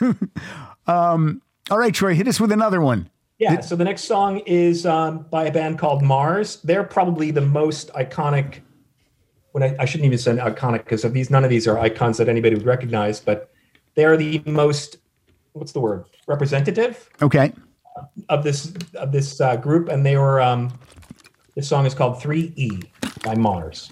um, 0.86 1.42
all 1.70 1.78
right, 1.78 1.92
Troy, 1.92 2.14
hit 2.14 2.28
us 2.28 2.38
with 2.38 2.52
another 2.52 2.80
one. 2.80 3.10
Yeah. 3.38 3.60
So 3.60 3.76
the 3.76 3.84
next 3.84 4.04
song 4.04 4.38
is 4.46 4.86
um, 4.86 5.26
by 5.30 5.44
a 5.44 5.52
band 5.52 5.78
called 5.78 6.02
Mars. 6.02 6.56
They're 6.62 6.84
probably 6.84 7.30
the 7.30 7.42
most 7.42 7.92
iconic. 7.92 8.60
When 9.52 9.62
I, 9.62 9.76
I 9.78 9.84
shouldn't 9.84 10.06
even 10.06 10.18
say 10.18 10.36
iconic 10.36 10.84
because 10.84 11.04
of 11.04 11.12
these, 11.12 11.30
none 11.30 11.44
of 11.44 11.50
these 11.50 11.66
are 11.66 11.78
icons 11.78 12.18
that 12.18 12.28
anybody 12.28 12.54
would 12.54 12.66
recognize, 12.66 13.20
but 13.20 13.50
they 13.94 14.04
are 14.04 14.16
the 14.16 14.42
most. 14.46 14.98
What's 15.52 15.72
the 15.72 15.80
word? 15.80 16.04
Representative 16.26 17.08
Okay. 17.22 17.52
of 18.28 18.42
this 18.44 18.72
of 18.94 19.12
this 19.12 19.40
uh, 19.40 19.56
group, 19.56 19.88
and 19.88 20.04
they 20.04 20.16
were. 20.16 20.40
Um, 20.40 20.72
this 21.54 21.66
song 21.66 21.86
is 21.86 21.94
called 21.94 22.20
Three 22.20 22.52
E 22.56 22.82
by 23.24 23.34
Mars. 23.34 23.90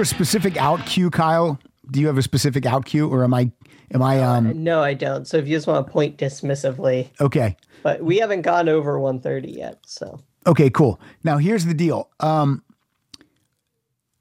There 0.00 0.04
a 0.04 0.06
specific 0.06 0.56
out 0.56 0.86
cue, 0.86 1.10
Kyle? 1.10 1.58
Do 1.90 2.00
you 2.00 2.06
have 2.06 2.16
a 2.16 2.22
specific 2.22 2.64
out 2.64 2.86
cue, 2.86 3.06
or 3.08 3.22
am 3.22 3.34
I? 3.34 3.50
Am 3.92 4.00
I? 4.02 4.22
Um. 4.22 4.64
No, 4.64 4.82
I 4.82 4.94
don't. 4.94 5.26
So 5.26 5.36
if 5.36 5.46
you 5.46 5.54
just 5.56 5.66
want 5.66 5.86
to 5.86 5.92
point 5.92 6.16
dismissively, 6.16 7.10
Okay. 7.20 7.56
but 7.82 8.02
we 8.02 8.16
haven't 8.18 8.42
gone 8.42 8.68
over 8.70 8.98
130 8.98 9.50
yet. 9.58 9.78
So 9.86 10.20
Okay. 10.46 10.70
Cool. 10.70 10.98
Now 11.22 11.36
here's 11.36 11.66
the 11.66 11.74
deal. 11.74 12.08
Um. 12.20 12.62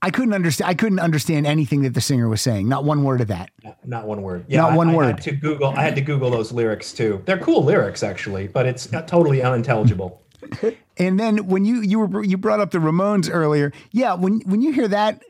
I 0.01 0.09
couldn't 0.11 0.33
understand. 0.33 0.69
I 0.69 0.73
couldn't 0.73 0.99
understand 0.99 1.45
anything 1.47 1.81
that 1.83 1.93
the 1.93 2.01
singer 2.01 2.27
was 2.29 2.41
saying. 2.41 2.67
Not 2.69 2.83
one 2.85 3.03
word 3.03 3.21
of 3.21 3.27
that. 3.27 3.51
Not 3.85 4.05
one 4.07 4.21
word. 4.21 4.45
Yeah, 4.49 4.61
Not 4.61 4.71
I- 4.73 4.75
one 4.77 4.89
I 4.89 4.95
word. 4.95 5.05
Had 5.05 5.21
to 5.23 5.31
Google. 5.33 5.67
I 5.69 5.83
had 5.83 5.95
to 5.95 6.01
Google 6.01 6.29
those 6.31 6.51
lyrics 6.51 6.91
too. 6.93 7.21
They're 7.25 7.37
cool 7.37 7.63
lyrics 7.63 8.01
actually, 8.03 8.47
but 8.47 8.65
it's 8.65 8.91
uh, 8.93 9.01
totally 9.03 9.41
unintelligible. 9.41 10.21
And 11.01 11.17
then 11.17 11.47
when 11.47 11.63
you 11.63 11.79
you 11.79 11.97
were 11.99 12.23
you 12.25 12.35
brought 12.37 12.59
up 12.59 12.71
the 12.71 12.77
Ramones 12.79 13.29
earlier, 13.31 13.71
yeah. 13.91 14.15
When 14.15 14.41
when 14.41 14.61
you 14.61 14.73
hear 14.73 14.89
that 14.89 15.23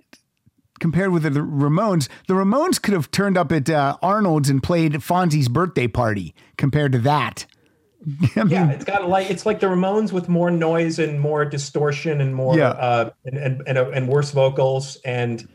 compared 0.79 1.11
with 1.11 1.23
the 1.23 1.29
Ramones, 1.31 2.07
the 2.27 2.33
Ramones 2.33 2.81
could 2.81 2.93
have 2.93 3.11
turned 3.11 3.37
up 3.37 3.51
at 3.51 3.69
uh, 3.69 3.97
Arnold's 4.01 4.49
and 4.49 4.61
played 4.63 4.93
Fonzie's 4.93 5.47
birthday 5.49 5.87
party. 5.87 6.33
Compared 6.57 6.91
to 6.93 6.99
that, 6.99 7.45
I 8.35 8.43
mean, 8.43 8.49
Yeah, 8.49 8.69
it's 8.71 8.85
got 8.85 9.07
like 9.09 9.29
it's 9.29 9.45
like 9.45 9.59
the 9.59 9.67
Ramones 9.67 10.11
with 10.11 10.29
more 10.29 10.49
noise 10.51 10.99
and 10.99 11.19
more 11.19 11.45
distortion 11.45 12.21
and 12.21 12.33
more 12.35 12.57
Yeah. 12.57 12.69
uh, 12.69 13.09
and, 13.25 13.37
and 13.37 13.63
and 13.67 13.77
and 13.77 14.07
worse 14.07 14.31
vocals 14.31 14.97
and 15.05 15.47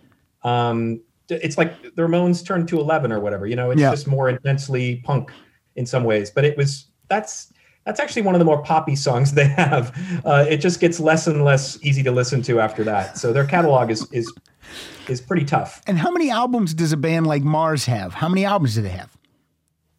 um 0.43 1.01
it's 1.31 1.57
like 1.57 1.83
the 1.83 2.03
Ramones 2.03 2.45
turned 2.45 2.69
to 2.69 2.79
11 2.79 3.11
or 3.11 3.19
whatever. 3.19 3.47
You 3.47 3.57
know, 3.57 3.71
it's 3.71 3.81
Yeah. 3.81 3.91
just 3.91 4.07
more 4.07 4.29
intensely 4.29 4.97
punk 5.05 5.31
in 5.75 5.87
some 5.87 6.05
ways. 6.05 6.31
But 6.31 6.45
it 6.45 6.55
was 6.59 6.87
that's 7.09 7.51
that's 7.85 8.01
actually 8.01 8.23
one 8.23 8.35
of 8.35 8.39
the 8.39 8.45
more 8.45 8.63
poppy 8.63 8.97
songs 8.97 9.33
they 9.33 9.47
have. 9.47 9.97
Uh, 10.25 10.45
it 10.49 10.59
just 10.59 10.81
gets 10.81 10.99
less 11.01 11.27
and 11.27 11.45
less 11.45 11.79
easy 11.83 12.03
to 12.03 12.11
listen 12.11 12.43
to 12.43 12.61
after 12.61 12.85
that. 12.85 13.19
So 13.19 13.33
their 13.33 13.45
catalog 13.47 13.91
is 13.91 14.07
is 14.13 14.33
is 15.09 15.21
pretty 15.21 15.45
tough. 15.45 15.83
and 15.87 15.99
how 15.99 16.11
many 16.11 16.31
albums 16.31 16.73
does 16.75 16.93
a 16.93 16.97
band 16.97 17.27
like 17.27 17.43
Mars 17.43 17.85
have? 17.85 18.15
How 18.15 18.29
many 18.29 18.45
albums 18.45 18.75
do 18.75 18.83
they 18.83 18.89
have? 18.91 19.17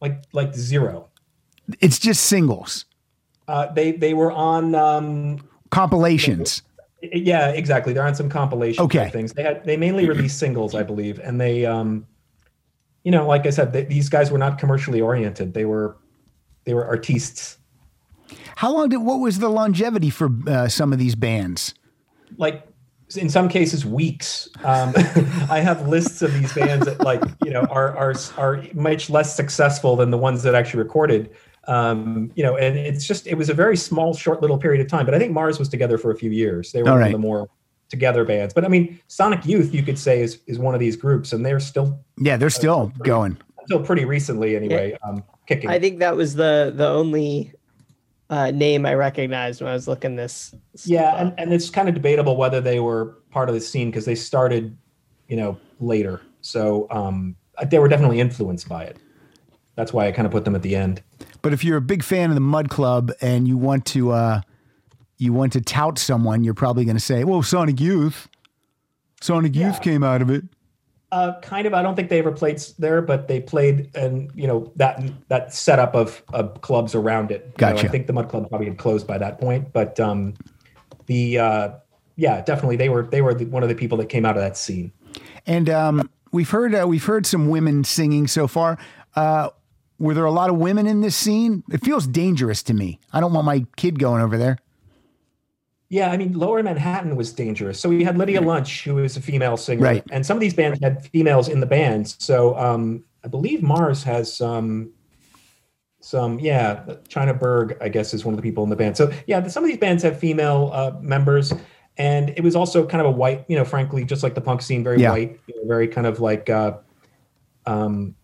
Like 0.01 0.23
like 0.33 0.53
zero. 0.55 1.09
It's 1.79 1.97
just 1.99 2.25
singles, 2.25 2.85
Uh, 3.47 3.71
they 3.73 3.91
they 3.93 4.13
were 4.13 4.31
on 4.31 4.75
um, 4.75 5.39
compilations. 5.71 6.61
Yeah, 7.01 7.49
exactly. 7.49 7.93
They're 7.93 8.05
on 8.05 8.15
some 8.15 8.29
compilation 8.29 8.83
Okay. 8.83 9.09
things. 9.09 9.33
They 9.33 9.43
had 9.43 9.63
they 9.65 9.77
mainly 9.77 10.07
released 10.07 10.39
singles, 10.39 10.73
I 10.73 10.81
believe, 10.83 11.19
and 11.19 11.39
they, 11.39 11.65
um, 11.65 12.07
you 13.03 13.11
know, 13.11 13.27
like 13.27 13.45
I 13.45 13.51
said, 13.51 13.73
they, 13.73 13.83
these 13.85 14.09
guys 14.09 14.31
were 14.31 14.39
not 14.39 14.57
commercially 14.57 15.01
oriented. 15.01 15.53
They 15.53 15.65
were 15.65 15.97
they 16.65 16.73
were 16.73 16.85
artistes. 16.87 17.57
How 18.57 18.73
long 18.73 18.89
did? 18.89 18.97
What 18.97 19.19
was 19.19 19.39
the 19.39 19.49
longevity 19.49 20.09
for 20.09 20.29
uh, 20.47 20.67
some 20.67 20.93
of 20.93 20.99
these 20.99 21.15
bands? 21.15 21.73
Like 22.37 22.67
in 23.15 23.29
some 23.29 23.47
cases, 23.47 23.85
weeks. 23.85 24.49
Um, 24.63 24.93
I 25.49 25.59
have 25.59 25.87
lists 25.87 26.21
of 26.21 26.33
these 26.33 26.53
bands 26.53 26.85
that, 26.85 27.01
like, 27.01 27.21
you 27.43 27.51
know, 27.51 27.61
are 27.69 27.95
are 27.95 28.13
are 28.37 28.63
much 28.73 29.09
less 29.09 29.35
successful 29.35 29.95
than 29.95 30.11
the 30.11 30.17
ones 30.17 30.43
that 30.43 30.55
actually 30.55 30.81
recorded. 30.83 31.29
Um, 31.67 32.31
you 32.35 32.43
know, 32.43 32.57
and 32.57 32.77
it's 32.77 33.07
just 33.07 33.27
it 33.27 33.35
was 33.35 33.49
a 33.49 33.53
very 33.53 33.77
small, 33.77 34.13
short 34.13 34.41
little 34.41 34.57
period 34.57 34.81
of 34.81 34.87
time. 34.87 35.05
But 35.05 35.15
I 35.15 35.19
think 35.19 35.33
Mars 35.33 35.59
was 35.59 35.69
together 35.69 35.97
for 35.97 36.11
a 36.11 36.15
few 36.15 36.31
years. 36.31 36.71
They 36.71 36.83
were 36.83 36.89
All 36.89 36.95
one 36.95 37.07
of 37.07 37.11
the 37.11 37.17
more 37.17 37.49
together 37.89 38.25
bands. 38.25 38.53
But 38.53 38.65
I 38.65 38.67
mean, 38.67 38.99
Sonic 39.07 39.45
Youth, 39.45 39.73
you 39.73 39.83
could 39.83 39.99
say, 39.99 40.21
is 40.21 40.39
is 40.47 40.59
one 40.59 40.73
of 40.73 40.79
these 40.79 40.95
groups, 40.95 41.33
and 41.33 41.45
they're 41.45 41.59
still 41.59 41.99
Yeah, 42.17 42.37
they're 42.37 42.49
still 42.49 42.91
going. 43.03 43.37
until 43.59 43.83
pretty 43.83 44.05
recently 44.05 44.55
anyway, 44.55 44.97
um, 45.03 45.23
kicking. 45.47 45.69
I 45.69 45.79
think 45.79 45.99
that 45.99 46.15
was 46.15 46.35
the 46.35 46.73
the 46.75 46.87
only 46.87 47.53
uh, 48.29 48.51
name 48.51 48.85
I 48.85 48.93
recognized 48.95 49.61
when 49.61 49.69
I 49.69 49.73
was 49.73 49.87
looking 49.87 50.15
this. 50.15 50.53
yeah, 50.83 51.15
and, 51.17 51.33
and 51.37 51.53
it's 51.53 51.69
kind 51.69 51.87
of 51.87 51.95
debatable 51.95 52.37
whether 52.37 52.61
they 52.61 52.79
were 52.79 53.17
part 53.31 53.49
of 53.49 53.55
the 53.55 53.61
scene 53.61 53.89
because 53.91 54.05
they 54.05 54.15
started, 54.15 54.77
you 55.27 55.35
know, 55.37 55.57
later. 55.79 56.21
So 56.41 56.87
um, 56.89 57.35
they 57.67 57.79
were 57.79 57.87
definitely 57.87 58.19
influenced 58.19 58.67
by 58.67 58.83
it. 58.83 58.97
That's 59.75 59.91
why 59.91 60.07
I 60.07 60.11
kind 60.11 60.25
of 60.25 60.31
put 60.31 60.45
them 60.45 60.55
at 60.55 60.61
the 60.61 60.75
end. 60.75 61.03
But 61.41 61.53
if 61.53 61.63
you're 61.63 61.77
a 61.77 61.81
big 61.81 62.03
fan 62.03 62.29
of 62.29 62.35
the 62.35 62.41
Mudd 62.41 62.69
Club 62.69 63.11
and 63.21 63.47
you 63.47 63.57
want 63.57 63.85
to 63.87 64.11
uh, 64.11 64.41
you 65.17 65.33
want 65.33 65.53
to 65.53 65.61
tout 65.61 65.99
someone, 65.99 66.43
you're 66.43 66.53
probably 66.53 66.85
going 66.85 66.95
to 66.97 67.03
say, 67.03 67.23
"Well, 67.23 67.43
Sonic 67.43 67.79
Youth, 67.79 68.27
Sonic 69.21 69.55
Youth 69.55 69.81
came 69.81 70.03
out 70.03 70.21
of 70.21 70.29
it." 70.29 70.45
Uh, 71.15 71.39
kind 71.39 71.65
of. 71.65 71.73
I 71.73 71.81
don't 71.81 71.95
think 71.95 72.09
they 72.09 72.19
ever 72.19 72.33
played 72.33 72.61
there, 72.77 73.01
but 73.01 73.29
they 73.29 73.39
played, 73.39 73.89
and 73.95 74.29
you 74.35 74.45
know 74.45 74.69
that 74.75 75.01
that 75.29 75.53
setup 75.53 75.95
of, 75.95 76.21
of 76.33 76.59
clubs 76.59 76.93
around 76.93 77.31
it. 77.31 77.41
You 77.41 77.47
know, 77.47 77.73
Gotcha. 77.73 77.87
I 77.87 77.89
think 77.89 78.07
the 78.07 78.11
Mudd 78.11 78.27
Club 78.27 78.49
probably 78.49 78.67
had 78.67 78.77
closed 78.77 79.07
by 79.07 79.17
that 79.19 79.39
point, 79.39 79.71
but 79.71 79.97
um, 79.97 80.33
the 81.05 81.39
uh, 81.39 81.69
yeah, 82.17 82.41
definitely 82.41 82.75
they 82.75 82.89
were 82.89 83.03
they 83.03 83.21
were 83.21 83.33
the, 83.33 83.45
one 83.45 83.63
of 83.63 83.69
the 83.69 83.75
people 83.75 83.97
that 83.99 84.09
came 84.09 84.25
out 84.25 84.35
of 84.35 84.43
that 84.43 84.57
scene. 84.57 84.91
And 85.45 85.69
um, 85.69 86.09
we've 86.33 86.49
heard 86.49 86.75
uh, 86.75 86.85
we've 86.85 87.05
heard 87.05 87.25
some 87.25 87.47
women 87.47 87.85
singing 87.85 88.27
so 88.27 88.45
far. 88.45 88.77
Uh, 89.15 89.51
were 89.97 90.13
there 90.13 90.25
a 90.25 90.31
lot 90.31 90.49
of 90.49 90.57
women 90.57 90.85
in 90.85 90.99
this 90.99 91.15
scene? 91.15 91.63
It 91.71 91.81
feels 91.81 92.07
dangerous 92.07 92.61
to 92.63 92.73
me. 92.73 92.99
I 93.13 93.21
don't 93.21 93.31
want 93.31 93.45
my 93.45 93.65
kid 93.77 93.99
going 93.99 94.21
over 94.21 94.37
there. 94.37 94.57
Yeah, 95.89 96.09
I 96.11 96.17
mean, 96.17 96.33
Lower 96.33 96.61
Manhattan 96.63 97.15
was 97.15 97.31
dangerous. 97.31 97.79
So 97.79 97.89
we 97.89 98.03
had 98.03 98.17
Lydia 98.17 98.41
Lunch, 98.41 98.83
who 98.83 98.95
was 98.95 99.17
a 99.17 99.21
female 99.21 99.55
singer, 99.55 99.83
Right. 99.83 100.03
and 100.11 100.25
some 100.25 100.35
of 100.35 100.41
these 100.41 100.53
bands 100.53 100.79
had 100.81 101.05
females 101.07 101.47
in 101.47 101.59
the 101.59 101.65
bands. 101.67 102.15
So 102.19 102.57
um, 102.57 103.03
I 103.23 103.27
believe 103.27 103.61
Mars 103.61 104.01
has 104.03 104.35
some, 104.35 104.91
some 106.01 106.39
yeah, 106.39 106.83
China 107.07 107.33
Burg, 107.35 107.77
I 107.81 107.89
guess, 107.89 108.13
is 108.13 108.25
one 108.25 108.33
of 108.33 108.37
the 108.37 108.41
people 108.41 108.63
in 108.63 108.69
the 108.69 108.75
band. 108.75 108.97
So 108.97 109.11
yeah, 109.27 109.45
some 109.47 109.63
of 109.63 109.69
these 109.69 109.77
bands 109.79 110.01
have 110.03 110.19
female 110.19 110.71
uh, 110.73 110.93
members, 111.01 111.53
and 111.97 112.29
it 112.31 112.41
was 112.41 112.55
also 112.55 112.85
kind 112.85 113.01
of 113.01 113.07
a 113.07 113.15
white, 113.15 113.45
you 113.47 113.55
know, 113.55 113.63
frankly, 113.65 114.03
just 114.05 114.23
like 114.23 114.33
the 114.33 114.41
punk 114.41 114.63
scene, 114.63 114.83
very 114.83 114.99
Yeah. 114.99 115.11
white, 115.11 115.39
you 115.47 115.55
know, 115.55 115.67
very 115.67 115.87
kind 115.87 116.07
of 116.07 116.19
like, 116.19 116.49
uh, 116.49 116.77
um, 117.67 118.15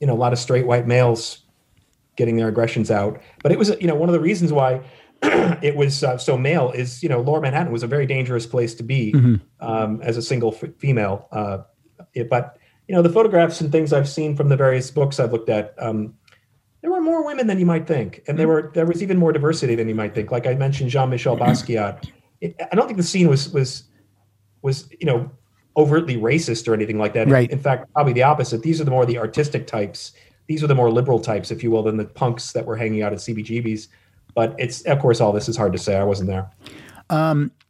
you 0.00 0.06
know, 0.06 0.14
a 0.14 0.16
lot 0.16 0.32
of 0.32 0.38
straight 0.38 0.66
white 0.66 0.86
males 0.86 1.42
getting 2.16 2.36
their 2.36 2.48
aggressions 2.48 2.90
out. 2.90 3.20
But 3.42 3.52
it 3.52 3.58
was, 3.58 3.68
you 3.80 3.86
know, 3.86 3.94
one 3.94 4.08
of 4.08 4.14
the 4.14 4.20
reasons 4.20 4.50
why 4.52 4.80
it 5.62 5.76
was 5.76 6.02
uh, 6.04 6.16
so 6.18 6.36
male 6.36 6.70
is, 6.72 7.02
you 7.02 7.08
know, 7.08 7.20
Lower 7.20 7.40
Manhattan 7.40 7.72
was 7.72 7.82
a 7.82 7.86
very 7.86 8.06
dangerous 8.06 8.46
place 8.46 8.74
to 8.76 8.82
be 8.82 9.14
um, 9.60 10.00
as 10.02 10.16
a 10.16 10.22
single 10.22 10.54
f- 10.54 10.70
female. 10.78 11.28
Uh, 11.32 11.58
it- 12.14 12.28
but 12.30 12.58
you 12.88 12.94
know, 12.94 13.02
the 13.02 13.08
photographs 13.10 13.60
and 13.60 13.72
things 13.72 13.92
I've 13.92 14.08
seen 14.08 14.36
from 14.36 14.48
the 14.48 14.56
various 14.56 14.90
books 14.92 15.18
I've 15.18 15.32
looked 15.32 15.48
at, 15.48 15.74
um, 15.78 16.14
there 16.82 16.90
were 16.92 17.00
more 17.00 17.24
women 17.26 17.48
than 17.48 17.58
you 17.58 17.66
might 17.66 17.84
think, 17.86 18.22
and 18.28 18.38
there 18.38 18.46
were 18.46 18.70
there 18.74 18.86
was 18.86 19.02
even 19.02 19.16
more 19.18 19.32
diversity 19.32 19.74
than 19.74 19.88
you 19.88 19.94
might 19.94 20.14
think. 20.14 20.30
Like 20.30 20.46
I 20.46 20.54
mentioned, 20.54 20.90
Jean-Michel 20.90 21.36
Basquiat. 21.36 22.08
It, 22.40 22.54
I 22.70 22.76
don't 22.76 22.86
think 22.86 22.98
the 22.98 23.02
scene 23.02 23.28
was 23.28 23.48
was 23.52 23.84
was 24.62 24.88
you 25.00 25.06
know 25.06 25.30
overtly 25.76 26.16
racist 26.16 26.68
or 26.68 26.74
anything 26.74 26.98
like 26.98 27.12
that. 27.14 27.28
Right. 27.28 27.50
In 27.50 27.58
fact, 27.58 27.92
probably 27.92 28.12
the 28.12 28.22
opposite. 28.22 28.62
These 28.62 28.80
are 28.80 28.84
the 28.84 28.90
more 28.90 29.04
the 29.04 29.18
artistic 29.18 29.66
types. 29.66 30.12
These 30.46 30.62
are 30.62 30.66
the 30.68 30.74
more 30.76 30.90
liberal 30.92 31.18
types, 31.18 31.50
if 31.50 31.62
you 31.64 31.70
will, 31.72 31.82
than 31.82 31.96
the 31.96 32.04
punks 32.04 32.52
that 32.52 32.64
were 32.64 32.76
hanging 32.76 33.02
out 33.02 33.12
at 33.12 33.18
CBGB's. 33.18 33.88
But 34.36 34.54
it's 34.58 34.82
of 34.82 35.00
course 35.00 35.20
all 35.20 35.32
this 35.32 35.48
is 35.48 35.56
hard 35.56 35.72
to 35.72 35.78
say. 35.78 35.96
I 35.96 36.04
wasn't 36.04 36.28
there. 36.28 36.48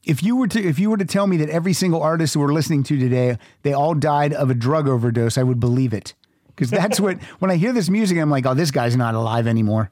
If 0.07 0.23
you 0.23 0.37
were 0.37 0.47
to 0.49 0.63
if 0.63 0.79
you 0.79 0.89
were 0.89 0.97
to 0.97 1.05
tell 1.05 1.27
me 1.27 1.37
that 1.39 1.51
every 1.51 1.73
single 1.73 2.01
artist 2.01 2.37
we're 2.37 2.53
listening 2.53 2.85
to 2.85 2.99
today, 2.99 3.39
they 3.63 3.73
all 3.73 3.95
died 3.95 4.33
of 4.33 4.51
a 4.51 4.55
drug 4.55 4.87
overdose, 4.89 5.37
I 5.37 5.43
would 5.43 5.59
believe 5.59 5.93
it. 5.93 6.15
Because 6.49 6.71
that's 6.71 7.01
what 7.01 7.21
when 7.41 7.51
I 7.51 7.57
hear 7.57 7.73
this 7.73 7.91
music, 7.91 8.17
I'm 8.19 8.31
like, 8.31 8.47
oh, 8.47 8.55
this 8.55 8.71
guy's 8.71 8.97
not 8.97 9.17
alive 9.17 9.49
anymore. 9.49 9.91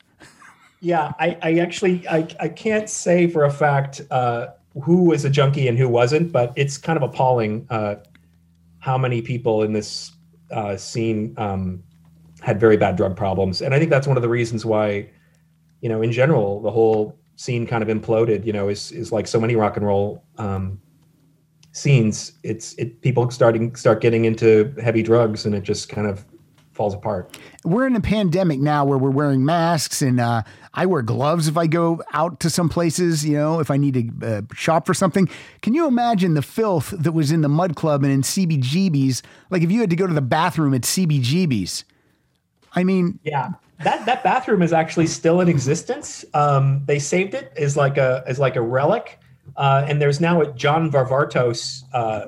Yeah, 0.80 1.12
I, 1.18 1.36
I 1.42 1.54
actually 1.54 2.06
I, 2.08 2.28
I 2.38 2.48
can't 2.48 2.88
say 2.88 3.26
for 3.26 3.44
a 3.44 3.50
fact 3.50 4.02
uh, 4.10 4.48
who 4.82 5.04
was 5.04 5.24
a 5.24 5.30
junkie 5.30 5.66
and 5.66 5.76
who 5.76 5.88
wasn't, 5.88 6.30
but 6.30 6.52
it's 6.54 6.78
kind 6.78 6.96
of 6.96 7.02
appalling 7.02 7.66
uh, 7.70 7.96
how 8.78 8.96
many 8.96 9.20
people 9.20 9.62
in 9.62 9.72
this 9.72 10.12
uh, 10.52 10.76
scene 10.76 11.34
um, 11.38 11.82
had 12.40 12.60
very 12.60 12.76
bad 12.76 12.94
drug 12.94 13.16
problems, 13.16 13.62
and 13.62 13.74
I 13.74 13.78
think 13.80 13.90
that's 13.90 14.06
one 14.06 14.16
of 14.16 14.22
the 14.22 14.28
reasons 14.28 14.64
why, 14.64 15.10
you 15.84 15.90
know, 15.90 16.00
in 16.00 16.12
general, 16.12 16.62
the 16.62 16.70
whole 16.70 17.14
scene 17.36 17.66
kind 17.66 17.82
of 17.82 17.90
imploded. 17.90 18.46
You 18.46 18.54
know, 18.54 18.70
is 18.70 18.90
is 18.90 19.12
like 19.12 19.26
so 19.26 19.38
many 19.38 19.54
rock 19.54 19.76
and 19.76 19.84
roll 19.84 20.24
um, 20.38 20.80
scenes. 21.72 22.32
It's 22.42 22.72
it 22.78 23.02
people 23.02 23.30
starting 23.30 23.76
start 23.76 24.00
getting 24.00 24.24
into 24.24 24.74
heavy 24.82 25.02
drugs, 25.02 25.44
and 25.44 25.54
it 25.54 25.62
just 25.62 25.90
kind 25.90 26.06
of 26.06 26.24
falls 26.72 26.94
apart. 26.94 27.36
We're 27.64 27.86
in 27.86 27.94
a 27.96 28.00
pandemic 28.00 28.60
now 28.60 28.86
where 28.86 28.96
we're 28.96 29.10
wearing 29.10 29.44
masks 29.44 30.00
and 30.00 30.18
uh, 30.18 30.42
I 30.72 30.86
wear 30.86 31.02
gloves 31.02 31.48
if 31.48 31.56
I 31.56 31.66
go 31.68 32.02
out 32.14 32.40
to 32.40 32.50
some 32.50 32.68
places, 32.68 33.24
you 33.24 33.36
know, 33.36 33.60
if 33.60 33.70
I 33.70 33.76
need 33.76 34.20
to 34.20 34.26
uh, 34.26 34.42
shop 34.54 34.84
for 34.86 34.94
something. 34.94 35.28
Can 35.62 35.74
you 35.74 35.86
imagine 35.86 36.34
the 36.34 36.42
filth 36.42 36.92
that 36.98 37.12
was 37.12 37.30
in 37.30 37.42
the 37.42 37.48
Mudd 37.48 37.76
Club 37.76 38.02
and 38.02 38.12
in 38.12 38.22
CBGB's? 38.22 39.22
Like 39.50 39.62
if 39.62 39.70
you 39.70 39.80
had 39.80 39.90
to 39.90 39.96
go 39.96 40.06
to 40.06 40.14
the 40.14 40.22
bathroom 40.22 40.74
at 40.74 40.80
CBGB's. 40.80 41.84
I 42.74 42.82
mean, 42.82 43.20
Yeah, 43.22 43.50
that 43.82 44.06
that 44.06 44.22
bathroom 44.22 44.62
is 44.62 44.72
actually 44.72 45.06
still 45.06 45.40
in 45.40 45.48
existence. 45.48 46.24
Um, 46.34 46.82
they 46.86 46.98
saved 46.98 47.34
it 47.34 47.52
as 47.56 47.76
like 47.76 47.96
a 47.96 48.22
as 48.26 48.38
like 48.38 48.56
a 48.56 48.62
relic, 48.62 49.18
uh, 49.56 49.84
and 49.88 50.00
there's 50.00 50.20
now 50.20 50.40
a 50.40 50.52
John 50.52 50.90
Varvatos, 50.90 51.82
uh, 51.92 52.26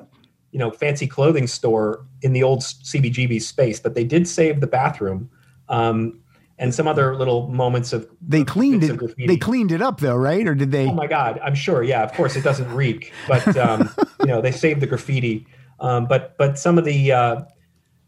you 0.51 0.59
know, 0.59 0.71
fancy 0.71 1.07
clothing 1.07 1.47
store 1.47 2.05
in 2.21 2.33
the 2.33 2.43
old 2.43 2.59
CBGB 2.59 3.41
space. 3.41 3.79
But 3.79 3.95
they 3.95 4.03
did 4.03 4.27
save 4.27 4.59
the 4.59 4.67
bathroom, 4.67 5.29
um, 5.69 6.19
and 6.59 6.73
some 6.75 6.87
other 6.87 7.15
little 7.15 7.47
moments 7.47 7.93
of 7.93 8.09
they 8.21 8.43
cleaned 8.43 8.83
it. 8.83 8.97
graffiti. 8.97 9.27
They 9.27 9.37
cleaned 9.37 9.71
it 9.71 9.81
up 9.81 10.01
though, 10.01 10.17
right? 10.17 10.45
Or 10.45 10.53
did 10.53 10.71
they? 10.71 10.87
Oh 10.87 10.93
my 10.93 11.07
God, 11.07 11.39
I'm 11.41 11.55
sure. 11.55 11.81
Yeah, 11.81 12.03
of 12.03 12.11
course 12.13 12.35
it 12.35 12.43
doesn't 12.43 12.71
reek, 12.73 13.13
but 13.27 13.55
um, 13.55 13.89
you 14.19 14.27
know 14.27 14.41
they 14.41 14.51
saved 14.51 14.81
the 14.81 14.87
graffiti. 14.87 15.47
Um, 15.79 16.07
but 16.07 16.37
but 16.37 16.59
some 16.59 16.77
of 16.77 16.83
the 16.83 17.11
uh, 17.11 17.41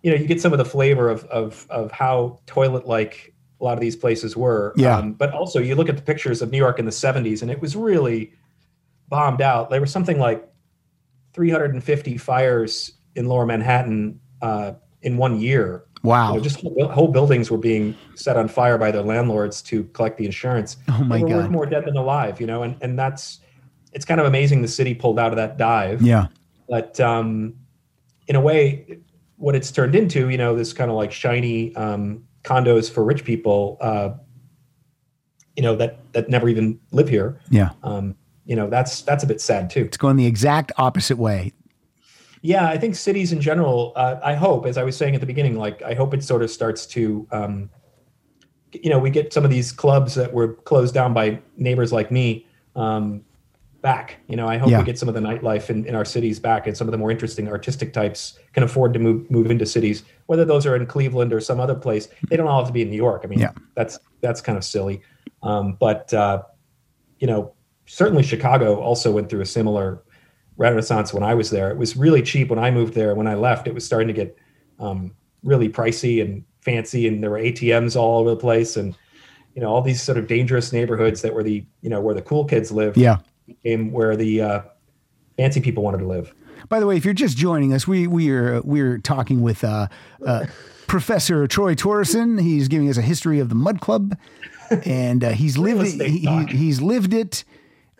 you 0.02 0.12
know 0.12 0.18
you 0.18 0.28
get 0.28 0.42
some 0.42 0.52
of 0.52 0.58
the 0.58 0.66
flavor 0.66 1.10
of 1.10 1.26
of 1.26 1.66
of 1.70 1.92
how 1.92 2.40
toilet 2.46 2.88
like 2.88 3.34
a 3.60 3.64
lot 3.64 3.74
of 3.74 3.82
these 3.82 3.96
places 3.96 4.38
were. 4.38 4.74
Yeah. 4.78 4.98
Um, 4.98 5.14
but 5.14 5.34
also 5.34 5.60
you 5.60 5.76
look 5.76 5.90
at 5.90 5.98
the 5.98 6.02
pictures 6.02 6.42
of 6.42 6.52
New 6.52 6.58
York 6.58 6.80
in 6.80 6.86
the 6.86 6.92
70s, 6.92 7.42
and 7.42 7.52
it 7.52 7.60
was 7.62 7.76
really 7.76 8.34
bombed 9.10 9.42
out. 9.42 9.70
There 9.70 9.82
was 9.82 9.92
something 9.92 10.18
like 10.18 10.48
350 11.34 12.18
fires 12.18 12.94
in 13.16 13.28
Lower 13.28 13.46
Manhattan 13.46 14.20
uh, 14.42 14.74
in 15.02 15.18
one 15.18 15.40
year. 15.40 15.84
Wow. 16.04 16.30
You 16.30 16.38
know, 16.38 16.44
just 16.44 16.62
whole, 16.62 16.88
whole 16.88 17.08
buildings 17.10 17.52
were 17.52 17.58
being 17.58 17.96
set 18.16 18.38
on 18.38 18.48
fire 18.48 18.78
by 18.78 18.92
their 18.92 19.02
landlords 19.02 19.62
to 19.64 19.84
collect 19.86 20.18
the 20.18 20.26
insurance. 20.26 20.78
Oh 20.88 21.04
my 21.04 21.22
God. 21.22 21.52
More 21.52 21.66
dead 21.66 21.86
than 21.86 21.98
alive, 21.98 22.40
you 22.40 22.48
know, 22.48 22.64
and 22.64 22.78
and 22.82 22.98
that's 22.98 23.40
it's 23.92 24.06
kind 24.06 24.22
of 24.22 24.28
amazing 24.28 24.62
the 24.62 24.68
city 24.68 24.94
pulled 24.94 25.20
out 25.20 25.32
of 25.32 25.36
that 25.36 25.58
dive. 25.58 26.02
Yeah. 26.02 26.28
But 26.70 27.00
um, 27.00 27.56
in 28.28 28.36
a 28.36 28.42
way, 28.42 29.00
what 29.40 29.56
it's 29.56 29.72
turned 29.72 29.96
into, 29.96 30.30
you 30.30 30.38
know, 30.38 30.56
this 30.56 30.74
kind 30.74 30.92
of 30.92 30.98
like 30.98 31.12
shiny 31.12 31.74
um, 31.76 32.24
condos 32.44 32.92
for 32.92 33.04
rich 33.04 33.24
people, 33.24 33.78
uh, 33.82 34.12
you 35.56 35.64
know, 35.64 35.76
that 35.76 36.00
that 36.14 36.30
never 36.30 36.48
even 36.50 36.80
live 36.92 37.10
here. 37.10 37.40
Yeah. 37.50 37.72
Um, 37.84 38.16
you 38.46 38.56
know, 38.56 38.70
that's 38.70 39.02
that's 39.02 39.24
a 39.24 39.28
bit 39.28 39.42
sad 39.42 39.70
too. 39.70 39.86
It's 39.86 39.98
going 39.98 40.18
the 40.18 40.26
exact 40.26 40.72
opposite 40.78 41.18
way. 41.18 41.54
Yeah, 42.42 42.70
I 42.70 42.78
think 42.78 42.96
cities 42.96 43.32
in 43.32 43.42
general. 43.42 43.94
Uh, 43.96 44.20
I 44.24 44.36
hope, 44.36 44.66
as 44.66 44.78
I 44.78 44.84
was 44.84 44.96
saying 44.96 45.16
at 45.16 45.22
the 45.22 45.28
beginning, 45.28 45.58
like 45.58 45.82
I 45.82 45.94
hope 45.94 46.14
it 46.14 46.24
sort 46.24 46.42
of 46.42 46.50
starts 46.50 46.86
to, 46.88 47.28
um, 47.32 47.70
you 48.72 48.90
know, 48.90 49.00
we 49.00 49.10
get 49.10 49.34
some 49.34 49.44
of 49.44 49.52
these 49.52 49.72
clubs 49.72 50.16
that 50.16 50.34
were 50.34 50.54
closed 50.54 50.94
down 50.94 51.14
by 51.14 51.40
neighbors 51.58 51.92
like 51.92 52.12
me 52.12 52.46
um, 52.76 53.24
back. 53.82 54.18
You 54.28 54.36
know, 54.36 54.48
I 54.48 54.58
hope 54.58 54.70
Yeah. 54.70 54.80
we 54.80 54.84
get 54.86 54.98
some 55.00 55.08
of 55.10 55.16
the 55.16 55.22
nightlife 55.22 55.70
in, 55.70 55.86
in 55.86 55.96
our 55.96 56.06
cities 56.06 56.40
back, 56.40 56.68
and 56.68 56.76
some 56.76 56.88
of 56.88 56.92
the 56.92 56.98
more 56.98 57.12
interesting 57.12 57.48
artistic 57.48 57.94
types 57.94 58.38
can 58.54 58.64
afford 58.64 58.94
to 58.94 59.00
move 59.00 59.30
move 59.32 59.50
into 59.52 59.66
cities, 59.66 60.04
whether 60.28 60.46
those 60.46 60.66
are 60.66 60.76
in 60.76 60.86
Cleveland 60.86 61.32
or 61.34 61.40
some 61.40 61.60
other 61.60 61.76
place. 61.76 62.08
They 62.30 62.38
don't 62.38 62.48
all 62.48 62.60
have 62.60 62.68
to 62.68 62.74
be 62.74 62.82
in 62.82 62.90
New 62.90 62.98
York. 62.98 63.22
I 63.24 63.28
mean, 63.28 63.40
Yeah. 63.40 63.52
that's 63.76 64.00
that's 64.22 64.42
kind 64.42 64.58
of 64.58 64.64
silly. 64.64 65.02
Um, 65.44 65.78
but 65.80 66.14
uh, 66.14 66.44
you 67.20 67.28
know, 67.28 67.54
certainly 67.86 68.24
Chicago 68.24 68.76
also 68.80 69.12
went 69.12 69.30
through 69.30 69.42
a 69.42 69.46
similar 69.46 70.04
renaissance 70.58 71.14
when 71.14 71.24
I 71.24 71.34
was 71.34 71.50
there. 71.50 71.72
It 71.72 71.78
was 71.78 71.96
really 71.96 72.22
cheap 72.22 72.50
when 72.50 72.60
I 72.60 72.72
moved 72.72 72.94
there. 72.94 73.16
When 73.16 73.28
I 73.28 73.36
left, 73.36 73.68
it 73.68 73.74
was 73.74 73.86
starting 73.86 74.08
to 74.10 74.14
get 74.14 74.38
um, 74.80 75.14
really 75.44 75.70
pricey 75.70 76.22
and 76.22 76.44
fancy, 76.62 77.08
and 77.08 77.24
there 77.24 77.30
were 77.30 77.40
ATMs 77.40 77.96
all 77.96 78.20
over 78.20 78.32
the 78.32 78.36
place, 78.36 78.76
and 78.76 78.94
you 79.56 79.62
know 79.62 79.70
all 79.70 79.82
these 79.82 80.02
sort 80.02 80.18
of 80.18 80.28
dangerous 80.28 80.74
neighborhoods 80.74 81.22
that 81.22 81.34
were 81.34 81.44
the 81.44 81.66
you 81.82 81.90
know 81.90 82.02
where 82.02 82.14
the 82.14 82.22
cool 82.22 82.44
kids 82.44 82.72
lived. 82.74 82.98
Yeah. 82.98 83.18
Became 83.64 83.92
where 83.92 84.16
the 84.16 84.42
uh, 84.42 84.62
fancy 85.38 85.62
people 85.62 85.84
wanted 85.84 86.00
to 86.00 86.08
live. 86.08 86.34
By 86.68 86.80
the 86.80 86.86
way, 86.86 86.98
if 86.98 87.06
you're 87.06 87.14
just 87.14 87.38
joining 87.38 87.74
us, 87.74 87.88
we 87.88 88.06
we 88.08 88.30
are 88.32 88.62
we're 88.62 88.98
talking 89.00 89.42
with 89.42 89.64
uh, 89.64 89.88
uh, 90.26 90.46
Professor 90.88 91.48
Troy 91.48 91.74
Torrison. 91.76 92.40
He's 92.42 92.68
giving 92.68 92.90
us 92.90 92.98
a 92.98 93.02
history 93.02 93.40
of 93.40 93.50
the 93.50 93.56
Mudd 93.56 93.80
Club, 93.82 94.18
and 94.86 95.24
uh, 95.24 95.30
he's 95.30 95.58
lived 95.68 96.00
it, 96.02 96.08
he, 96.10 96.20
he- 96.20 96.46
he's 96.58 96.82
lived 96.82 97.14
it, 97.14 97.44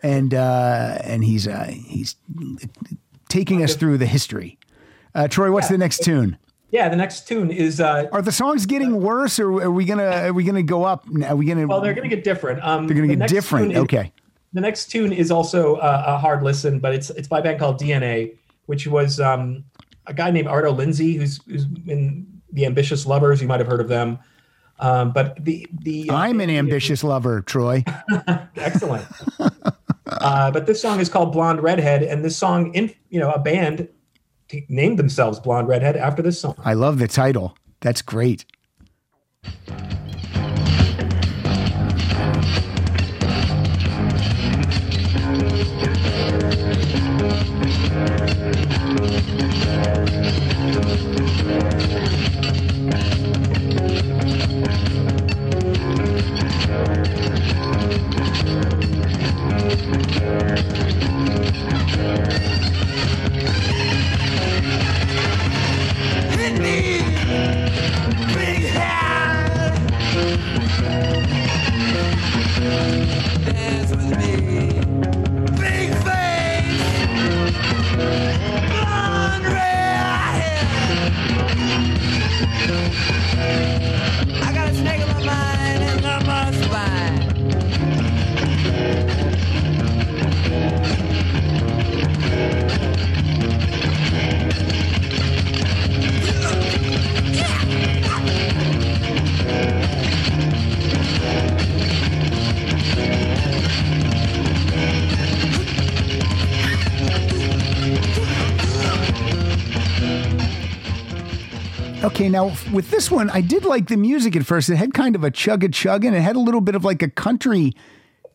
and 0.02 0.34
uh, 0.34 0.98
and 1.02 1.24
he's 1.24 1.48
uh, 1.48 1.64
he's 1.70 2.16
taking 3.28 3.62
us 3.62 3.74
through 3.76 3.98
the 3.98 4.06
history. 4.06 4.58
Uh, 5.14 5.26
Troy, 5.28 5.50
what's 5.50 5.68
the 5.68 5.78
next 5.78 6.04
tune? 6.04 6.36
Yeah, 6.70 6.88
the 6.88 6.94
next 6.96 7.26
tune 7.26 7.50
is 7.50 7.80
uh, 7.80 8.06
Are 8.12 8.22
the 8.22 8.30
songs 8.30 8.64
getting 8.66 9.00
worse, 9.00 9.40
or 9.40 9.50
are 9.62 9.70
we 9.72 9.84
gonna 9.84 10.04
are 10.28 10.32
we 10.32 10.44
gonna 10.44 10.62
go 10.62 10.84
up? 10.84 11.04
Are 11.26 11.34
we 11.34 11.46
gonna? 11.46 11.66
well, 11.66 11.80
they're 11.80 11.94
going 11.94 12.08
to 12.08 12.14
get 12.14 12.22
different. 12.24 12.62
Um, 12.62 12.86
they're 12.86 12.94
gonna 12.94 13.08
the 13.08 13.16
get 13.16 13.28
different. 13.28 13.74
okay. 13.76 14.12
The 14.52 14.60
next 14.60 14.86
tune 14.86 15.12
is 15.12 15.30
also 15.30 15.76
uh, 15.76 16.04
a 16.06 16.18
hard 16.18 16.42
listen, 16.42 16.80
but 16.80 16.94
it's 16.94 17.10
it's 17.10 17.28
by 17.28 17.38
a 17.38 17.42
band 17.42 17.58
called 17.58 17.80
DNA, 17.80 18.36
which 18.66 18.86
was 18.86 19.20
um, 19.20 19.64
a 20.06 20.14
guy 20.14 20.30
named 20.30 20.48
Arto 20.48 20.76
Lindsay, 20.76 21.14
who's 21.14 21.40
who's 21.44 21.66
in 21.86 22.26
the 22.52 22.66
Ambitious 22.66 23.06
Lovers. 23.06 23.40
You 23.40 23.48
might 23.48 23.60
have 23.60 23.68
heard 23.68 23.80
of 23.80 23.88
them. 23.88 24.18
Um, 24.80 25.12
but 25.12 25.42
the 25.44 25.66
the 25.82 26.10
uh, 26.10 26.16
I'm 26.16 26.40
an 26.40 26.50
ambitious 26.50 27.04
lover, 27.04 27.42
Troy. 27.42 27.84
excellent. 28.56 29.06
uh, 30.06 30.50
but 30.50 30.66
this 30.66 30.80
song 30.80 31.00
is 31.00 31.08
called 31.08 31.32
Blonde 31.32 31.62
Redhead, 31.62 32.02
and 32.02 32.24
this 32.24 32.36
song, 32.36 32.74
in 32.74 32.92
you 33.10 33.20
know, 33.20 33.30
a 33.30 33.38
band 33.38 33.88
t- 34.48 34.64
named 34.68 34.98
themselves 34.98 35.38
Blonde 35.38 35.68
Redhead 35.68 35.96
after 35.96 36.22
this 36.22 36.40
song. 36.40 36.54
I 36.64 36.72
love 36.72 36.98
the 36.98 37.08
title. 37.08 37.56
That's 37.80 38.00
great. 38.00 38.46
Okay, 112.02 112.30
now 112.30 112.46
with 112.72 112.90
this 112.90 113.10
one, 113.10 113.28
I 113.30 113.42
did 113.42 113.64
like 113.66 113.88
the 113.88 113.96
music 113.96 114.34
at 114.34 114.46
first. 114.46 114.70
It 114.70 114.76
had 114.76 114.94
kind 114.94 115.14
of 115.14 115.22
a 115.22 115.30
chug 115.30 115.62
a 115.64 115.68
chug 115.68 116.04
and 116.04 116.16
it 116.16 116.20
had 116.22 116.34
a 116.34 116.40
little 116.40 116.62
bit 116.62 116.74
of 116.74 116.82
like 116.84 117.02
a 117.02 117.10
country 117.10 117.72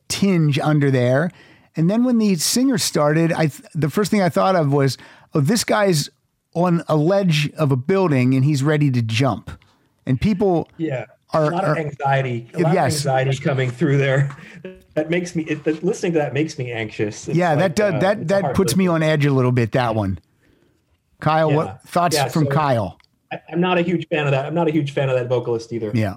tinge 0.08 0.60
under 0.60 0.92
there. 0.92 1.32
And 1.76 1.90
then 1.90 2.04
when 2.04 2.20
the 2.20 2.36
singer 2.36 2.78
started, 2.78 3.34
I 3.34 3.48
th- 3.48 3.64
the 3.74 3.90
first 3.90 4.12
thing 4.12 4.22
I 4.22 4.30
thought 4.30 4.56
of 4.56 4.72
was, 4.72 4.98
oh, 5.34 5.40
this 5.42 5.64
guy's 5.64 6.10
on 6.54 6.84
a 6.88 6.96
ledge 6.96 7.50
of 7.54 7.72
a 7.72 7.76
building 7.76 8.36
and 8.36 8.46
he's 8.46 8.62
ready 8.62 8.92
to 8.92 9.02
jump. 9.02 9.50
And 10.06 10.22
people 10.22 10.70
Yeah. 10.78 11.06
Are- 11.34 11.46
a 11.52 11.56
lot 11.56 11.64
of 11.66 11.78
anxiety. 11.78 12.48
A 12.54 12.60
lot 12.60 12.74
Yes. 12.76 13.00
of 13.04 13.08
anxiety 13.12 13.38
coming 13.40 13.72
through 13.72 13.98
there. 13.98 14.30
That 14.94 15.10
makes 15.10 15.36
me. 15.36 15.44
It, 15.44 15.84
listening 15.84 16.14
to 16.14 16.20
that 16.20 16.34
makes 16.34 16.58
me 16.60 16.72
anxious. 16.72 17.28
It's 17.28 17.36
Yeah, 17.36 17.50
like, 17.50 17.60
that 17.60 17.76
does, 17.76 17.94
uh, 17.96 18.00
that 18.00 18.28
that 18.30 18.54
puts 18.54 18.76
me 18.78 18.88
on 18.88 19.02
edge 19.04 19.26
a 19.26 19.34
little 19.34 19.52
bit. 19.52 19.72
That 19.74 19.96
one, 19.96 20.20
Kyle. 21.20 21.50
Yeah. 21.50 21.56
What 21.58 21.82
thoughts 21.88 22.16
Yeah, 22.16 22.28
from 22.30 22.46
so- 22.46 22.52
Kyle? 22.52 22.98
I, 23.32 23.40
I'm 23.52 23.62
not 23.62 23.78
a 23.78 23.82
huge 23.82 24.08
fan 24.08 24.26
of 24.26 24.32
that. 24.32 24.46
I'm 24.46 24.54
not 24.56 24.68
a 24.68 24.72
huge 24.72 24.92
fan 24.92 25.10
of 25.10 25.16
that 25.16 25.28
vocalist 25.28 25.72
either. 25.74 25.92
Yeah, 25.94 26.16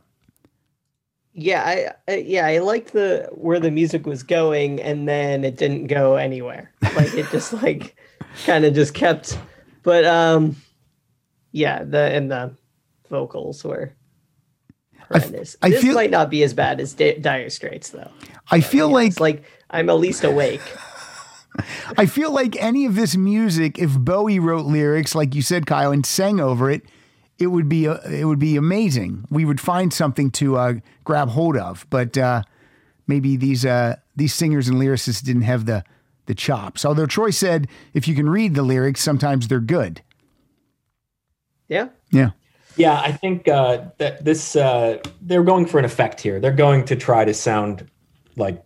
Yeah, 1.33 1.63
I, 1.65 2.13
I 2.13 2.17
yeah, 2.17 2.47
I 2.47 2.59
liked 2.59 2.93
the 2.93 3.29
where 3.33 3.61
the 3.61 3.71
music 3.71 4.07
was 4.07 4.23
going, 4.23 4.81
and 4.81 5.09
then 5.09 5.45
it 5.45 5.57
didn't 5.57 5.87
go 5.87 6.17
anywhere. 6.17 6.73
Like 6.97 7.15
it 7.15 7.27
just 7.31 7.53
like 7.63 7.97
kind 8.45 8.65
of 8.65 8.75
just 8.75 8.95
kept. 8.95 9.39
But 9.83 10.05
um, 10.05 10.57
yeah, 11.53 11.85
the 11.85 11.99
and 12.13 12.31
the 12.31 12.55
vocals 13.09 13.65
were 13.65 13.95
horrendous. 15.11 15.57
I 15.63 15.71
this 15.71 15.83
feel- 15.83 15.95
might 15.95 16.11
not 16.11 16.31
be 16.31 16.43
as 16.43 16.53
bad 16.55 16.81
as 16.81 16.93
Di- 16.95 17.19
Dire 17.19 17.51
Straits 17.51 17.91
though. 17.91 18.11
I 18.51 18.61
feel 18.61 18.89
like 18.91 19.19
like 19.21 19.45
I'm 19.71 19.89
at 19.91 19.95
least 19.99 20.25
awake. 20.25 20.61
I 21.97 22.07
feel 22.07 22.31
like 22.31 22.55
any 22.63 22.87
of 22.87 22.95
this 22.95 23.17
music, 23.17 23.79
if 23.81 23.99
Bowie 23.99 24.39
wrote 24.39 24.67
lyrics 24.67 25.15
like 25.15 25.35
you 25.35 25.43
said, 25.43 25.67
Kyle, 25.67 25.91
and 25.91 26.07
sang 26.07 26.39
over 26.39 26.71
it, 26.71 26.83
it 27.39 27.49
would 27.49 27.69
be 27.69 27.87
uh, 27.87 27.99
it 28.11 28.25
would 28.25 28.39
be 28.39 28.57
amazing. 28.57 29.25
We 29.31 29.45
would 29.45 29.61
find 29.61 29.93
something 29.93 30.31
to 30.33 30.57
uh, 30.57 30.73
grab 31.05 31.31
hold 31.31 31.57
of. 31.57 31.87
But 31.91 32.19
uh, 32.19 32.43
maybe 33.07 33.37
these 33.37 33.65
uh, 33.65 33.97
these 34.17 34.35
singers 34.35 34.69
and 34.69 34.79
lyricists 34.79 35.23
didn't 35.23 35.43
have 35.43 35.67
the 35.67 35.85
the 36.27 36.35
chops. 36.35 36.85
Although 36.85 37.07
Troy 37.07 37.31
said 37.31 37.69
if 37.95 38.09
you 38.09 38.15
can 38.15 38.29
read 38.29 38.55
the 38.55 38.63
lyrics, 38.63 39.01
sometimes 39.01 39.49
they're 39.49 39.61
good. 39.61 40.03
Yeah. 41.69 41.89
Yeah. 42.11 42.31
Yeah, 42.77 43.01
I 43.01 43.11
think 43.11 43.49
uh, 43.49 43.87
that 43.99 44.25
this 44.25 44.55
uh, 44.55 44.99
they're 45.21 45.43
going 45.43 45.67
for 45.67 45.81
an 45.81 45.85
effect 45.85 46.21
here. 46.21 46.39
They're 46.39 46.53
going 46.53 46.85
to 46.85 46.97
try 46.97 47.25
to 47.25 47.35
sound 47.35 47.91
like 48.37 48.63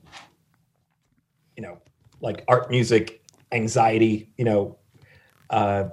you 1.57 1.62
know, 1.62 1.79
like 2.20 2.45
art 2.47 2.68
music, 2.68 3.23
anxiety. 3.53 4.29
You 4.37 4.45
know, 4.45 4.79
uh, 5.49 5.89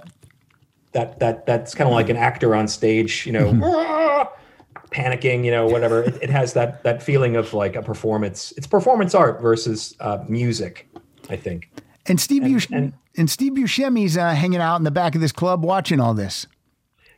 that 0.94 1.20
that 1.20 1.46
that's 1.46 1.74
kind 1.76 1.88
of 1.88 1.94
like 1.94 2.10
an 2.10 2.18
actor 2.18 2.56
on 2.56 2.68
stage. 2.68 3.26
You 3.26 3.34
know, 3.34 3.60
"Ah," 3.64 4.32
panicking. 4.92 5.44
You 5.46 5.52
know, 5.52 5.68
whatever. 5.68 6.04
It, 6.04 6.24
it 6.24 6.30
has 6.30 6.54
that 6.54 6.84
that 6.84 7.02
feeling 7.04 7.36
of 7.36 7.54
like 7.54 7.76
a 7.76 7.82
performance. 7.82 8.54
It's 8.58 8.68
performance 8.68 9.14
art 9.16 9.42
versus 9.42 9.96
uh, 10.00 10.24
music. 10.28 10.88
I 11.30 11.36
think. 11.36 11.70
And 12.08 12.20
Steve 12.20 12.44
And- 12.44 12.54
Bush- 12.54 12.68
and, 12.72 12.94
and- 13.18 13.30
Steve 13.30 13.54
Buscemi's 13.54 14.18
uh, 14.18 14.34
hanging 14.34 14.62
out 14.62 14.78
in 14.78 14.84
the 14.84 14.92
back 14.92 15.14
of 15.14 15.22
this 15.22 15.32
club 15.32 15.64
watching 15.64 16.00
all 16.00 16.14
this. 16.14 16.48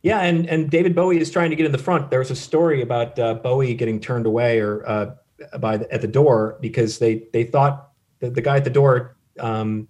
Yeah, 0.03 0.19
and 0.21 0.47
and 0.49 0.69
David 0.69 0.95
Bowie 0.95 1.19
is 1.19 1.29
trying 1.31 1.51
to 1.51 1.55
get 1.55 1.65
in 1.65 1.71
the 1.71 1.77
front. 1.77 2.09
There 2.09 2.19
was 2.19 2.31
a 2.31 2.35
story 2.35 2.81
about 2.81 3.17
uh, 3.19 3.35
Bowie 3.35 3.73
getting 3.75 3.99
turned 3.99 4.25
away 4.25 4.59
or 4.59 4.83
uh, 4.89 5.11
by 5.59 5.77
the, 5.77 5.91
at 5.93 6.01
the 6.01 6.07
door 6.07 6.57
because 6.59 6.97
they 6.99 7.23
they 7.33 7.43
thought 7.43 7.91
that 8.19 8.33
the 8.33 8.41
guy 8.41 8.57
at 8.57 8.63
the 8.63 8.69
door 8.71 9.15
um, 9.39 9.87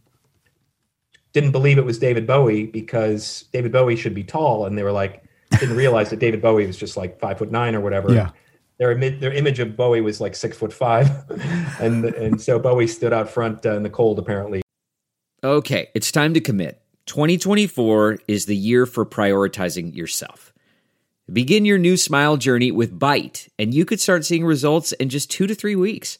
didn't 1.33 1.51
believe 1.51 1.77
it 1.77 1.85
was 1.85 1.97
David 1.99 2.27
Bowie 2.27 2.65
because 2.65 3.45
David 3.53 3.71
Bowie 3.71 3.95
should 3.95 4.13
be 4.13 4.23
tall, 4.23 4.65
and 4.65 4.77
they 4.77 4.83
were 4.83 4.91
like 4.91 5.23
didn't 5.59 5.75
realize 5.75 6.09
that 6.09 6.19
David 6.19 6.41
Bowie 6.41 6.65
was 6.65 6.77
just 6.77 6.97
like 6.97 7.19
five 7.19 7.37
foot 7.37 7.51
nine 7.51 7.75
or 7.75 7.81
whatever. 7.81 8.13
Yeah. 8.13 8.31
Their, 8.77 8.95
imi- 8.95 9.19
their 9.19 9.31
image 9.31 9.59
of 9.59 9.77
Bowie 9.77 10.01
was 10.01 10.19
like 10.19 10.35
six 10.35 10.57
foot 10.57 10.73
five, 10.73 11.09
and 11.79 12.05
and 12.05 12.41
so 12.41 12.59
Bowie 12.59 12.87
stood 12.87 13.13
out 13.13 13.29
front 13.29 13.65
uh, 13.65 13.73
in 13.73 13.83
the 13.83 13.89
cold 13.89 14.19
apparently. 14.19 14.61
Okay, 15.43 15.89
it's 15.93 16.11
time 16.11 16.33
to 16.33 16.41
commit. 16.41 16.81
2024 17.07 18.19
is 18.27 18.45
the 18.45 18.55
year 18.55 18.85
for 18.85 19.05
prioritizing 19.05 19.95
yourself. 19.95 20.53
Begin 21.31 21.65
your 21.65 21.77
new 21.77 21.97
smile 21.97 22.37
journey 22.37 22.71
with 22.71 22.97
Byte, 22.97 23.47
and 23.57 23.73
you 23.73 23.85
could 23.85 23.99
start 23.99 24.25
seeing 24.25 24.45
results 24.45 24.91
in 24.93 25.09
just 25.09 25.31
two 25.31 25.47
to 25.47 25.55
three 25.55 25.75
weeks. 25.75 26.19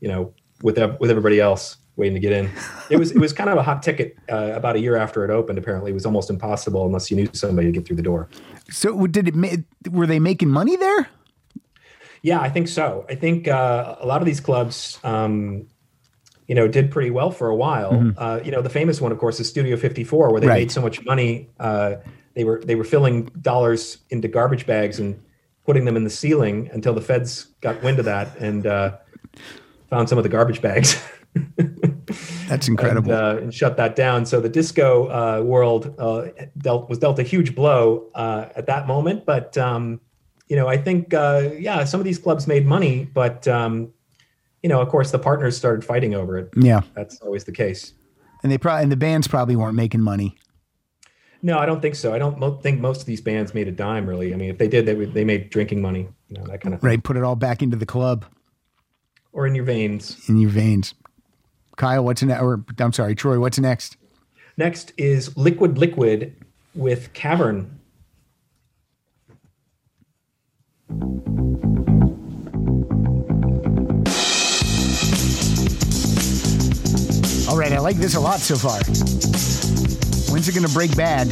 you 0.00 0.08
know, 0.08 0.32
with 0.62 0.78
with 1.00 1.10
everybody 1.10 1.40
else 1.40 1.76
waiting 1.96 2.14
to 2.14 2.20
get 2.20 2.32
in. 2.32 2.50
It 2.90 2.96
was 2.98 3.10
it 3.10 3.18
was 3.18 3.32
kind 3.32 3.50
of 3.50 3.56
a 3.58 3.62
hot 3.62 3.82
ticket 3.82 4.16
uh, 4.30 4.52
about 4.54 4.76
a 4.76 4.80
year 4.80 4.96
after 4.96 5.24
it 5.24 5.30
opened. 5.30 5.58
Apparently, 5.58 5.90
it 5.90 5.94
was 5.94 6.06
almost 6.06 6.30
impossible 6.30 6.86
unless 6.86 7.10
you 7.10 7.16
knew 7.16 7.28
somebody 7.32 7.68
to 7.68 7.72
get 7.72 7.86
through 7.86 7.96
the 7.96 8.02
door. 8.02 8.28
So 8.70 9.06
did 9.06 9.28
it? 9.28 9.64
Were 9.90 10.06
they 10.06 10.18
making 10.18 10.50
money 10.50 10.76
there? 10.76 11.08
Yeah, 12.22 12.40
I 12.40 12.48
think 12.50 12.68
so. 12.68 13.06
I 13.08 13.14
think 13.14 13.46
uh, 13.48 13.96
a 14.00 14.06
lot 14.06 14.20
of 14.20 14.26
these 14.26 14.40
clubs, 14.40 14.98
um, 15.04 15.68
you 16.48 16.54
know, 16.54 16.66
did 16.66 16.90
pretty 16.90 17.10
well 17.10 17.30
for 17.30 17.48
a 17.48 17.54
while. 17.56 18.12
Uh, 18.16 18.40
you 18.44 18.50
know, 18.50 18.62
the 18.62 18.70
famous 18.70 19.00
one, 19.00 19.12
of 19.12 19.18
course, 19.18 19.38
is 19.38 19.48
Studio 19.48 19.76
54, 19.76 20.32
where 20.32 20.40
they 20.40 20.46
Right. 20.48 20.60
made 20.60 20.70
so 20.72 20.80
much 20.80 21.04
money. 21.04 21.50
Uh, 21.60 21.96
they 22.34 22.44
were 22.44 22.60
they 22.64 22.74
were 22.74 22.84
filling 22.84 23.24
dollars 23.40 23.98
into 24.10 24.28
garbage 24.28 24.66
bags 24.66 24.98
and 24.98 25.20
putting 25.64 25.84
them 25.84 25.96
in 25.96 26.04
the 26.04 26.10
ceiling 26.10 26.68
until 26.72 26.94
the 26.94 27.00
feds 27.00 27.46
got 27.60 27.82
wind 27.82 27.98
of 27.98 28.04
that 28.04 28.36
and 28.38 28.66
uh, 28.66 28.96
found 29.88 30.08
some 30.08 30.18
of 30.18 30.24
the 30.24 30.30
garbage 30.30 30.60
bags. 30.62 31.00
That's 32.48 32.68
incredible. 32.68 33.12
and, 33.12 33.20
uh, 33.38 33.42
and 33.42 33.54
shut 33.54 33.76
that 33.76 33.96
down. 33.96 34.26
So 34.26 34.40
the 34.40 34.48
disco 34.48 35.08
uh, 35.08 35.42
world 35.42 35.94
uh, 35.98 36.28
dealt 36.58 36.88
was 36.88 36.98
dealt 36.98 37.18
a 37.18 37.22
huge 37.22 37.54
blow 37.54 38.08
uh, 38.14 38.46
at 38.56 38.66
that 38.66 38.86
moment. 38.86 39.26
But 39.26 39.56
um, 39.58 40.00
you 40.48 40.56
know, 40.56 40.68
I 40.68 40.76
think 40.76 41.12
uh, 41.14 41.50
yeah, 41.58 41.84
some 41.84 42.00
of 42.00 42.04
these 42.04 42.18
clubs 42.18 42.46
made 42.46 42.66
money, 42.66 43.04
but 43.12 43.46
um, 43.48 43.92
you 44.62 44.68
know, 44.68 44.80
of 44.80 44.88
course, 44.88 45.10
the 45.10 45.18
partners 45.18 45.56
started 45.56 45.84
fighting 45.84 46.14
over 46.14 46.38
it. 46.38 46.50
yeah, 46.56 46.80
That's 46.94 47.20
always 47.20 47.44
the 47.44 47.52
case. 47.52 47.92
and 48.42 48.50
they 48.50 48.58
probably 48.58 48.84
and 48.84 48.92
the 48.92 48.96
bands 48.96 49.28
probably 49.28 49.56
weren't 49.56 49.76
making 49.76 50.00
money. 50.00 50.36
No, 51.42 51.58
I 51.58 51.66
don't 51.66 51.82
think 51.82 51.94
so. 51.94 52.14
I 52.14 52.18
don't 52.18 52.38
mo- 52.38 52.56
think 52.56 52.80
most 52.80 53.00
of 53.00 53.06
these 53.06 53.20
bands 53.20 53.54
made 53.54 53.68
a 53.68 53.72
dime 53.72 54.06
really. 54.08 54.32
I 54.32 54.36
mean, 54.36 54.50
if 54.50 54.58
they 54.58 54.68
did, 54.68 54.86
they 54.86 54.94
would, 54.94 55.12
they 55.14 55.24
made 55.24 55.50
drinking 55.50 55.82
money, 55.82 56.08
you 56.28 56.38
know, 56.38 56.44
that 56.46 56.60
kind 56.60 56.74
of 56.74 56.80
thing, 56.80 56.88
Right, 56.88 57.02
put 57.02 57.16
it 57.16 57.22
all 57.22 57.36
back 57.36 57.62
into 57.62 57.76
the 57.76 57.86
club 57.86 58.24
or 59.36 59.46
in 59.46 59.54
your 59.54 59.64
veins. 59.64 60.28
in 60.28 60.38
your 60.38 60.50
veins. 60.50 60.94
Kyle, 61.76 62.02
what's 62.02 62.22
next? 62.22 62.40
Or 62.42 62.64
I'm 62.78 62.92
sorry, 62.92 63.14
Troy, 63.14 63.38
what's 63.38 63.58
next? 63.58 63.98
Next 64.56 64.92
is 64.96 65.36
Liquid 65.36 65.76
Liquid 65.76 66.34
with 66.74 67.12
Cavern. 67.12 67.78
All 77.48 77.56
right, 77.56 77.72
I 77.72 77.78
like 77.78 77.96
this 77.96 78.14
a 78.14 78.20
lot 78.20 78.40
so 78.40 78.56
far. 78.56 78.78
When's 80.32 80.48
it 80.48 80.54
going 80.54 80.66
to 80.66 80.72
break 80.72 80.96
bad? 80.96 81.28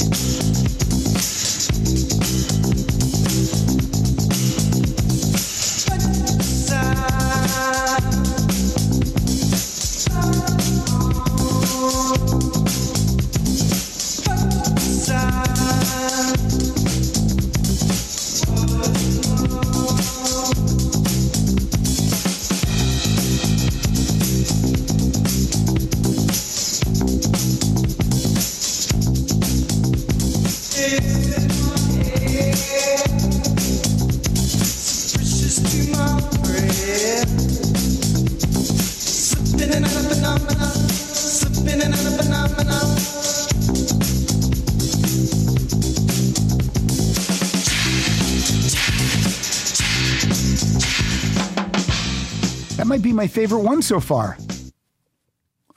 My 53.14 53.26
favorite 53.26 53.60
one 53.62 53.82
so 53.82 54.00
far. 54.00 54.36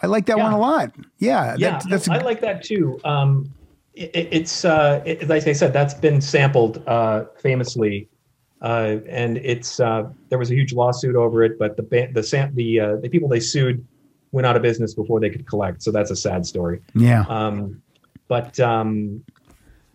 I 0.02 0.08
like 0.08 0.26
that 0.28 0.38
Yeah. 0.38 0.44
one 0.44 0.54
a 0.54 0.60
lot. 0.60 0.92
Yeah, 1.18 1.56
Yeah, 1.58 1.72
that, 1.80 1.90
that's 1.90 2.08
I 2.10 2.18
like 2.20 2.42
that 2.42 2.64
too. 2.64 3.00
Um, 3.04 3.52
it, 3.96 4.12
it- 4.16 4.28
it's 4.32 4.64
uh, 4.66 5.02
it, 5.06 5.28
like 5.28 5.48
I 5.48 5.54
said, 5.54 5.74
that's 5.74 5.94
been 5.94 6.22
sampled 6.22 6.84
uh, 6.88 7.26
famously, 7.42 8.08
uh, 8.62 8.98
and 9.08 9.38
it's 9.38 9.80
uh, 9.80 10.04
there 10.30 10.38
was 10.38 10.52
a 10.52 10.54
huge 10.56 10.74
lawsuit 10.74 11.16
over 11.16 11.44
it, 11.44 11.58
but 11.58 11.78
the 11.78 11.84
ba- 11.84 12.10
the 12.14 12.22
sam- 12.22 12.54
the 12.54 12.80
uh, 12.80 12.96
the 12.98 13.10
people 13.10 13.28
they 13.28 13.40
sued 13.40 13.84
went 14.32 14.46
out 14.46 14.56
of 14.56 14.62
business 14.62 14.94
before 14.94 15.20
they 15.20 15.30
could 15.32 15.48
collect. 15.48 15.82
So 15.82 15.92
that's 15.92 16.12
a 16.12 16.16
sad 16.16 16.46
story. 16.46 16.80
yeah. 16.94 17.24
Um, 17.28 17.82
but 18.28 18.60
um, 18.60 19.24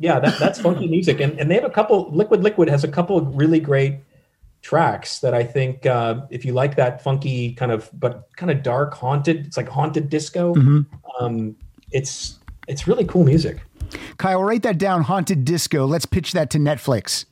yeah, 0.01 0.19
that, 0.19 0.37
that's 0.41 0.61
funky 0.61 0.89
music, 0.89 1.21
and 1.21 1.39
and 1.39 1.49
they 1.49 1.55
have 1.55 1.65
a 1.65 1.71
couple. 1.71 2.11
Liquid 2.11 2.43
Liquid 2.43 2.69
has 2.69 2.83
a 2.83 2.89
couple 2.89 3.19
of 3.19 3.37
really 3.37 3.61
great 3.61 3.99
tracks 4.63 5.19
that 5.19 5.35
I 5.35 5.45
think 5.45 5.85
uh, 5.87 6.23
if 6.31 6.45
you 6.45 6.53
like 6.53 6.77
that 6.77 7.03
funky 7.03 7.53
kind 7.55 7.73
of 7.73 7.91
but 7.93 8.29
kind 8.37 8.51
of 8.51 8.63
dark 8.63 8.95
haunted, 8.95 9.47
it's 9.47 9.57
like 9.57 9.69
haunted 9.69 10.09
disco. 10.09 10.55
Um, 11.21 11.57
it's 11.91 12.39
it's 12.69 12.87
really 12.87 13.05
cool 13.05 13.25
music. 13.25 13.61
Kyle, 14.17 14.43
write 14.43 14.63
that 14.63 14.79
down. 14.79 15.03
Haunted 15.03 15.45
disco. 15.45 15.85
Let's 15.85 16.07
pitch 16.07 16.33
that 16.33 16.51
to 16.51 16.59
Netflix. 16.59 17.27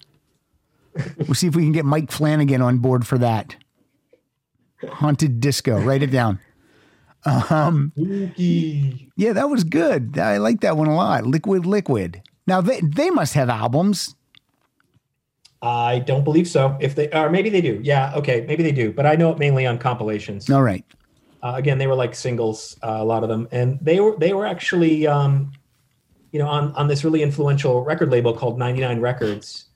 We'll 1.19 1.35
see 1.35 1.47
if 1.47 1.55
we 1.55 1.63
can 1.63 1.73
get 1.73 1.85
Mike 1.85 2.11
Flanagan 2.11 2.61
on 2.61 2.79
board 2.79 3.07
for 3.07 3.17
that. 3.19 3.57
Haunted 4.89 5.41
disco. 5.41 5.81
Write 5.81 6.03
it 6.03 6.11
down. 6.11 6.41
Um, 7.25 7.93
yeah, 7.97 9.33
that 9.35 9.51
was 9.51 9.63
good. 9.63 10.19
I 10.19 10.39
like 10.39 10.61
that 10.63 10.77
one 10.77 10.89
a 10.89 10.97
lot. 10.97 11.27
Liquid, 11.27 11.67
liquid. 11.67 12.23
Now 12.47 12.61
they 12.61 12.81
they 12.81 13.11
must 13.11 13.35
have 13.35 13.49
albums. 13.49 14.15
I 15.63 15.99
don't 16.01 16.25
believe 16.25 16.49
so. 16.49 16.77
If 16.81 16.95
they 16.95 17.11
or 17.11 17.29
maybe 17.31 17.51
they 17.51 17.61
do. 17.61 17.81
Yeah, 17.83 18.15
okay, 18.17 18.45
maybe 18.47 18.63
they 18.63 18.73
do. 18.73 18.93
But 18.93 19.07
I 19.07 19.15
know 19.17 19.31
it 19.31 19.39
mainly 19.39 19.67
on 19.67 19.79
compilations. 19.79 20.49
All 20.49 20.63
right. 20.63 20.85
Uh, 21.43 21.55
again, 21.57 21.79
they 21.79 21.87
were 21.87 21.95
like 21.95 22.15
singles, 22.15 22.77
uh, 22.83 22.99
a 22.99 23.05
lot 23.05 23.23
of 23.23 23.29
them, 23.29 23.49
and 23.51 23.79
they 23.81 24.01
were 24.01 24.17
they 24.17 24.33
were 24.33 24.47
actually, 24.47 25.07
um, 25.07 25.53
you 26.33 26.39
know, 26.39 26.49
on 26.49 26.73
on 26.75 26.89
this 26.89 27.05
really 27.05 27.23
influential 27.23 27.83
record 27.85 28.11
label 28.11 28.35
called 28.35 28.59
99 28.59 29.01
Records. 29.01 29.67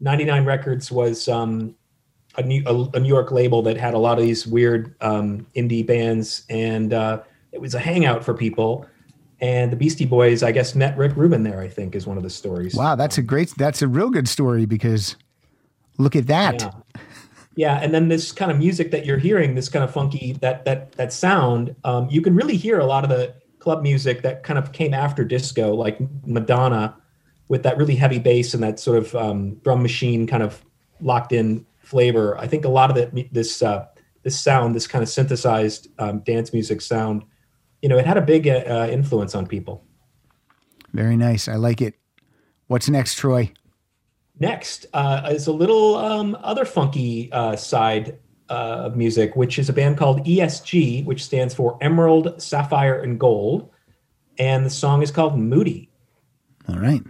99 0.00 0.44
Records 0.44 0.90
was 0.90 1.28
um, 1.28 1.74
a 2.36 2.42
New 2.42 2.62
a, 2.66 2.96
a 2.96 3.00
New 3.00 3.08
York 3.08 3.30
label 3.30 3.62
that 3.62 3.76
had 3.76 3.94
a 3.94 3.98
lot 3.98 4.18
of 4.18 4.24
these 4.24 4.46
weird 4.46 4.94
um, 5.00 5.46
indie 5.56 5.86
bands, 5.86 6.44
and 6.50 6.92
uh, 6.92 7.20
it 7.52 7.60
was 7.60 7.74
a 7.74 7.80
hangout 7.80 8.24
for 8.24 8.34
people. 8.34 8.86
And 9.40 9.72
the 9.72 9.76
Beastie 9.76 10.06
Boys, 10.06 10.44
I 10.44 10.52
guess, 10.52 10.76
met 10.76 10.96
Rick 10.96 11.16
Rubin 11.16 11.42
there. 11.42 11.60
I 11.60 11.68
think 11.68 11.96
is 11.96 12.06
one 12.06 12.16
of 12.16 12.22
the 12.22 12.30
stories. 12.30 12.74
Wow, 12.74 12.94
that's 12.94 13.18
a 13.18 13.22
great. 13.22 13.52
That's 13.56 13.82
a 13.82 13.88
real 13.88 14.10
good 14.10 14.28
story 14.28 14.66
because 14.66 15.16
look 16.02 16.16
at 16.16 16.26
that. 16.26 16.60
Yeah. 16.60 16.70
Yeah, 17.54 17.80
and 17.82 17.92
then 17.92 18.08
this 18.08 18.32
kind 18.32 18.50
of 18.50 18.58
music 18.58 18.92
that 18.92 19.04
you're 19.04 19.18
hearing, 19.18 19.54
this 19.54 19.68
kind 19.68 19.84
of 19.84 19.92
funky 19.92 20.32
that 20.40 20.64
that 20.64 20.92
that 20.92 21.12
sound, 21.12 21.76
um, 21.84 22.08
you 22.10 22.22
can 22.22 22.34
really 22.34 22.56
hear 22.56 22.78
a 22.78 22.86
lot 22.86 23.04
of 23.04 23.10
the 23.10 23.34
club 23.58 23.82
music 23.82 24.22
that 24.22 24.42
kind 24.42 24.58
of 24.58 24.72
came 24.72 24.94
after 24.94 25.22
disco, 25.22 25.74
like 25.74 25.98
Madonna, 26.26 26.96
with 27.48 27.62
that 27.64 27.76
really 27.76 27.94
heavy 27.94 28.18
bass 28.18 28.54
and 28.54 28.62
that 28.62 28.80
sort 28.80 28.96
of 28.96 29.14
um, 29.14 29.56
drum 29.56 29.82
machine 29.82 30.26
kind 30.26 30.42
of 30.42 30.64
locked 31.00 31.32
in 31.32 31.66
flavor. 31.80 32.38
I 32.38 32.46
think 32.46 32.64
a 32.64 32.70
lot 32.70 32.90
of 32.90 32.96
the, 32.96 33.28
this 33.30 33.60
uh, 33.60 33.84
this 34.22 34.40
sound, 34.40 34.74
this 34.74 34.86
kind 34.86 35.02
of 35.02 35.08
synthesized 35.10 35.88
um, 35.98 36.20
dance 36.20 36.54
music 36.54 36.80
sound, 36.80 37.22
you 37.82 37.88
know, 37.88 37.98
it 37.98 38.06
had 38.06 38.16
a 38.16 38.22
big 38.22 38.48
uh, 38.48 38.64
uh, 38.66 38.88
influence 38.90 39.34
on 39.34 39.46
people. 39.46 39.84
Very 40.94 41.16
nice. 41.16 41.48
I 41.48 41.56
like 41.56 41.82
it. 41.82 41.94
What's 42.68 42.88
next, 42.88 43.16
Troy? 43.16 43.52
Next 44.42 44.86
uh, 44.92 45.30
is 45.30 45.46
a 45.46 45.52
little 45.52 45.94
um, 45.94 46.36
other 46.42 46.64
funky 46.64 47.30
uh, 47.30 47.54
side 47.54 48.18
uh, 48.50 48.86
of 48.86 48.96
music, 48.96 49.36
which 49.36 49.56
is 49.56 49.68
a 49.68 49.72
band 49.72 49.98
called 49.98 50.26
ESG, 50.26 51.04
which 51.04 51.22
stands 51.22 51.54
for 51.54 51.78
Emerald, 51.80 52.42
Sapphire, 52.42 53.00
and 53.00 53.20
Gold. 53.20 53.70
And 54.38 54.66
the 54.66 54.70
song 54.70 55.00
is 55.00 55.12
called 55.12 55.38
Moody. 55.38 55.90
All 56.68 56.80
right. 56.80 57.02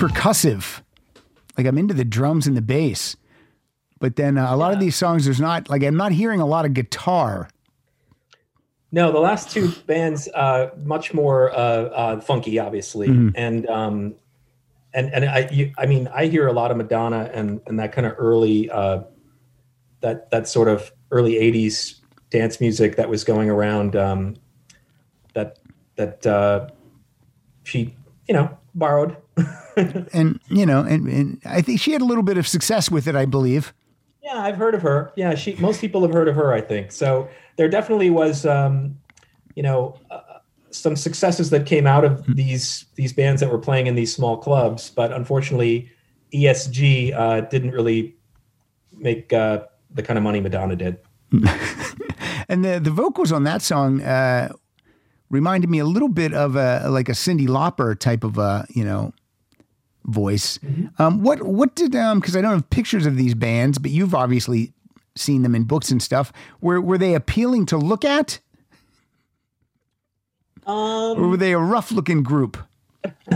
Percussive. 0.00 0.82
Like 1.56 1.66
I'm 1.66 1.78
into 1.78 1.94
the 1.94 2.04
drums 2.04 2.46
and 2.46 2.56
the 2.56 2.62
bass. 2.62 3.16
But 3.98 4.16
then 4.16 4.38
uh, 4.38 4.54
a 4.54 4.56
lot 4.56 4.72
of 4.72 4.80
these 4.80 4.96
songs, 4.96 5.26
there's 5.26 5.40
not, 5.40 5.68
like, 5.68 5.82
I'm 5.82 5.96
not 5.96 6.12
hearing 6.12 6.40
a 6.40 6.46
lot 6.46 6.64
of 6.64 6.72
guitar. 6.72 7.48
No, 8.92 9.12
the 9.12 9.18
last 9.20 9.50
two 9.50 9.70
bands, 9.86 10.26
uh, 10.34 10.70
much 10.82 11.12
more 11.12 11.50
uh, 11.52 11.54
uh, 11.54 12.20
funky, 12.20 12.58
obviously, 12.58 13.08
Mhm. 13.08 13.32
and 13.36 13.68
um, 13.68 14.14
and 14.92 15.12
and 15.14 15.24
I, 15.26 15.48
you, 15.52 15.72
I 15.78 15.86
mean, 15.86 16.08
I 16.12 16.26
hear 16.26 16.48
a 16.48 16.52
lot 16.52 16.72
of 16.72 16.76
Madonna 16.76 17.30
and 17.32 17.60
and 17.66 17.78
that 17.78 17.92
kind 17.92 18.04
of 18.04 18.14
early, 18.18 18.68
uh, 18.68 19.02
that 20.00 20.30
that 20.32 20.48
sort 20.48 20.66
of 20.66 20.90
early 21.12 21.34
'80s 21.34 22.00
dance 22.30 22.60
music 22.60 22.96
that 22.96 23.08
was 23.08 23.22
going 23.22 23.48
around. 23.48 23.94
Um, 23.94 24.34
that 25.34 25.60
that 25.94 26.26
uh, 26.26 26.68
she, 27.62 27.94
you 28.26 28.34
know, 28.34 28.58
borrowed. 28.74 29.16
And, 30.12 30.40
you 30.48 30.66
know, 30.66 30.80
and, 30.80 31.06
and 31.06 31.40
I 31.46 31.62
think 31.62 31.80
she 31.80 31.92
had 31.92 32.02
a 32.02 32.04
little 32.04 32.24
bit 32.24 32.36
of 32.36 32.46
success 32.46 32.90
with 32.90 33.06
it, 33.06 33.14
I 33.14 33.24
believe. 33.24 33.72
Yeah, 34.22 34.42
I've 34.42 34.56
heard 34.56 34.74
of 34.74 34.82
her. 34.82 35.12
Yeah, 35.16 35.34
she. 35.36 35.54
Most 35.54 35.80
people 35.80 36.02
have 36.02 36.12
heard 36.12 36.28
of 36.28 36.34
her. 36.34 36.52
I 36.52 36.60
think 36.60 36.92
so. 36.92 37.28
There 37.56 37.68
definitely 37.68 38.10
was, 38.10 38.44
um, 38.44 38.98
you 39.54 39.62
know, 39.62 39.98
uh, 40.10 40.20
some 40.70 40.96
successes 40.96 41.48
that 41.50 41.64
came 41.66 41.86
out 41.86 42.04
of 42.04 42.26
these 42.34 42.84
these 42.96 43.12
bands 43.12 43.40
that 43.40 43.50
were 43.50 43.58
playing 43.58 43.86
in 43.86 43.94
these 43.94 44.14
small 44.14 44.36
clubs, 44.36 44.90
but 44.90 45.12
unfortunately, 45.12 45.90
ESG 46.34 47.14
uh, 47.14 47.40
didn't 47.42 47.70
really 47.70 48.16
make 48.98 49.32
uh, 49.32 49.60
the 49.94 50.02
kind 50.02 50.18
of 50.18 50.24
money 50.24 50.40
Madonna 50.40 50.76
did. 50.76 50.98
And 52.50 52.64
the, 52.64 52.80
the 52.80 52.90
vocals 52.90 53.30
on 53.30 53.44
that 53.44 53.62
song 53.62 54.02
uh, 54.02 54.48
reminded 55.30 55.70
me 55.70 55.78
a 55.78 55.84
little 55.84 56.08
bit 56.08 56.34
of 56.34 56.56
a, 56.56 56.88
like 56.90 57.08
a 57.08 57.12
Cyndi 57.12 57.46
Lauper 57.46 57.96
type 57.96 58.24
of 58.24 58.38
a, 58.38 58.66
you 58.70 58.84
know, 58.84 59.12
voice. 60.04 60.58
Um, 60.98 61.22
what 61.22 61.42
what 61.42 61.74
did 61.74 61.94
um 61.94 62.20
because 62.20 62.36
I 62.36 62.40
don't 62.40 62.52
have 62.52 62.70
pictures 62.70 63.06
of 63.06 63.16
these 63.16 63.34
bands, 63.34 63.78
but 63.78 63.90
you've 63.90 64.14
obviously 64.14 64.72
seen 65.16 65.42
them 65.42 65.54
in 65.54 65.64
books 65.64 65.90
and 65.90 66.02
stuff. 66.02 66.32
Were 66.60 66.80
were 66.80 66.98
they 66.98 67.14
appealing 67.14 67.66
to 67.66 67.76
look 67.76 68.04
at, 68.04 68.40
or 70.66 71.14
were 71.14 71.32
Um, 71.34 71.38
they 71.38 71.52
a 71.52 71.58
rough 71.58 71.92
looking 71.92 72.22
group? 72.22 72.58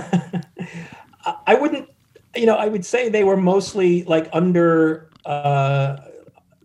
I 1.46 1.54
wouldn't, 1.54 1.88
you 2.36 2.46
know, 2.46 2.56
I 2.56 2.68
would 2.68 2.84
say 2.84 3.08
they 3.08 3.24
were 3.24 3.36
mostly 3.36 4.04
like 4.04 4.28
under. 4.32 5.10
Uh, 5.24 5.96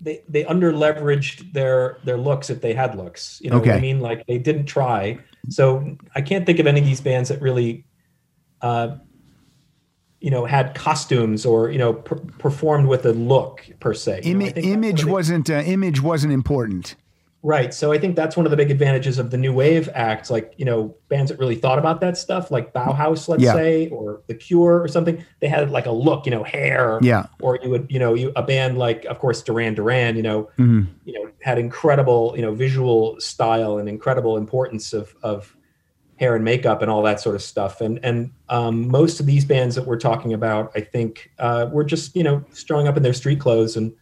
they 0.02 0.24
they 0.30 0.45
under 0.45 0.72
leveraged 0.72 1.52
their 1.54 1.97
their 2.06 2.18
looks 2.18 2.50
if 2.50 2.62
they 2.62 2.74
had 2.74 2.95
looks. 2.95 3.39
You 3.41 3.50
know 3.50 3.60
what 3.60 3.70
I 3.70 3.80
mean? 3.82 4.00
Like 4.00 4.26
they 4.28 4.38
didn't 4.38 4.66
try. 4.66 5.20
So 5.50 5.97
I 6.16 6.22
can't 6.22 6.45
think 6.45 6.60
of 6.60 6.68
any 6.68 6.80
of 6.80 6.86
these 6.86 7.02
bands 7.02 7.30
that 7.30 7.41
really, 7.41 7.86
uh, 8.62 8.97
you 10.22 10.30
know, 10.32 10.45
had 10.45 10.76
costumes 10.76 11.45
or 11.45 11.70
you 11.72 11.78
know 11.78 11.93
per- 11.93 12.15
performed 12.38 12.88
with 12.88 13.05
a 13.05 13.13
look 13.13 13.65
per 13.80 13.93
se. 13.93 14.22
You 14.24 14.34
know, 14.36 14.45
I 14.45 14.49
Ima- 14.49 14.51
think 14.51 14.55
that's 14.55 14.65
one 14.65 14.74
image 14.84 15.01
the- 15.03 15.11
wasn't 15.11 15.49
uh, 15.49 15.53
image 15.65 16.01
wasn't 16.01 16.34
important. 16.34 16.95
Right. 17.41 17.74
So 17.74 17.93
I 17.93 17.97
think 17.99 18.17
that's 18.17 18.36
one 18.36 18.45
of 18.45 18.49
the 18.49 18.57
big 18.57 18.70
advantages 18.70 19.17
of 19.17 19.32
the 19.32 19.38
new 19.38 19.53
wave 19.53 19.88
act. 19.93 20.30
Like, 20.30 20.53
you 20.57 20.65
know, 20.65 20.93
bands 21.07 21.32
that 21.32 21.39
really 21.39 21.55
thought 21.55 21.80
about 21.80 22.01
that 22.01 22.17
stuff, 22.17 22.51
like 22.51 22.74
Bauhaus, 22.74 23.30
let's 23.30 23.41
Yeah. 23.41 23.53
say, 23.53 23.88
or 23.88 24.20
The 24.28 24.34
Cure 24.34 24.82
or 24.82 24.89
something, 24.89 25.24
they 25.39 25.47
had 25.47 25.72
like 25.72 25.86
a 25.86 25.91
look, 25.91 26.26
you 26.26 26.32
know, 26.32 26.43
hair. 26.43 26.99
Yeah. 27.01 27.28
Or 27.39 27.57
you 27.63 27.70
would, 27.70 27.88
you 27.89 27.97
know, 27.97 28.13
you 28.13 28.34
a 28.36 28.43
band 28.43 28.78
like, 28.78 29.05
of 29.05 29.20
course, 29.20 29.41
Duran 29.41 29.74
Duran, 29.74 30.17
you 30.17 30.22
know, 30.22 30.49
Mhm. 30.59 30.88
you 31.05 31.13
know, 31.13 31.30
had 31.41 31.57
incredible, 31.57 32.34
you 32.36 32.41
know, 32.41 32.53
visual 32.53 33.15
style 33.22 33.78
and 33.78 33.88
incredible 33.88 34.36
importance 34.36 34.91
of 34.91 35.15
of 35.24 35.55
hair 36.20 36.36
and 36.36 36.43
makeup 36.43 36.82
and 36.82 36.91
all 36.91 37.01
that 37.01 37.20
sort 37.22 37.36
of 37.36 37.41
stuff. 37.41 37.80
And 37.80 37.99
and 38.03 38.32
um, 38.49 38.89
most 38.89 39.20
of 39.20 39.26
these 39.26 39.45
bands 39.45 39.76
that 39.76 39.86
we're 39.86 39.97
talking 39.99 40.34
about, 40.34 40.72
I 40.76 40.82
think, 40.82 41.32
uh, 41.39 41.67
were 41.72 41.86
just, 41.86 42.15
you 42.15 42.24
know, 42.24 42.43
showing 42.53 42.88
up 42.88 42.97
in 42.97 43.03
their 43.03 43.13
street 43.13 43.39
clothes 43.39 43.78
and 43.78 43.93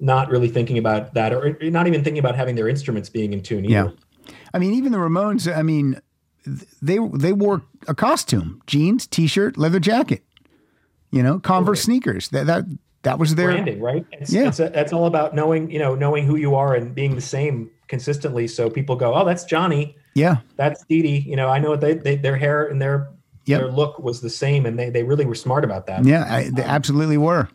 not 0.00 0.30
really 0.30 0.48
thinking 0.48 0.78
about 0.78 1.14
that, 1.14 1.32
or 1.32 1.56
not 1.62 1.86
even 1.86 2.02
thinking 2.02 2.18
about 2.18 2.34
having 2.34 2.54
their 2.56 2.68
instruments 2.68 3.08
being 3.10 3.32
in 3.32 3.42
tune. 3.42 3.64
Either. 3.66 3.94
Yeah. 4.26 4.32
I 4.54 4.58
mean, 4.58 4.72
even 4.74 4.90
the 4.92 4.98
Ramones. 4.98 5.54
I 5.54 5.62
mean, 5.62 6.00
they 6.80 6.98
they 7.12 7.32
wore 7.34 7.62
a 7.86 7.94
costume: 7.94 8.62
jeans, 8.66 9.06
t-shirt, 9.06 9.58
leather 9.58 9.80
jacket. 9.80 10.24
You 11.10 11.22
know, 11.22 11.38
Converse 11.38 11.82
sneakers. 11.82 12.28
That 12.30 12.46
that 12.46 12.64
that 13.02 13.18
was 13.18 13.34
their 13.34 13.48
branding, 13.48 13.80
right? 13.80 14.06
It's, 14.12 14.32
Yeah. 14.32 14.48
it's 14.48 14.60
a, 14.60 14.70
that's 14.70 14.92
all 14.94 15.04
about 15.04 15.34
knowing, 15.34 15.70
you 15.70 15.78
know, 15.78 15.94
knowing 15.94 16.24
who 16.26 16.36
you 16.36 16.54
are 16.54 16.74
and 16.74 16.94
being 16.94 17.14
the 17.14 17.20
same 17.20 17.70
consistently. 17.86 18.48
So 18.48 18.70
people 18.70 18.96
go, 18.96 19.14
"Oh, 19.14 19.24
that's 19.26 19.44
Johnny. 19.44 19.96
Yeah. 20.14 20.36
That's 20.56 20.84
Dee 20.84 21.02
Dee." 21.02 21.18
You 21.18 21.36
know, 21.36 21.48
I 21.48 21.58
know 21.58 21.70
what 21.70 21.80
they, 21.80 21.94
they 21.94 22.16
their 22.16 22.36
hair 22.36 22.66
and 22.66 22.80
their 22.80 23.10
Yep. 23.46 23.60
their 23.60 23.70
look 23.70 23.98
was 23.98 24.22
the 24.22 24.30
same, 24.30 24.64
and 24.64 24.78
they 24.78 24.88
they 24.88 25.02
really 25.02 25.26
were 25.26 25.34
smart 25.34 25.64
about 25.64 25.86
that. 25.86 26.04
Yeah, 26.06 26.26
I, 26.32 26.48
they 26.48 26.62
absolutely 26.62 27.18
were. 27.18 27.48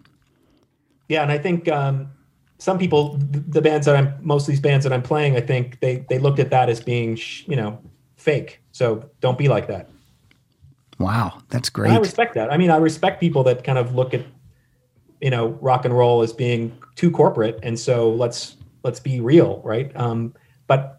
Yeah, 1.07 1.24
and 1.24 1.32
I 1.32 1.39
think 1.39 1.68
um, 1.68 2.12
some 2.60 2.78
people, 2.78 3.18
the 3.18 3.62
bands 3.62 3.88
that 3.88 3.95
I'm, 3.95 4.14
most 4.22 4.43
of 4.43 4.49
these 4.49 4.60
bands 4.60 4.84
that 4.84 4.93
I'm 4.93 5.01
playing, 5.01 5.36
I 5.36 5.41
think 5.41 5.80
they 5.80 6.05
they 6.07 6.20
looked 6.20 6.38
at 6.38 6.51
that 6.51 6.70
as 6.70 6.80
being, 6.80 7.18
you 7.47 7.55
know, 7.55 7.82
fake. 8.18 8.62
So 8.72 9.10
don't 9.20 9.38
be 9.38 9.47
like 9.47 9.68
that. 9.68 9.89
Wow, 10.99 11.41
that's 11.49 11.70
And 11.70 11.74
great. 11.74 11.91
I 11.93 11.97
respect 11.97 12.36
that. 12.36 12.53
I 12.53 12.57
mean, 12.57 12.70
I 12.70 12.78
respect 12.78 13.20
people 13.20 13.43
that 13.45 13.64
kind 13.64 13.80
of 13.80 13.95
look 13.95 14.14
at, 14.14 14.22
you 15.22 15.32
know, 15.32 15.47
rock 15.62 15.86
and 15.86 15.97
roll 15.97 16.22
as 16.22 16.34
being 16.34 16.78
too 16.95 17.10
corporate, 17.10 17.57
and 17.64 17.80
so 17.80 18.12
let's 18.12 18.57
let's 18.84 18.99
be 18.99 19.22
real, 19.22 19.60
right? 19.66 19.91
Um, 19.95 20.36
but 20.68 20.99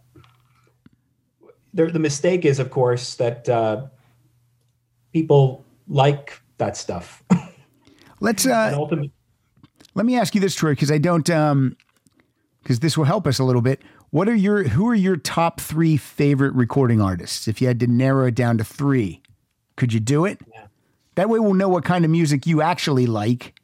the 1.75 1.87
the 1.87 1.99
mistake 1.99 2.45
is, 2.45 2.59
of 2.59 2.71
course, 2.71 3.15
that 3.17 3.49
uh, 3.49 3.87
people 5.13 5.65
like 5.89 6.41
that 6.59 6.77
stuff. 6.77 7.23
Let's 8.21 8.47
uh, 8.47 8.73
ultimately, 8.75 9.13
let 9.95 10.07
me 10.07 10.17
ask 10.17 10.35
you 10.35 10.41
this, 10.41 10.55
Troy, 10.55 10.73
because 10.73 10.91
I 10.91 10.99
don't 10.99 11.29
um, 11.31 11.77
because 12.63 12.81
this 12.81 12.97
will 12.97 13.07
help 13.07 13.27
us 13.27 13.39
a 13.39 13.45
little 13.45 13.63
bit. 13.63 13.83
What 14.11 14.29
are 14.29 14.35
your 14.35 14.65
who 14.65 14.89
are 14.89 14.95
your 14.95 15.17
top 15.17 15.61
three 15.61 15.97
favorite 15.97 16.53
recording 16.55 17.01
artists? 17.01 17.49
If 17.49 17.61
you 17.61 17.69
had 17.69 17.81
to 17.81 17.87
narrow 17.87 18.27
it 18.27 18.35
down 18.35 18.59
to 18.59 18.65
three, 18.65 19.23
could 19.77 19.93
you 19.93 20.01
do 20.01 20.25
it? 20.25 20.41
That 21.15 21.29
way, 21.29 21.39
we'll 21.39 21.55
know 21.55 21.69
what 21.69 21.85
kind 21.85 22.05
of 22.05 22.11
music 22.11 22.47
you 22.47 22.63
actually 22.63 23.07
like. 23.07 23.55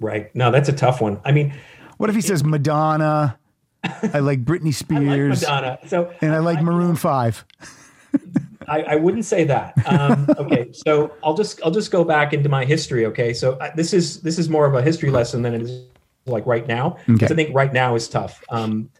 Right. 0.00 0.34
No, 0.34 0.50
that's 0.50 0.68
a 0.68 0.72
tough 0.72 1.00
one. 1.00 1.20
I 1.24 1.32
mean, 1.32 1.52
What 1.96 2.08
if 2.08 2.16
he 2.16 2.22
says 2.22 2.44
Madonna? 2.44 3.37
I 3.84 4.18
like 4.18 4.44
Britney 4.44 4.62
I 4.64 4.66
like 4.66 4.74
Spears. 4.74 5.42
Madonna. 5.42 5.78
So 5.86 6.12
And 6.20 6.34
I 6.34 6.38
like 6.38 6.62
Maroon 6.62 6.96
5. 6.96 7.44
I, 8.68 8.82
I 8.82 8.96
wouldn't 8.96 9.24
say 9.24 9.44
that. 9.44 9.74
Um, 9.86 10.28
okay, 10.36 10.70
so 10.72 11.12
I'll 11.24 11.34
just 11.34 11.60
I'll 11.64 11.70
just 11.70 11.90
go 11.90 12.04
back 12.04 12.34
into 12.34 12.48
my 12.50 12.64
history. 12.66 13.06
Okay, 13.06 13.32
so 13.32 13.56
I, 13.60 13.70
this 13.74 13.94
is 13.94 14.20
this 14.20 14.38
is 14.38 14.50
more 14.50 14.66
of 14.66 14.74
a 14.74 14.82
history 14.82 15.10
lesson 15.10 15.40
than 15.42 15.54
it 15.54 15.62
is 15.62 15.84
like 16.26 16.44
right 16.46 16.66
now. 16.68 16.98
Okay. 17.08 17.24
I 17.26 17.28
think 17.30 17.54
right 17.54 17.72
now 17.72 17.94
is 17.94 18.08
tough. 18.08 18.44
Um, 18.50 18.90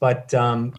but 0.00 0.34
um, 0.34 0.74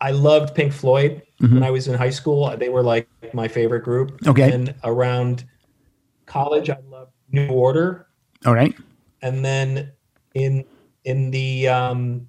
I 0.00 0.10
loved 0.10 0.54
Pink 0.56 0.72
Floyd 0.72 1.22
when 1.38 1.62
I 1.62 1.70
was 1.70 1.86
in 1.86 1.94
high 1.94 2.10
school. 2.10 2.54
They 2.56 2.68
were 2.70 2.82
like 2.82 3.08
my 3.32 3.46
favorite 3.46 3.84
group. 3.84 4.10
Mm-hmm. 4.20 4.30
Okay. 4.30 4.52
And 4.52 4.74
around 4.82 5.44
college, 6.26 6.70
I 6.70 6.78
loved 6.88 7.12
New 7.30 7.48
Order, 7.48 8.08
All 8.44 8.54
right. 8.54 8.74
and 9.22 9.44
then 9.44 9.92
in 10.34 10.64
in 11.06 11.30
the 11.30 11.68
um, 11.68 12.28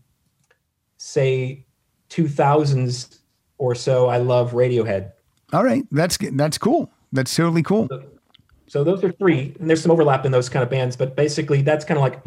say 0.96 1.66
2000s 2.10 3.20
or 3.58 3.76
so, 3.76 4.08
I 4.08 4.18
love 4.18 4.52
Radiohead. 4.54 5.12
All 5.52 5.64
right. 5.64 5.84
That's 5.92 6.18
that's 6.34 6.58
cool. 6.58 6.90
That's 7.12 7.36
totally 7.36 7.64
cool. 7.64 7.90
So 8.68 8.84
those 8.84 9.04
are 9.04 9.12
three, 9.12 9.56
and 9.60 9.70
there's 9.70 9.82
some 9.82 9.92
overlap 9.92 10.26
in 10.26 10.32
those 10.32 10.50
kind 10.50 10.62
of 10.62 10.70
bands, 10.70 10.96
but 10.96 11.16
basically 11.16 11.62
that's 11.62 11.86
kind 11.86 11.98
of 11.98 12.02
like 12.02 12.22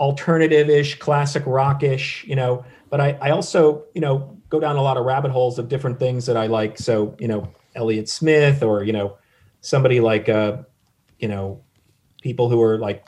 alternative-ish, 0.00 0.98
classic 0.98 1.42
rock-ish, 1.46 2.24
you 2.24 2.34
know. 2.34 2.64
But 2.90 3.00
I, 3.00 3.18
I 3.20 3.30
also, 3.30 3.84
you 3.94 4.00
know, 4.00 4.36
go 4.48 4.58
down 4.58 4.76
a 4.76 4.82
lot 4.82 4.96
of 4.96 5.04
rabbit 5.04 5.30
holes 5.30 5.58
of 5.58 5.68
different 5.68 5.98
things 5.98 6.26
that 6.26 6.38
I 6.38 6.46
like. 6.46 6.78
So, 6.78 7.14
you 7.18 7.28
know, 7.28 7.52
Elliott 7.74 8.08
Smith 8.08 8.62
or, 8.62 8.82
you 8.82 8.94
know, 8.94 9.18
somebody 9.60 10.00
like 10.00 10.28
uh, 10.28 10.58
you 11.18 11.28
know, 11.28 11.62
people 12.22 12.48
who 12.48 12.60
are 12.62 12.78
like 12.78 13.06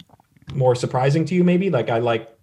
more 0.54 0.74
surprising 0.74 1.24
to 1.24 1.34
you, 1.34 1.42
maybe. 1.42 1.70
Like 1.70 1.88
I 1.88 1.98
like 1.98 2.35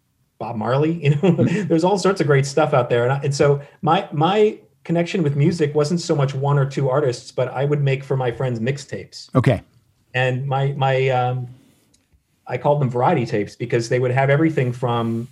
Bob 0.43 0.57
Marley, 0.57 0.93
you 1.05 1.15
know, 1.15 1.31
there's 1.69 1.85
all 1.85 1.97
sorts 1.97 2.19
of 2.19 2.27
great 2.27 2.45
stuff 2.45 2.73
out 2.73 2.89
there. 2.89 3.03
And, 3.03 3.13
I, 3.13 3.19
and 3.23 3.33
so 3.33 3.61
my 3.81 4.09
my 4.11 4.57
connection 4.83 5.23
with 5.23 5.37
music 5.37 5.73
wasn't 5.73 6.01
so 6.01 6.13
much 6.13 6.33
one 6.35 6.59
or 6.59 6.65
two 6.65 6.89
artists, 6.89 7.31
but 7.31 7.47
I 7.47 7.63
would 7.63 7.81
make 7.81 8.03
for 8.03 8.17
my 8.17 8.29
friends 8.31 8.59
mixtapes 8.59 9.33
Okay. 9.33 9.61
and 10.13 10.45
my 10.45 10.73
my 10.73 11.07
um, 11.09 11.47
I 12.45 12.57
called 12.57 12.81
them 12.81 12.89
variety 12.89 13.25
tapes 13.25 13.55
because 13.55 13.87
they 13.87 13.99
would 13.99 14.11
have 14.11 14.29
everything 14.29 14.73
from 14.73 15.29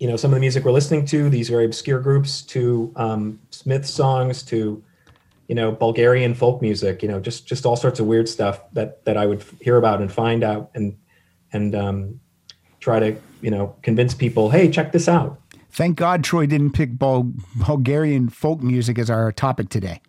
you 0.00 0.08
know 0.08 0.16
some 0.16 0.32
of 0.32 0.34
the 0.34 0.40
music 0.40 0.64
we're 0.64 0.72
listening 0.80 1.04
to 1.06 1.30
these 1.30 1.48
very 1.48 1.64
obscure 1.64 2.00
groups 2.00 2.42
to 2.54 2.92
um, 2.96 3.38
Smith 3.50 3.86
songs 3.86 4.42
to 4.50 4.82
you 5.46 5.54
know 5.54 5.70
Bulgarian 5.70 6.34
folk 6.34 6.60
music 6.68 7.00
you 7.04 7.08
know 7.08 7.20
just 7.20 7.46
just 7.46 7.64
all 7.64 7.76
sorts 7.76 8.00
of 8.00 8.06
weird 8.06 8.28
stuff 8.28 8.56
that 8.72 9.04
that 9.04 9.16
I 9.16 9.24
would 9.26 9.44
hear 9.60 9.76
about 9.76 10.00
and 10.00 10.10
find 10.10 10.42
out 10.42 10.70
and 10.74 10.96
and 11.52 11.74
um, 11.76 12.20
try 12.80 12.98
to 12.98 13.10
you 13.40 13.50
know 13.50 13.74
convince 13.82 14.14
people 14.14 14.50
hey 14.50 14.70
check 14.70 14.92
this 14.92 15.08
out 15.08 15.40
Thank 15.70 15.96
God 15.96 16.24
Troy 16.24 16.46
didn't 16.46 16.72
pick 16.72 16.98
Bul- 16.98 17.32
Bulgarian 17.56 18.30
folk 18.30 18.62
music 18.62 18.98
as 18.98 19.10
our 19.10 19.30
topic 19.32 19.68
today. 19.68 20.00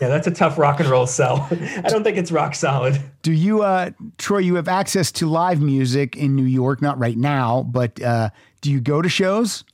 yeah 0.00 0.08
that's 0.08 0.26
a 0.26 0.30
tough 0.30 0.58
rock 0.58 0.78
and 0.80 0.88
roll 0.88 1.06
sell 1.06 1.48
I 1.50 1.88
don't 1.88 2.04
think 2.04 2.16
it's 2.18 2.30
rock 2.30 2.54
solid 2.54 3.00
Do 3.22 3.32
you, 3.32 3.62
uh, 3.62 3.90
Troy, 4.18 4.38
you 4.38 4.54
have 4.56 4.68
access 4.68 5.10
to 5.12 5.26
live 5.26 5.60
music 5.62 6.14
in 6.16 6.36
New 6.36 6.44
York? 6.44 6.82
Not 6.82 6.98
right 6.98 7.16
now, 7.16 7.62
but 7.62 8.00
uh, 8.02 8.28
do 8.60 8.70
you 8.70 8.80
go 8.80 9.00
to 9.00 9.08
shows? 9.08 9.64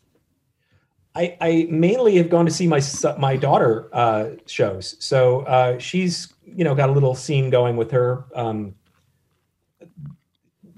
I, 1.17 1.37
I 1.41 1.67
mainly 1.69 2.17
have 2.19 2.31
gone 2.31 2.47
to 2.47 2.53
see 2.53 2.69
my 2.69 2.81
my 3.19 3.35
daughter 3.37 3.89
uh, 3.93 4.31
shows. 4.47 4.95
So 5.05 5.41
uh, 5.41 5.79
she's 5.79 6.33
you 6.45 6.63
know 6.63 6.75
got 6.77 6.89
a 6.89 6.93
little 6.93 7.17
scene 7.17 7.51
going 7.51 7.77
with 7.77 7.91
her 7.91 8.25
um, 8.37 8.75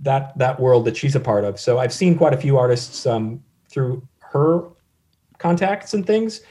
that 0.03 0.37
that 0.39 0.61
world 0.61 0.85
that 0.85 0.97
she's 0.97 1.17
a 1.17 1.21
part 1.21 1.45
of. 1.45 1.59
So 1.59 1.79
I've 1.79 1.93
seen 1.93 2.17
quite 2.17 2.35
a 2.35 2.37
few 2.37 2.59
artists 2.59 3.07
um, 3.07 3.43
through 3.69 4.07
her 4.21 4.69
contacts 5.39 5.95
and 5.95 6.07
things. 6.07 6.43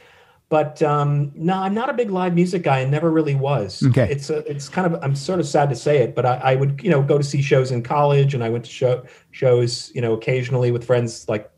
But 0.50 0.82
um, 0.82 1.32
no, 1.34 1.54
I'm 1.54 1.74
not 1.74 1.90
a 1.90 1.94
big 1.94 2.12
live 2.12 2.34
music 2.34 2.64
guy, 2.64 2.80
and 2.80 2.92
never 2.92 3.10
really 3.10 3.36
was. 3.36 3.82
Okay. 3.88 4.12
it's 4.12 4.30
a, 4.30 4.40
it's 4.52 4.68
kind 4.68 4.86
of 4.94 5.02
I'm 5.02 5.16
sort 5.16 5.40
of 5.40 5.48
sad 5.48 5.70
to 5.70 5.76
say 5.78 6.00
it, 6.00 6.14
but 6.14 6.26
I, 6.26 6.36
I 6.36 6.56
would 6.56 6.82
you 6.84 6.90
know 6.90 7.02
go 7.02 7.18
to 7.18 7.24
see 7.24 7.42
shows 7.42 7.72
in 7.72 7.84
college, 7.84 8.34
and 8.34 8.44
I 8.44 8.50
went 8.50 8.66
to 8.66 8.72
show 8.72 9.06
shows 9.32 9.92
you 9.96 10.02
know 10.02 10.14
occasionally 10.14 10.72
with 10.72 10.84
friends 10.86 11.30
like 11.30 11.50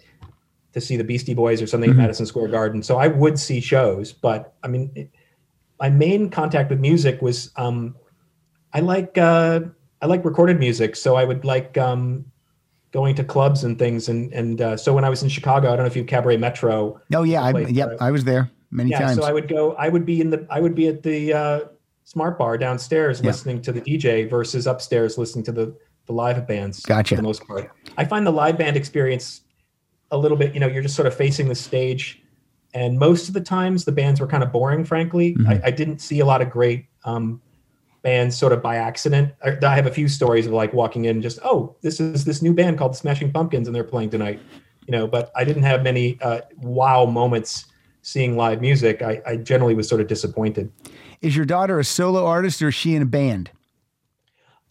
to 0.73 0.81
see 0.81 0.95
the 0.95 1.03
Beastie 1.03 1.33
Boys 1.33 1.61
or 1.61 1.67
something 1.67 1.89
at 1.89 1.95
Madison 1.95 2.25
Square 2.25 2.49
Garden. 2.49 2.83
So 2.83 2.97
I 2.97 3.07
would 3.07 3.39
see 3.39 3.59
shows, 3.59 4.11
but 4.11 4.53
I 4.63 4.67
mean, 4.67 4.91
it, 4.95 5.09
my 5.79 5.89
main 5.89 6.29
contact 6.29 6.69
with 6.69 6.79
music 6.79 7.21
was 7.21 7.51
um, 7.55 7.95
I 8.73 8.79
like 8.79 9.17
uh, 9.17 9.61
I 10.03 10.05
like 10.05 10.25
recorded 10.25 10.59
music, 10.59 10.97
so 10.97 11.15
I 11.15 11.23
would 11.23 11.45
like 11.45 11.77
um, 11.77 12.25
going 12.91 13.15
to 13.15 13.23
clubs 13.23 13.63
and 13.63 13.79
things. 13.79 14.09
And 14.09 14.33
and 14.33 14.59
uh, 14.61 14.75
so 14.75 14.93
when 14.93 15.05
I 15.05 15.09
was 15.09 15.23
in 15.23 15.29
Chicago, 15.29 15.67
I 15.71 15.77
don't 15.77 15.85
know 15.85 15.87
if 15.87 15.95
you 15.95 16.03
Cabaret 16.03 16.35
Metro. 16.37 16.99
Oh 17.15 17.23
yeah, 17.23 17.41
I, 17.41 17.57
yep, 17.67 17.95
I 18.01 18.11
was 18.11 18.25
there 18.25 18.51
many 18.69 18.89
yeah, 18.89 18.99
times. 18.99 19.15
so 19.17 19.23
I 19.23 19.31
would 19.31 19.47
go. 19.47 19.73
I 19.75 19.87
would 19.87 20.05
be 20.05 20.19
in 20.19 20.29
the. 20.29 20.45
I 20.49 20.59
would 20.59 20.75
be 20.75 20.89
at 20.89 21.03
the 21.03 21.31
uh, 21.33 21.59
Smart 22.03 22.37
Bar 22.37 22.57
downstairs 22.57 23.21
Yeah. 23.21 23.27
listening 23.27 23.61
to 23.61 23.71
the 23.71 23.79
DJ 23.79 24.29
versus 24.29 24.67
upstairs 24.67 25.17
listening 25.17 25.45
to 25.45 25.53
the 25.53 25.73
the 26.05 26.11
live 26.13 26.45
bands. 26.45 26.81
Gotcha. 26.81 27.15
For 27.15 27.21
the 27.21 27.23
most 27.25 27.47
part, 27.47 27.71
I 27.97 28.03
find 28.03 28.27
the 28.27 28.31
live 28.31 28.57
band 28.57 28.75
experience 28.75 29.41
a 30.11 30.17
little 30.17 30.35
bit. 30.37 30.53
You 30.53 30.59
know, 30.59 30.67
you're 30.67 30.83
just 30.83 30.97
sort 30.97 31.07
of 31.07 31.15
facing 31.15 31.47
the 31.47 31.55
stage, 31.55 32.21
and 32.73 32.99
most 32.99 33.29
of 33.29 33.33
the 33.33 33.39
times 33.41 33.85
the 33.85 33.93
bands 33.93 34.19
were 34.19 34.27
kind 34.27 34.43
of 34.43 34.51
boring. 34.51 34.83
Frankly, 34.83 35.33
Mm-hmm. 35.35 35.47
I, 35.49 35.61
I 35.67 35.71
didn't 35.71 35.99
see 35.99 36.19
a 36.19 36.25
lot 36.25 36.41
of 36.41 36.49
great. 36.49 36.87
Um, 37.05 37.41
bands 38.03 38.37
sort 38.37 38.53
of 38.53 38.61
by 38.61 38.75
accident. 38.75 39.33
I, 39.43 39.57
I 39.65 39.75
have 39.75 39.87
a 39.87 39.91
few 39.91 40.07
stories 40.07 40.45
of 40.45 40.53
like 40.53 40.73
walking 40.73 41.05
in 41.05 41.15
and 41.17 41.23
just, 41.23 41.39
oh, 41.43 41.75
this 41.81 41.99
is 41.99 42.25
this 42.25 42.41
new 42.41 42.53
band 42.53 42.77
called 42.77 42.93
the 42.93 42.97
Smashing 42.97 43.31
Pumpkins 43.31 43.67
and 43.67 43.75
they're 43.75 43.83
playing 43.83 44.11
tonight, 44.11 44.39
you 44.85 44.91
know, 44.91 45.07
but 45.07 45.31
I 45.35 45.43
didn't 45.43 45.63
have 45.63 45.81
many 45.83 46.19
uh, 46.21 46.41
wow 46.57 47.05
moments 47.05 47.65
seeing 48.01 48.35
live 48.35 48.61
music. 48.61 49.01
I, 49.01 49.21
I 49.25 49.37
generally 49.37 49.73
was 49.73 49.87
sort 49.87 50.01
of 50.01 50.07
disappointed. 50.07 50.71
Is 51.21 51.35
your 51.35 51.45
daughter 51.45 51.79
a 51.79 51.85
solo 51.85 52.25
artist 52.25 52.61
or 52.61 52.67
is 52.67 52.75
she 52.75 52.93
in 52.93 53.01
a 53.01 53.05
band? 53.05 53.49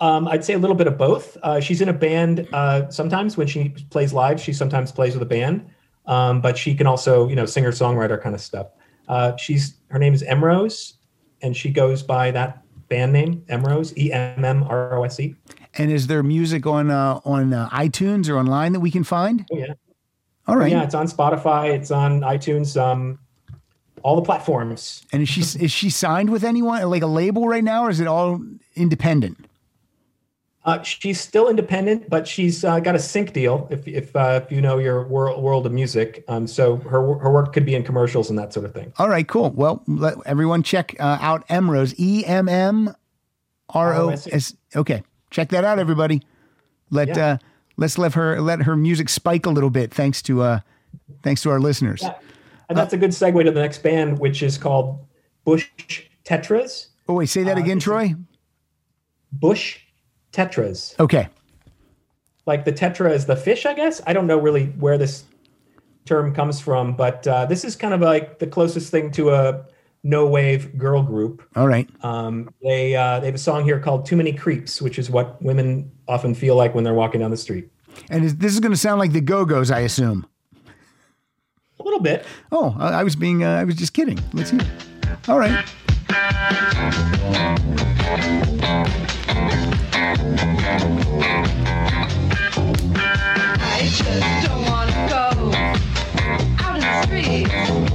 Um, 0.01 0.28
I'd 0.28 0.45
say 0.45 0.53
a 0.53 0.59
little 0.59 0.76
bit 0.76 0.87
of 0.87 0.99
both. 0.99 1.39
Uh, 1.43 1.61
she's 1.61 1.80
in 1.80 1.89
a 1.89 1.93
band 1.93 2.47
uh, 2.53 2.91
sometimes 2.91 3.37
when 3.37 3.47
she 3.47 3.70
plays 3.91 4.12
live. 4.12 4.41
She 4.41 4.53
sometimes 4.53 4.93
plays 4.93 5.14
with 5.14 5.22
a 5.22 5.26
band, 5.26 5.64
um, 6.07 6.41
but 6.41 6.59
she 6.59 6.74
can 6.74 6.87
also, 6.87 7.28
you 7.28 7.37
know, 7.37 7.47
singer 7.47 7.70
songwriter 7.70 8.20
kind 8.20 8.35
of 8.35 8.41
stuff. 8.41 8.66
Uh, 9.09 9.37
she's 9.37 9.76
her 9.89 9.99
name 9.99 10.12
is 10.12 10.22
Emmrose, 10.24 10.95
and 11.41 11.57
she 11.57 11.70
goes 11.70 12.03
by 12.03 12.33
that 12.33 12.62
band 12.93 13.12
name 13.12 13.43
Emmrose, 13.49 13.97
E 13.97 14.12
M 14.12 14.45
M 14.45 14.62
R 14.64 14.99
O 14.99 15.05
S 15.05 15.18
E. 15.18 15.34
And 15.78 15.90
is 15.90 16.07
there 16.07 16.22
music 16.22 16.66
on 16.66 16.90
uh, 16.90 17.20
on 17.24 17.55
uh, 17.55 17.68
iTunes 17.70 18.28
or 18.28 18.36
online 18.36 18.72
that 18.74 18.80
we 18.80 18.90
can 18.90 19.03
find? 19.05 19.47
Oh 19.51 19.57
yeah, 19.57 19.74
All 20.47 20.57
right. 20.57 20.70
yeah. 20.70 20.82
It's 20.84 20.95
on 20.95 21.07
Spotify. 21.07 21.74
It's 21.74 21.90
on 21.90 22.20
iTunes. 22.20 22.80
Um, 22.80 23.18
all 24.03 24.16
the 24.16 24.22
platforms. 24.22 25.05
And 25.12 25.22
is 25.22 25.28
she 25.28 25.40
is 25.40 25.72
she 25.72 25.88
signed 25.88 26.30
with 26.30 26.45
anyone 26.45 26.82
like 26.90 27.03
a 27.03 27.07
label 27.07 27.49
right 27.49 27.64
now, 27.64 27.86
or 27.86 27.90
is 27.90 28.01
it 28.01 28.07
all 28.07 28.43
independent? 28.74 29.47
Uh, 30.64 30.80
she's 30.82 31.20
still 31.20 31.48
independent, 31.48 32.08
but 32.08 32.26
she's 32.26 32.64
uh, 32.64 32.78
got 32.78 32.94
a 32.94 32.98
sync 32.98 33.32
deal. 33.32 33.66
If 33.70 33.88
if, 33.88 34.14
uh, 34.14 34.42
if 34.44 34.52
you 34.52 34.60
know 34.60 34.78
your 34.78 35.06
world 35.08 35.42
world 35.42 35.66
of 35.66 35.72
music, 35.72 36.24
um, 36.28 36.46
so 36.46 36.76
her 36.76 37.00
her 37.18 37.32
work 37.32 37.52
could 37.52 37.66
be 37.66 37.74
in 37.74 37.82
commercials 37.82 38.30
and 38.30 38.38
that 38.38 38.52
sort 38.52 38.66
of 38.66 38.72
thing. 38.72 38.92
All 38.98 39.08
right, 39.08 39.26
cool. 39.26 39.50
Well, 39.50 39.82
let 39.88 40.14
everyone 40.24 40.62
check 40.62 40.94
uh, 41.00 41.18
out 41.20 41.46
Emmrose 41.48 41.94
E 41.98 42.24
M 42.24 42.48
M 42.48 42.94
R 43.70 43.94
O 43.94 44.10
S. 44.10 44.54
Okay, 44.76 45.02
check 45.30 45.48
that 45.48 45.64
out, 45.64 45.80
everybody. 45.80 46.22
Let 46.90 47.08
Yeah. 47.08 47.26
uh, 47.26 47.36
let's 47.76 47.98
let 47.98 48.14
her 48.14 48.40
let 48.40 48.62
her 48.62 48.76
music 48.76 49.08
spike 49.08 49.46
a 49.46 49.50
little 49.50 49.70
bit. 49.70 49.92
Thanks 49.92 50.22
to 50.22 50.42
uh, 50.42 50.60
thanks 51.24 51.42
to 51.42 51.50
our 51.50 51.58
listeners. 51.58 52.02
Yeah. 52.02 52.14
And 52.68 52.78
that's 52.78 52.92
a 52.92 52.96
good 52.96 53.10
segue 53.10 53.44
to 53.44 53.50
the 53.50 53.60
next 53.60 53.82
band, 53.82 54.20
which 54.20 54.42
is 54.44 54.56
called 54.58 55.04
Bush 55.44 55.68
Tetras. 56.24 56.86
Oh 57.08 57.14
wait, 57.14 57.28
say 57.28 57.42
that 57.42 57.58
again, 57.58 57.80
Troy. 57.80 58.14
Bush 59.32 59.80
Tetras. 60.33 60.99
Okay. 60.99 61.28
Like 62.47 62.64
the 62.64 62.72
tetra 62.72 63.12
is 63.12 63.26
the 63.26 63.37
fish, 63.37 63.66
I 63.66 63.74
guess. 63.74 64.01
I 64.07 64.12
don't 64.12 64.26
know 64.26 64.39
really 64.39 64.66
where 64.66 64.99
this 64.99 65.24
term 66.07 66.35
comes 66.35 66.61
from, 66.61 66.97
but 66.97 67.26
uh, 67.26 67.47
this 67.47 67.64
is 67.64 67.76
kind 67.76 67.95
of 67.95 68.01
like 68.01 68.39
the 68.39 68.47
closest 68.47 68.91
thing 68.91 69.11
to 69.12 69.30
a 69.30 69.64
no 70.03 70.26
wave 70.26 70.76
girl 70.76 71.03
group. 71.03 71.49
All 71.55 71.68
right. 71.68 71.89
Um, 72.03 72.51
they 72.62 72.97
uh, 72.97 73.20
they 73.20 73.26
have 73.26 73.35
a 73.37 73.39
song 73.39 73.64
here 73.64 73.78
called 73.78 74.07
"Too 74.07 74.16
Many 74.16 74.33
Creeps," 74.33 74.83
which 74.83 74.99
is 74.99 75.11
what 75.11 75.41
women 75.41 75.91
often 76.09 76.35
feel 76.35 76.57
like 76.57 76.74
when 76.74 76.83
they're 76.83 76.95
walking 76.95 77.20
down 77.20 77.30
the 77.30 77.37
street. 77.37 77.70
And 78.11 78.24
is, 78.24 78.37
this 78.37 78.53
is 78.53 78.61
going 78.61 78.72
to 78.72 78.78
sound 78.78 78.99
like 78.99 79.12
the 79.12 79.20
Go 79.20 79.45
Go's, 79.45 79.70
I 79.70 79.80
assume. 79.80 80.26
A 81.78 81.83
little 81.83 82.01
bit. 82.01 82.24
Oh, 82.51 82.74
I, 82.78 83.01
I 83.01 83.05
was 83.05 83.14
being 83.14 83.45
uh, 83.45 83.51
I 83.61 83.64
was 83.64 83.76
just 83.76 83.93
kidding. 83.93 84.18
Let's 84.33 84.51
hear. 84.51 84.61
it. 84.61 85.28
All 85.28 85.39
right. 85.39 85.64
I 90.14 90.18
just 93.82 94.46
don't 94.46 94.62
wanna 94.66 95.08
go 95.08 95.24
out 96.60 96.74
in 96.76 96.80
the 96.82 97.02
streets 97.04 97.91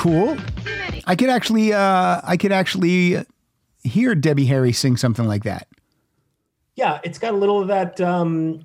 cool. 0.00 0.36
I 1.06 1.14
could 1.14 1.28
actually, 1.28 1.72
uh, 1.72 2.20
I 2.24 2.36
could 2.38 2.52
actually 2.52 3.22
hear 3.82 4.14
Debbie 4.14 4.46
Harry 4.46 4.72
sing 4.72 4.96
something 4.96 5.26
like 5.26 5.44
that. 5.44 5.68
Yeah, 6.74 7.00
it's 7.04 7.18
got 7.18 7.34
a 7.34 7.36
little 7.36 7.60
of 7.60 7.68
that, 7.68 8.00
um, 8.00 8.64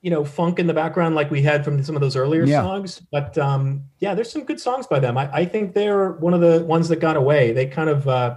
you 0.00 0.10
know, 0.10 0.24
funk 0.24 0.58
in 0.58 0.66
the 0.66 0.74
background 0.74 1.14
like 1.14 1.30
we 1.30 1.42
had 1.42 1.64
from 1.64 1.82
some 1.84 1.94
of 1.94 2.00
those 2.00 2.16
earlier 2.16 2.44
Yeah. 2.44 2.62
songs. 2.62 3.02
But 3.12 3.36
um, 3.38 3.84
yeah, 3.98 4.14
there's 4.14 4.32
some 4.32 4.44
good 4.44 4.58
songs 4.58 4.86
by 4.86 4.98
them. 4.98 5.18
I, 5.18 5.30
I 5.32 5.44
think 5.44 5.74
they're 5.74 6.12
one 6.12 6.34
of 6.34 6.40
the 6.40 6.64
ones 6.64 6.88
that 6.88 6.96
got 6.96 7.16
away. 7.16 7.52
They 7.52 7.66
kind 7.66 7.90
of 7.90 8.08
uh, 8.08 8.36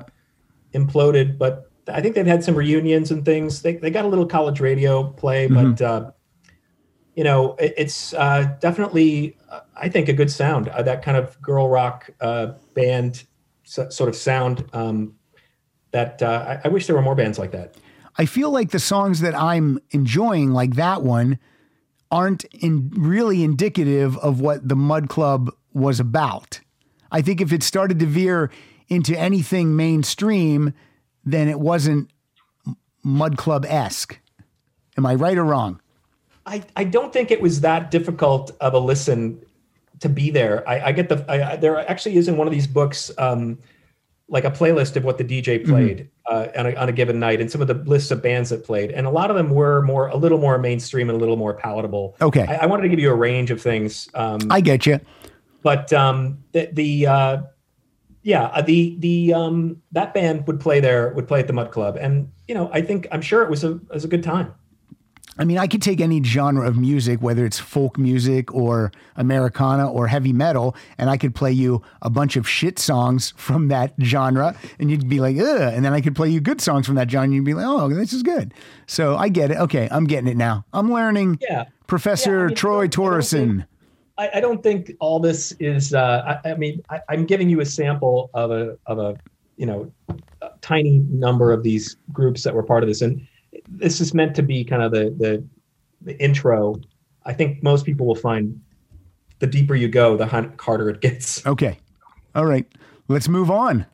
imploded, 0.73 1.37
but 1.37 1.71
I 1.87 2.01
think 2.01 2.15
they've 2.15 2.25
had 2.25 2.43
some 2.43 2.55
reunions 2.55 3.09
and 3.11 3.23
things. 3.23 3.61
They, 3.61 3.75
they 3.77 3.89
got 3.89 4.05
a 4.05 4.07
little 4.07 4.25
college 4.25 4.59
radio 4.59 5.03
play, 5.03 5.47
but 5.47 5.81
uh, 5.81 6.11
you 7.15 7.23
know, 7.23 7.55
it, 7.55 7.73
it's 7.77 8.13
uh, 8.13 8.55
definitely, 8.59 9.37
uh, 9.49 9.61
I 9.75 9.89
think, 9.89 10.09
a 10.09 10.13
good 10.13 10.29
sound. 10.29 10.67
Uh, 10.67 10.83
that 10.83 11.01
kind 11.01 11.17
of 11.17 11.41
girl 11.41 11.67
rock 11.69 12.09
uh, 12.21 12.53
band 12.73 13.23
so, 13.63 13.89
sort 13.89 14.09
of 14.09 14.15
sound. 14.15 14.69
Um, 14.73 15.15
that 15.91 16.21
uh, 16.21 16.59
I, 16.63 16.67
I 16.67 16.67
wish 16.67 16.87
there 16.87 16.95
were 16.95 17.01
more 17.01 17.15
bands 17.15 17.39
like 17.39 17.51
that. 17.51 17.75
I 18.17 18.25
feel 18.25 18.51
like 18.51 18.71
the 18.71 18.79
songs 18.79 19.21
that 19.21 19.33
I'm 19.35 19.79
enjoying, 19.91 20.51
like 20.51 20.75
that 20.75 21.03
one, 21.03 21.39
aren't 22.11 22.43
in 22.45 22.91
really 22.95 23.43
indicative 23.43 24.17
of 24.17 24.39
what 24.39 24.67
the 24.67 24.75
Mudd 24.75 25.09
Club 25.09 25.51
was 25.73 25.99
about. 25.99 26.59
I 27.11 27.21
think 27.21 27.41
if 27.41 27.51
it 27.51 27.63
started 27.63 27.99
to 27.99 28.05
veer 28.05 28.51
into 28.87 29.17
anything 29.17 29.75
mainstream, 29.75 30.73
then 31.23 31.47
it 31.47 31.59
wasn't 31.59 32.09
Mudd 33.03 33.37
Club 33.37 33.65
esque. 33.67 34.19
Am 34.97 35.05
I 35.05 35.15
right 35.15 35.37
or 35.37 35.43
wrong? 35.43 35.81
I, 36.45 36.63
I 36.75 36.83
don't 36.83 37.11
think 37.11 37.31
it 37.31 37.41
was 37.41 37.61
that 37.61 37.91
difficult 37.91 38.51
of 38.61 38.73
a 38.73 38.79
listen 38.79 39.43
to 40.01 40.09
be 40.09 40.29
there. 40.29 40.67
I, 40.69 40.87
I 40.87 40.91
get 40.91 41.09
the 41.09 41.25
I, 41.29 41.53
I- 41.53 41.55
there 41.55 41.77
actually 41.89 42.17
is 42.17 42.27
in 42.27 42.37
one 42.37 42.47
of 42.47 42.53
these 42.53 42.67
books 42.67 43.11
um, 43.17 43.57
like 44.27 44.43
a 44.43 44.51
playlist 44.51 44.95
of 44.95 45.03
what 45.03 45.17
the 45.17 45.23
DJ 45.23 45.63
played 45.65 46.09
uh, 46.29 46.47
on, 46.57 46.65
a, 46.65 46.73
on 46.75 46.89
a 46.89 46.91
given 46.91 47.19
night 47.19 47.39
and 47.39 47.49
some 47.51 47.61
of 47.61 47.67
the 47.67 47.75
lists 47.75 48.09
of 48.11 48.21
bands 48.23 48.49
that 48.49 48.63
played, 48.65 48.91
and 48.91 49.05
a 49.05 49.09
lot 49.09 49.29
of 49.29 49.35
them 49.35 49.49
were 49.51 49.81
more 49.83 50.07
a 50.07 50.15
little 50.17 50.39
more 50.39 50.57
mainstream 50.57 51.09
and 51.09 51.15
a 51.15 51.19
little 51.19 51.37
more 51.37 51.53
palatable. 51.53 52.15
Okay. 52.21 52.43
I, 52.47 52.55
I 52.63 52.65
wanted 52.65 52.83
to 52.83 52.89
give 52.89 52.99
you 52.99 53.11
a 53.11 53.15
range 53.15 53.51
of 53.51 53.61
things. 53.61 54.09
Um, 54.15 54.39
I 54.51 54.61
get 54.61 54.85
you. 54.85 54.99
but 55.61 55.93
um, 55.93 56.39
the, 56.53 56.69
the 56.73 57.07
uh, 57.07 57.41
yeah 58.23 58.45
uh, 58.45 58.61
the 58.63 58.95
the 58.99 59.33
um, 59.33 59.81
that 59.91 60.13
band 60.13 60.45
would 60.47 60.59
play 60.59 60.79
there 60.79 61.13
would 61.13 61.27
play 61.27 61.39
at 61.39 61.47
the 61.47 61.53
Mudd 61.53 61.71
Club, 61.71 61.95
and 61.99 62.31
you 62.47 62.55
know 62.55 62.69
I 62.73 62.81
think 62.81 63.07
I'm 63.11 63.21
sure 63.21 63.43
it 63.43 63.49
was 63.49 63.63
a 63.63 63.73
it 63.73 63.93
was 63.93 64.03
a 64.05 64.07
good 64.09 64.23
time. 64.23 64.53
I 65.37 65.43
mean, 65.43 65.57
I 65.57 65.67
could 65.67 65.81
take 65.81 65.99
any 65.99 66.23
genre 66.23 66.67
of 66.67 66.77
music, 66.77 67.21
whether 67.21 67.45
it's 67.45 67.59
folk 67.59 67.97
music 67.97 68.53
or 68.53 68.91
Americana 69.17 69.91
or 69.91 70.07
heavy 70.07 70.31
metal, 70.31 70.75
and 70.97 71.09
I 71.09 71.17
could 71.17 71.35
play 71.35 71.51
you 71.51 71.81
a 72.01 72.09
bunch 72.09 72.37
of 72.37 72.47
shit 72.47 72.79
songs 72.79 73.31
from 73.35 73.67
that 73.67 73.93
genre, 74.01 74.55
and 74.79 74.89
you'd 74.89 75.09
be 75.09 75.19
like, 75.19 75.37
ugh. 75.37 75.73
And 75.73 75.83
then 75.83 75.93
I 75.93 76.01
could 76.01 76.15
play 76.15 76.29
you 76.29 76.39
good 76.39 76.61
songs 76.61 76.85
from 76.85 76.95
that 76.95 77.09
genre, 77.09 77.25
and 77.25 77.33
you'd 77.33 77.45
be 77.45 77.53
like, 77.53 77.65
oh, 77.67 77.89
this 77.89 78.13
is 78.13 78.23
good. 78.23 78.53
So 78.87 79.17
I 79.17 79.29
get 79.29 79.51
it. 79.51 79.57
Okay, 79.57 79.89
I'm 79.91 80.05
getting 80.05 80.27
it 80.27 80.37
now. 80.37 80.65
I'm 80.73 80.91
learning. 80.91 81.39
Yeah. 81.41 81.65
Professor 81.87 82.37
Yeah, 82.37 82.43
I 82.43 82.47
mean, 82.47 82.55
Troy 82.55 82.79
I 82.79 82.83
I 82.83 82.87
don't 82.87 82.91
Torrison. 82.91 83.65
I, 84.17 84.29
I 84.35 84.39
don't 84.39 84.63
think 84.63 84.93
all 84.99 85.19
this 85.19 85.53
is. 85.59 85.93
Uh, 85.93 86.37
I, 86.43 86.51
I 86.51 86.55
mean, 86.55 86.81
I, 86.89 87.01
I'm 87.09 87.25
giving 87.25 87.49
you 87.49 87.59
a 87.59 87.65
sample 87.65 88.29
of 88.33 88.51
a 88.51 88.77
of 88.85 88.99
a 88.99 89.17
you 89.57 89.65
know 89.65 89.91
a 90.41 90.49
tiny 90.61 90.99
number 91.09 91.51
of 91.51 91.63
these 91.63 91.97
groups 92.13 92.43
that 92.43 92.53
were 92.53 92.63
part 92.63 92.83
of 92.83 92.89
this, 92.89 93.01
and 93.01 93.25
this 93.67 94.01
is 94.01 94.13
meant 94.13 94.35
to 94.35 94.43
be 94.43 94.63
kind 94.63 94.81
of 94.81 94.91
the 94.91 95.15
the, 95.17 95.43
the 96.01 96.19
intro. 96.23 96.75
I 97.25 97.33
think 97.33 97.63
most 97.63 97.85
people 97.85 98.05
will 98.05 98.15
find 98.15 98.61
the 99.39 99.47
deeper 99.47 99.75
you 99.75 99.87
go, 99.87 100.15
the 100.15 100.25
harder 100.59 100.89
it 100.89 101.01
gets. 101.01 101.45
Okay. 101.45 101.77
All 102.33 102.45
right. 102.45 102.65
Let's 103.07 103.27
move 103.27 103.51
on. 103.51 103.85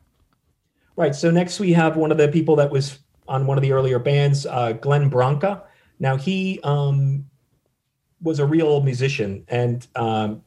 Right. 0.96 1.14
So 1.14 1.30
next 1.30 1.58
we 1.58 1.72
have 1.72 1.96
one 1.96 2.12
of 2.12 2.18
the 2.18 2.28
people 2.28 2.56
that 2.56 2.70
was 2.70 2.98
on 3.28 3.46
one 3.46 3.56
of 3.56 3.62
the 3.62 3.72
earlier 3.72 3.98
bands, 3.98 4.46
uh, 4.46 4.72
Glenn 4.72 5.08
Branca. 5.08 5.62
Now 5.98 6.16
he 6.16 6.60
um, 6.64 7.24
was 8.20 8.38
a 8.38 8.46
real 8.46 8.82
musician 8.82 9.44
and 9.48 9.86
um, 9.96 10.42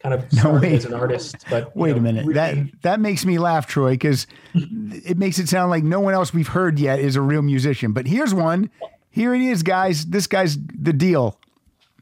kind 0.00 0.14
of 0.14 0.30
started 0.32 0.62
wait. 0.62 0.72
as 0.74 0.84
an 0.84 0.94
artist. 0.94 1.36
But 1.50 1.74
Wait 1.76 1.92
know, 1.92 1.96
a 1.96 2.00
minute. 2.00 2.26
really- 2.26 2.34
That 2.34 2.82
that 2.82 3.00
makes 3.00 3.24
me 3.24 3.38
laugh, 3.38 3.66
Troy, 3.66 3.92
because 3.92 4.26
it 4.54 5.16
makes 5.18 5.38
it 5.38 5.48
sound 5.48 5.70
like 5.70 5.84
no 5.84 6.00
one 6.00 6.14
else 6.14 6.32
we've 6.34 6.48
heard 6.48 6.78
yet 6.78 6.98
is 7.00 7.16
a 7.16 7.20
real 7.22 7.42
musician. 7.42 7.92
But 7.92 8.06
here's 8.06 8.34
one. 8.34 8.70
Here 9.10 9.34
it 9.34 9.40
is, 9.40 9.62
guys. 9.62 10.06
This 10.06 10.26
guy's 10.26 10.58
the 10.58 10.92
deal. 10.92 11.40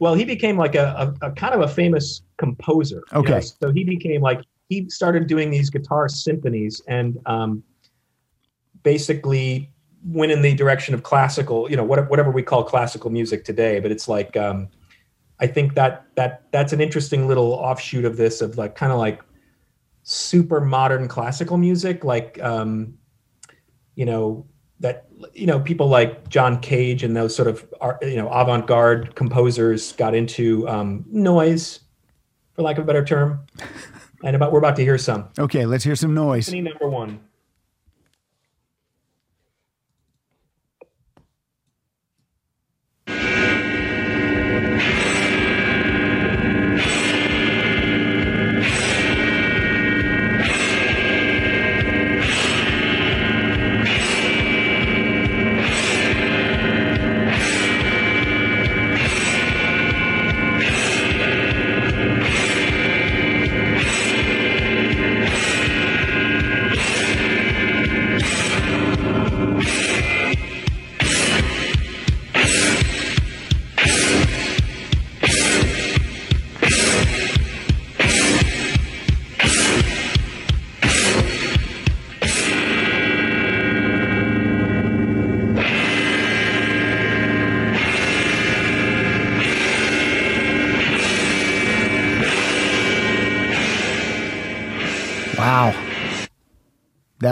well, 0.01 0.15
he 0.15 0.25
became 0.25 0.57
like 0.57 0.75
a, 0.75 1.15
a, 1.23 1.29
a 1.29 1.33
kind 1.33 1.55
of 1.55 1.61
a 1.61 1.69
famous 1.69 2.23
composer. 2.37 2.97
you 2.97 3.03
know? 3.13 3.21
Okay. 3.21 3.41
So 3.41 3.71
he 3.71 3.85
became 3.85 4.21
like 4.21 4.41
he 4.69 4.89
started 4.91 5.27
doing 5.29 5.51
these 5.51 5.71
guitar 5.71 6.09
symphonies 6.09 6.83
and 6.89 7.19
um, 7.27 7.63
basically 8.83 9.71
went 10.07 10.33
in 10.33 10.43
the 10.43 10.55
direction 10.55 10.95
of 10.95 11.03
classical. 11.03 11.71
You 11.71 11.77
know, 11.77 11.85
what, 11.85 12.09
whatever 12.11 12.31
we 12.31 12.43
call 12.43 12.65
classical 12.65 13.11
music 13.11 13.45
today. 13.45 13.81
But 13.81 13.91
it's 13.91 14.09
like 14.09 14.37
um, 14.37 14.69
I 15.41 15.47
think 15.47 15.75
that 15.75 16.07
that 16.15 16.45
that's 16.53 16.73
an 16.73 16.81
interesting 16.81 17.27
little 17.27 17.53
offshoot 17.53 18.05
of 18.05 18.17
this 18.17 18.41
of 18.41 18.57
like 18.57 18.77
kind 18.77 18.93
of 18.93 18.99
like 18.99 19.23
super 20.03 20.61
modern 20.61 21.09
classical 21.09 21.57
music, 21.57 22.05
like 22.05 22.39
um, 22.43 22.97
you 23.97 24.05
know 24.05 24.47
that 24.81 25.07
you 25.33 25.47
know 25.47 25.61
people 25.61 25.89
like 25.89 26.29
John 26.29 26.61
Cage 26.61 27.03
and 27.03 27.17
those 27.17 27.35
sort 27.35 27.49
of 27.49 27.67
art, 27.81 27.99
you 28.03 28.17
know 28.17 28.29
avant-garde 28.29 29.15
composers 29.17 29.93
got 29.93 30.15
into 30.15 30.69
um, 30.69 31.05
noise, 31.11 31.81
for 32.53 32.63
lack 32.63 32.79
of 32.79 32.85
a 32.85 32.87
better 32.87 33.05
term. 33.05 33.45
And 34.23 34.35
about 34.35 34.53
we're 34.53 34.59
about 34.59 34.75
to 34.77 34.83
hear 34.83 34.97
some. 34.97 35.29
Okay, 35.39 35.67
let's 35.67 35.85
hear 35.85 35.95
some 35.95 36.15
noise. 36.15 36.47
Symphony 36.47 36.71
number 36.71 36.89
one. 36.89 37.21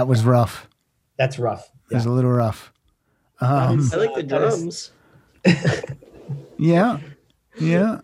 That 0.03 0.09
was 0.09 0.25
rough. 0.25 0.67
That's 1.17 1.39
rough. 1.39 1.71
It 1.89 1.95
was 1.95 2.07
a 2.07 2.11
little 2.11 2.33
rough. 2.33 2.73
Um, 3.41 3.89
I 3.93 3.97
like 3.99 4.15
the 4.17 4.25
drums. 4.25 4.91
yeah. 6.59 6.99
Yeah. 7.61 8.01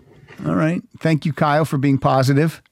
All 0.46 0.54
right. 0.54 0.80
Thank 1.00 1.26
you, 1.26 1.32
Kyle, 1.32 1.64
for 1.64 1.76
being 1.76 1.98
positive. 1.98 2.62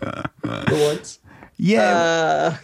For 0.00 0.22
once. 0.70 1.18
Yeah. 1.56 1.80
Uh, 1.96 2.56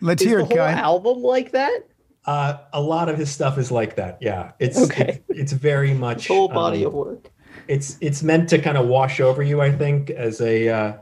let's 0.00 0.22
is 0.22 0.28
hear 0.28 0.38
the 0.38 0.44
it, 0.44 0.48
whole 0.48 0.56
Kyle. 0.56 0.78
album 0.78 1.22
like 1.22 1.52
that? 1.52 1.86
Uh, 2.24 2.56
a 2.72 2.80
lot 2.80 3.10
of 3.10 3.18
his 3.18 3.30
stuff 3.30 3.58
is 3.58 3.70
like 3.70 3.96
that. 3.96 4.16
Yeah, 4.22 4.52
it's 4.58 4.80
Okay. 4.80 5.20
it's, 5.28 5.40
it's 5.40 5.52
very 5.52 5.92
much 5.92 6.26
Whole 6.26 6.48
body 6.48 6.86
um, 6.86 6.88
of 6.88 6.94
work. 6.94 7.30
it's 7.68 7.98
it's 8.00 8.22
meant 8.22 8.48
to 8.48 8.58
kind 8.58 8.78
of 8.78 8.86
wash 8.86 9.20
over 9.20 9.42
you 9.42 9.60
i 9.60 9.70
think 9.70 10.08
as 10.08 10.40
a 10.40 10.68
uh, 10.70 10.92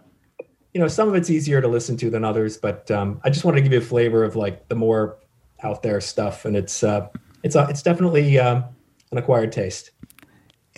you 0.79 0.85
know 0.85 0.89
some 0.89 1.09
of 1.09 1.17
it's 1.17 1.29
easier 1.29 1.61
to 1.61 1.67
listen 1.67 1.97
to 1.97 2.09
than 2.09 2.23
others 2.25 2.57
but 2.57 2.89
um, 2.93 3.21
i 3.25 3.31
just 3.31 3.45
wanted 3.45 3.57
to 3.57 3.63
give 3.63 3.73
you 3.73 3.79
a 3.79 3.83
flavor 3.83 4.23
of 4.23 4.37
like 4.37 4.69
the 4.69 4.77
more 4.77 5.19
out 5.65 5.83
there 5.83 6.01
stuff 6.01 6.45
and 6.45 6.55
it's 6.57 6.85
uh, 6.85 7.09
it's 7.43 7.57
uh, 7.57 7.67
it's 7.69 7.83
definitely 7.83 8.39
um, 8.39 8.63
an 9.11 9.19
acquired 9.19 9.51
taste 9.51 9.91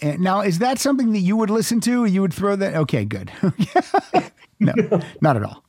And 0.01 0.21
now, 0.21 0.41
is 0.41 0.59
that 0.61 0.79
something 0.79 1.13
that 1.13 1.19
you 1.21 1.37
would 1.37 1.51
listen 1.51 1.79
to? 1.81 2.07
You 2.07 2.23
would 2.23 2.33
throw 2.33 2.57
that? 2.57 2.75
Okay, 2.75 3.05
good. 3.05 3.31
no, 4.61 4.73
not 5.21 5.37
at 5.37 5.43
all. 5.43 5.63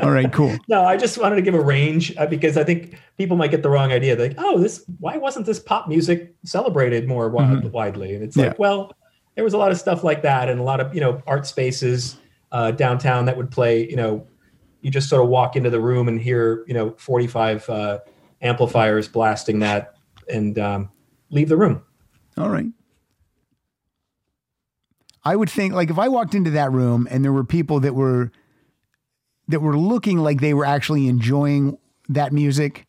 All 0.00 0.10
right, 0.10 0.30
cool. 0.30 0.54
no 0.68 0.84
i 0.84 0.96
just 0.98 1.16
wanted 1.16 1.36
to 1.36 1.42
give 1.42 1.54
a 1.54 1.60
range 1.60 2.14
uh, 2.18 2.26
because 2.26 2.58
i 2.58 2.64
think 2.64 2.98
people 3.16 3.36
might 3.38 3.50
get 3.50 3.62
the 3.62 3.70
wrong 3.70 3.92
idea 3.92 4.14
like 4.16 4.34
oh 4.36 4.58
this 4.60 4.84
why 5.00 5.16
wasn't 5.16 5.46
this 5.46 5.58
pop 5.60 5.88
music 5.88 6.34
celebrated 6.44 7.08
more 7.08 7.30
wi- 7.30 7.62
Mhm. 7.62 7.70
widely 7.72 8.14
and 8.14 8.22
it's 8.22 8.36
Yeah. 8.36 8.48
like 8.48 8.58
well 8.58 8.92
there 9.36 9.44
was 9.44 9.54
a 9.54 9.58
lot 9.58 9.70
of 9.72 9.78
stuff 9.78 10.04
like 10.04 10.20
that 10.22 10.50
and 10.50 10.60
a 10.60 10.64
lot 10.64 10.80
of 10.80 10.92
you 10.94 11.00
know 11.00 11.22
art 11.26 11.46
spaces 11.46 12.18
uh, 12.52 12.70
downtown 12.72 13.24
that 13.26 13.36
would 13.36 13.50
play. 13.50 13.88
You 13.88 13.96
know, 13.96 14.26
you 14.80 14.90
just 14.90 15.08
sort 15.08 15.22
of 15.22 15.28
walk 15.28 15.56
into 15.56 15.70
the 15.70 15.80
room 15.80 16.08
and 16.08 16.20
hear 16.20 16.64
you 16.66 16.74
know 16.74 16.94
45 16.98 17.68
uh, 17.68 17.98
amplifiers 18.42 19.08
blasting 19.08 19.58
that, 19.60 19.94
and 20.28 20.58
um, 20.58 20.90
leave 21.30 21.48
the 21.48 21.56
room. 21.56 21.82
All 22.36 22.50
right. 22.50 22.66
I 25.24 25.36
would 25.36 25.50
think 25.50 25.74
like 25.74 25.90
if 25.90 25.98
I 25.98 26.08
walked 26.08 26.34
into 26.34 26.50
that 26.52 26.72
room 26.72 27.06
and 27.10 27.24
there 27.24 27.32
were 27.32 27.44
people 27.44 27.80
that 27.80 27.94
were 27.94 28.32
that 29.48 29.60
were 29.60 29.76
looking 29.76 30.18
like 30.18 30.40
they 30.40 30.54
were 30.54 30.64
actually 30.64 31.08
enjoying 31.08 31.78
that 32.08 32.32
music, 32.32 32.86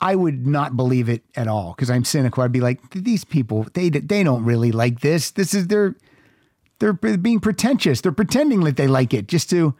I 0.00 0.14
would 0.16 0.46
not 0.46 0.76
believe 0.76 1.08
it 1.08 1.22
at 1.34 1.48
all 1.48 1.72
because 1.72 1.90
I'm 1.90 2.04
cynical. 2.04 2.42
I'd 2.42 2.52
be 2.52 2.60
like, 2.60 2.90
these 2.90 3.24
people, 3.24 3.66
they 3.74 3.88
they 3.88 4.22
don't 4.22 4.44
really 4.44 4.72
like 4.72 5.00
this. 5.00 5.30
This 5.30 5.54
is 5.54 5.68
they're 5.68 5.94
they're 6.92 7.16
being 7.16 7.40
pretentious. 7.40 8.02
They're 8.02 8.12
pretending 8.12 8.60
that 8.64 8.76
they 8.76 8.86
like 8.86 9.14
it 9.14 9.26
just 9.26 9.48
to 9.50 9.74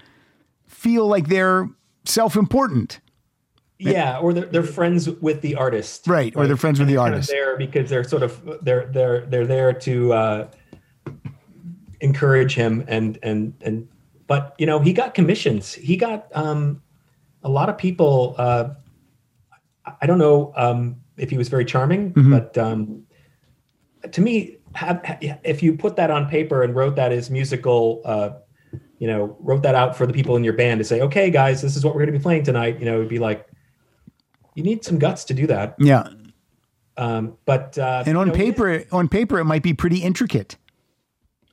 feel 0.66 1.07
like 1.07 1.28
they're 1.28 1.68
self-important. 2.07 3.00
Yeah, 3.78 4.18
or 4.20 4.32
they're, 4.32 4.46
they're 4.46 4.62
friends 4.62 5.11
with 5.11 5.42
the 5.42 5.57
artist, 5.57 6.07
Right, 6.07 6.34
or 6.34 6.46
they're 6.46 6.57
friends 6.57 6.78
with 6.78 6.88
the 6.88 6.94
kind 6.96 7.09
of 7.09 7.14
artist. 7.14 7.28
there 7.30 7.59
because 7.59 7.90
they're 7.90 8.05
sort 8.05 8.22
of 8.22 8.59
they're 8.62 8.86
they're 8.86 9.26
they're 9.26 9.46
there 9.46 9.72
to 9.74 10.12
uh, 10.14 10.48
encourage 12.00 12.55
him 12.55 12.84
and 12.88 13.18
and 13.22 13.52
and 13.61 13.88
but 14.26 14.55
you 14.59 14.64
know 14.64 14.78
he 14.78 14.92
got 14.94 15.12
commissions. 15.12 15.74
He 15.74 15.96
got 15.96 16.28
um, 16.34 16.82
a 17.42 17.48
lot 17.50 17.68
of 17.68 17.76
people. 17.76 18.34
Uh, 18.38 18.70
I- 20.00 20.07
don't 20.07 20.18
know 20.18 20.52
um, 20.57 20.96
if 21.18 21.28
he 21.28 21.36
was 21.36 21.48
very 21.50 21.66
charming, 21.66 22.12
Mhm. 22.14 22.30
but 22.30 22.57
um, 22.57 23.02
to 24.11 24.20
me, 24.22 24.57
have, 24.74 25.18
if 25.44 25.62
you 25.62 25.76
put 25.76 25.96
that 25.96 26.10
on 26.10 26.28
paper 26.28 26.62
and 26.62 26.74
wrote 26.74 26.96
that 26.96 27.12
as 27.12 27.30
musical. 27.30 28.02
Uh, 28.04 28.30
you 29.00 29.08
know, 29.08 29.36
wrote 29.40 29.62
that 29.64 29.74
out 29.74 29.96
for 29.96 30.06
the 30.06 30.12
people 30.12 30.36
in 30.36 30.44
your 30.44 30.52
band 30.54 30.78
to 30.78 30.84
say, 30.84 31.00
"Okay, 31.00 31.28
guys, 31.28 31.60
this 31.60 31.76
is 31.76 31.84
what 31.84 31.94
we're 31.94 32.02
going 32.02 32.12
to 32.12 32.18
be 32.18 32.22
playing 32.22 32.44
tonight." 32.44 32.78
You 32.78 32.86
know, 32.86 32.94
it'd 32.94 33.08
be 33.08 33.18
like, 33.18 33.46
you 34.54 34.62
need 34.62 34.84
some 34.84 34.98
guts 34.98 35.24
to 35.24 35.34
do 35.34 35.46
that. 35.48 35.74
Yeah. 35.78 36.08
Um, 36.96 37.36
but 37.44 37.76
uh, 37.76 38.04
And 38.06 38.16
on 38.16 38.28
you 38.28 38.32
know, 38.32 38.38
paper, 38.38 38.84
on 38.92 39.08
paper, 39.08 39.38
it 39.38 39.44
might 39.44 39.62
be 39.62 39.74
pretty 39.74 39.98
intricate. 39.98 40.56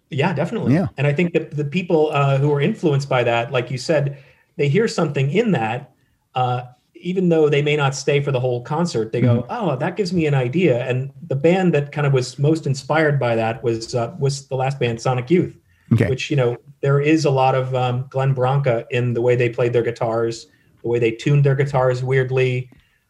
yeah, 0.09 0.34
definitely. 0.34 0.74
Yeah. 0.74 0.88
And 0.97 1.07
I 1.07 1.13
think 1.13 1.34
that 1.34 1.51
the 1.51 1.65
people 1.65 2.11
uh, 2.13 2.38
who 2.38 2.51
are 2.53 2.61
influenced 2.61 3.09
by 3.09 3.24
that, 3.24 3.51
like 3.51 3.72
you 3.72 3.78
said, 3.78 4.17
they 4.57 4.69
hear 4.69 4.88
something 4.88 5.32
in 5.32 5.51
that, 5.51 5.93
uh, 6.36 6.63
even 7.02 7.30
though 7.30 7.49
they 7.49 7.62
may 7.62 7.76
not 7.76 7.95
stay 7.95 8.22
for 8.22 8.32
the 8.32 8.39
whole 8.39 8.62
concert. 8.62 9.12
They 9.12 9.22
go, 9.22 9.45
"Oh, 9.49 9.76
that 9.76 9.95
gives 9.95 10.14
me 10.14 10.26
an 10.26 10.34
idea." 10.34 10.86
And 10.86 11.12
the 11.28 11.36
band 11.36 11.74
that 11.74 11.91
kind 11.91 12.08
of 12.08 12.14
was 12.14 12.39
most 12.39 12.66
inspired 12.66 13.20
by 13.20 13.36
that 13.36 13.64
was 13.64 13.93
uh, 13.95 14.16
was 14.20 14.47
the 14.47 14.56
last 14.56 14.80
band, 14.80 15.02
Sonic 15.02 15.30
Youth. 15.30 15.58
Okay. 15.93 16.08
Which 16.08 16.30
you 16.30 16.38
know 16.38 16.58
there 16.82 17.02
is 17.02 17.26
a 17.26 17.32
lot 17.32 17.56
of 17.56 17.76
um, 17.76 18.06
Glenn 18.10 18.34
Branca 18.34 18.86
in 18.89 19.14
the 19.14 19.22
way 19.22 19.36
they 19.36 19.49
played 19.49 19.74
their 19.74 19.84
guitars, 19.84 20.47
the 20.82 20.88
way 20.88 20.99
they 20.99 21.12
tuned 21.12 21.43
their 21.43 21.56
guitars 21.56 22.04
weirdly. 22.04 22.70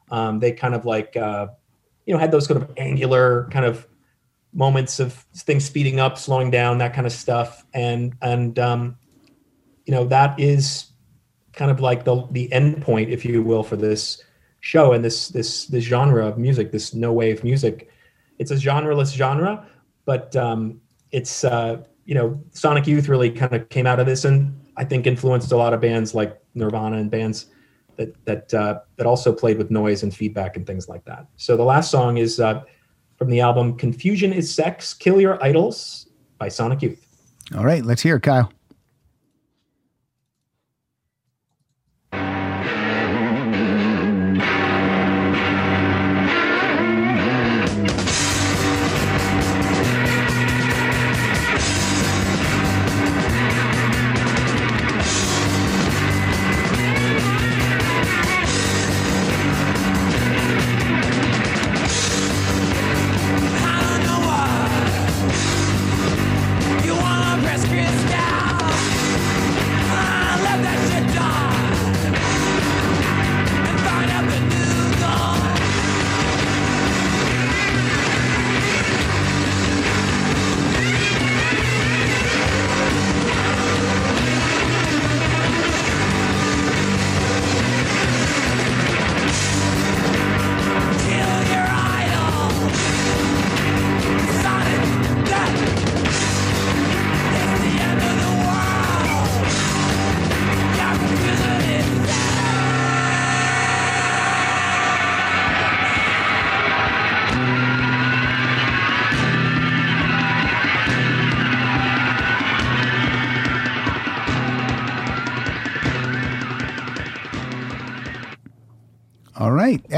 Um, 0.10 0.39
they 0.39 0.52
kind 0.52 0.74
of 0.74 0.86
like 0.86 1.16
uh, 1.16 1.48
you 2.06 2.14
know 2.14 2.20
had 2.20 2.32
those 2.32 2.46
sort 2.46 2.62
of 2.62 2.72
angular 2.78 3.48
kind 3.52 3.66
of 3.66 3.88
moments 4.54 5.00
of 5.00 5.14
things 5.36 5.64
speeding 5.64 6.00
up, 6.00 6.18
slowing 6.18 6.52
down, 6.52 6.80
that 6.80 6.94
kind 6.94 7.08
of 7.08 7.14
stuff, 7.14 7.66
and 7.74 8.16
and 8.22 8.58
um, 8.60 8.98
you 9.86 9.94
know 9.94 10.06
that 10.06 10.39
is 10.39 10.91
kind 11.54 11.72
of 11.72 11.80
like 11.80 12.04
the 12.04 12.28
the 12.32 12.52
end 12.52 12.82
point, 12.82 13.10
if 13.10 13.26
you 13.26 13.41
will, 13.41 13.64
for 13.64 13.76
this 13.76 14.24
show 14.62 14.93
and 14.93 15.04
this 15.04 15.30
this 15.30 15.66
this 15.68 15.84
genre 15.84 16.26
of 16.26 16.38
music, 16.38 16.72
this 16.72 16.93
no 16.93 17.12
wave 17.12 17.43
music. 17.43 17.89
It's 18.39 18.52
a 18.52 18.56
genreless 18.56 19.14
genre, 19.14 19.68
but 20.06 20.36
um, 20.36 20.82
it's 21.12 21.43
uh, 21.43 21.84
you 22.06 22.16
know 22.16 22.41
Sonic 22.52 22.88
Youth 22.88 23.08
really 23.08 23.30
kind 23.30 23.54
of 23.54 23.68
came 23.70 23.86
out 23.86 23.99
of 23.99 24.06
this, 24.06 24.26
and 24.26 24.60
I 24.78 24.86
think 24.86 25.08
influenced 25.08 25.52
a 25.52 25.58
lot 25.58 25.74
of 25.74 25.82
bands 25.82 26.16
like 26.16 26.41
Nirvana 26.56 26.97
and 26.97 27.12
bands 27.12 27.47
that 27.97 28.26
that 28.26 28.54
uh, 28.54 28.80
that 28.95 29.06
also 29.06 29.34
played 29.34 29.58
with 29.58 29.72
noise 29.72 30.04
and 30.04 30.14
feedback 30.14 30.56
and 30.56 30.66
things 30.66 30.88
like 30.88 31.06
that. 31.06 31.28
So 31.36 31.58
the 31.58 31.64
last 31.64 31.91
song 31.91 32.18
is 32.18 32.39
uh, 32.39 32.64
from 33.18 33.30
the 33.30 33.41
album 33.41 33.78
"Confusion 33.78 34.34
Is 34.34 34.54
Sex: 34.54 34.93
Kill 34.93 35.20
Your 35.20 35.43
Idols" 35.43 36.08
by 36.38 36.47
Sonic 36.49 36.82
Youth. 36.82 37.06
All 37.56 37.66
right, 37.66 37.84
let's 37.84 38.02
hear 38.02 38.16
it, 38.16 38.24
Kyle. 38.24 38.52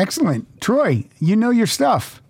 Excellent. 0.04 0.62
Troy, 0.62 1.06
you 1.20 1.36
know 1.36 1.50
your 1.50 1.66
stuff. 1.68 2.22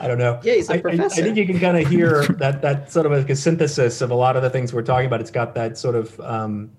I 0.00 0.08
don't 0.08 0.18
know. 0.18 0.40
Yeah, 0.42 0.54
he's 0.54 0.68
a 0.68 0.72
I- 0.72 0.76
I- 0.76 0.78
I, 0.78 0.80
professor. 0.82 1.20
I 1.20 1.24
think 1.24 1.36
you 1.36 1.46
can 1.46 1.60
kind 1.60 1.76
of 1.76 1.86
hear 1.86 2.24
that 2.38 2.60
that 2.62 2.90
sort 2.90 3.06
of 3.06 3.12
like 3.12 3.30
a 3.30 3.36
synthesis 3.36 4.00
of 4.00 4.10
a 4.10 4.14
lot 4.14 4.36
of 4.36 4.42
the 4.42 4.50
things 4.50 4.72
we're 4.72 4.82
talking 4.82 5.06
about. 5.06 5.20
It's 5.20 5.30
got 5.30 5.54
that 5.54 5.78
sort 5.78 5.94
of 5.94 6.18
um, 6.20 6.70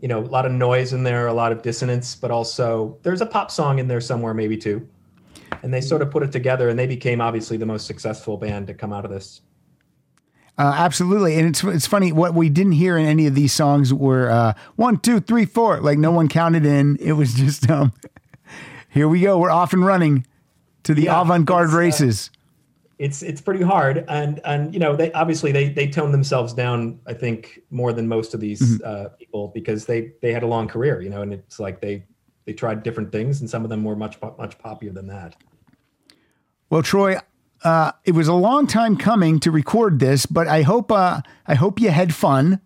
you 0.00 0.08
know 0.08 0.18
a 0.20 0.26
lot 0.26 0.44
of 0.46 0.52
noise 0.52 0.92
in 0.92 1.04
there, 1.04 1.26
a 1.28 1.32
lot 1.34 1.52
of 1.52 1.62
dissonance, 1.62 2.16
but 2.16 2.30
also 2.30 2.98
there's 3.02 3.20
a 3.20 3.26
pop 3.26 3.50
song 3.50 3.78
in 3.78 3.86
there 3.86 4.00
somewhere, 4.00 4.34
maybe 4.34 4.56
too. 4.56 4.86
And 5.62 5.72
they 5.72 5.80
sort 5.82 6.02
of 6.02 6.10
put 6.10 6.22
it 6.24 6.32
together, 6.32 6.68
and 6.70 6.78
they 6.78 6.86
became 6.88 7.20
obviously 7.20 7.58
the 7.58 7.66
most 7.66 7.86
successful 7.86 8.36
band 8.38 8.66
to 8.68 8.74
come 8.74 8.92
out 8.92 9.04
of 9.04 9.10
this. 9.12 9.42
Uh, 10.58 10.74
absolutely, 10.76 11.38
and 11.38 11.46
it's 11.48 11.62
it's 11.62 11.86
funny 11.86 12.10
what 12.12 12.34
we 12.34 12.48
didn't 12.48 12.72
hear 12.72 12.96
in 12.98 13.06
any 13.06 13.26
of 13.26 13.34
these 13.36 13.52
songs 13.52 13.94
were 13.94 14.30
uh, 14.30 14.52
one, 14.76 14.98
two, 14.98 15.20
three, 15.20 15.44
four. 15.44 15.80
Like 15.80 15.98
no 15.98 16.10
one 16.10 16.28
counted 16.28 16.66
in. 16.66 16.96
It 16.96 17.12
was 17.12 17.34
just 17.34 17.70
um, 17.70 17.92
here 18.92 19.08
we 19.08 19.20
go. 19.20 19.38
We're 19.38 19.50
off 19.50 19.72
and 19.72 19.84
running 19.84 20.26
to 20.84 20.94
the 20.94 21.04
Yeah, 21.04 21.20
avant-garde 21.20 21.66
it's, 21.66 21.74
uh, 21.74 21.78
races. 21.78 22.30
It's 22.98 23.22
it's 23.22 23.40
pretty 23.40 23.62
hard, 23.64 24.04
and 24.08 24.40
and 24.44 24.72
you 24.72 24.78
know 24.78 24.94
they 24.94 25.10
obviously 25.12 25.50
they 25.50 25.70
they 25.70 25.88
toned 25.88 26.14
themselves 26.14 26.52
down. 26.52 27.00
I 27.06 27.14
think 27.14 27.60
more 27.70 27.92
than 27.92 28.06
most 28.06 28.34
of 28.34 28.40
these 28.40 28.60
Mm-hmm. 28.60 28.82
uh, 28.84 29.08
people 29.18 29.48
because 29.54 29.86
they 29.86 30.12
they 30.20 30.32
had 30.32 30.42
a 30.42 30.46
long 30.46 30.68
career, 30.68 31.00
you 31.00 31.10
know, 31.10 31.22
and 31.22 31.32
it's 31.32 31.58
like 31.58 31.80
they 31.80 32.04
they 32.44 32.52
tried 32.52 32.82
different 32.82 33.10
things, 33.10 33.40
and 33.40 33.48
some 33.50 33.64
of 33.64 33.70
them 33.70 33.82
were 33.82 33.96
much 33.96 34.20
much 34.38 34.58
poppier 34.58 34.92
than 34.94 35.06
that. 35.08 35.34
Well, 36.70 36.82
Troy, 36.82 37.16
uh, 37.64 37.92
it 38.04 38.12
was 38.12 38.28
a 38.28 38.34
long 38.34 38.66
time 38.66 38.96
coming 38.96 39.40
to 39.40 39.50
record 39.50 39.98
this, 39.98 40.26
but 40.26 40.46
I 40.46 40.62
hope 40.62 40.92
uh, 40.92 41.22
I 41.46 41.54
hope 41.54 41.80
you 41.80 41.90
had 41.90 42.14
fun. 42.14 42.60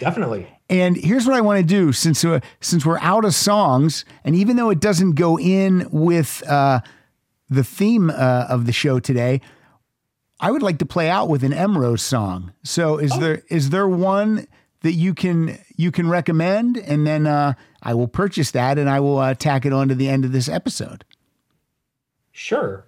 Definitely. 0.00 0.46
And 0.68 0.96
here's 0.96 1.26
what 1.26 1.34
I 1.34 1.40
want 1.40 1.58
to 1.58 1.64
do 1.64 1.92
since 1.92 2.24
uh, 2.24 2.40
since 2.60 2.86
we're 2.86 3.00
out 3.00 3.24
of 3.24 3.34
songs, 3.34 4.04
and 4.24 4.36
even 4.36 4.56
though 4.56 4.70
it 4.70 4.80
doesn't 4.80 5.12
go 5.14 5.38
in 5.38 5.88
with 5.90 6.42
uh, 6.48 6.80
the 7.48 7.64
theme 7.64 8.10
uh, 8.10 8.46
of 8.48 8.66
the 8.66 8.72
show 8.72 9.00
today, 9.00 9.40
I 10.38 10.50
would 10.52 10.62
like 10.62 10.78
to 10.78 10.86
play 10.86 11.10
out 11.10 11.28
with 11.28 11.42
an 11.42 11.52
Emmrose 11.52 12.00
song. 12.00 12.52
So 12.62 12.98
is 12.98 13.18
there 13.18 13.42
is 13.48 13.70
there 13.70 13.88
one 13.88 14.46
that 14.82 14.92
you 14.92 15.12
can 15.12 15.58
you 15.76 15.90
can 15.90 16.08
recommend, 16.08 16.76
and 16.76 17.06
then 17.06 17.26
uh, 17.26 17.54
I 17.82 17.94
will 17.94 18.08
purchase 18.08 18.52
that 18.52 18.78
and 18.78 18.88
I 18.88 19.00
will 19.00 19.18
uh, 19.18 19.34
tack 19.34 19.66
it 19.66 19.72
on 19.72 19.88
to 19.88 19.94
the 19.96 20.08
end 20.08 20.24
of 20.24 20.32
this 20.32 20.48
episode. 20.48 21.04
Sure. 22.32 22.86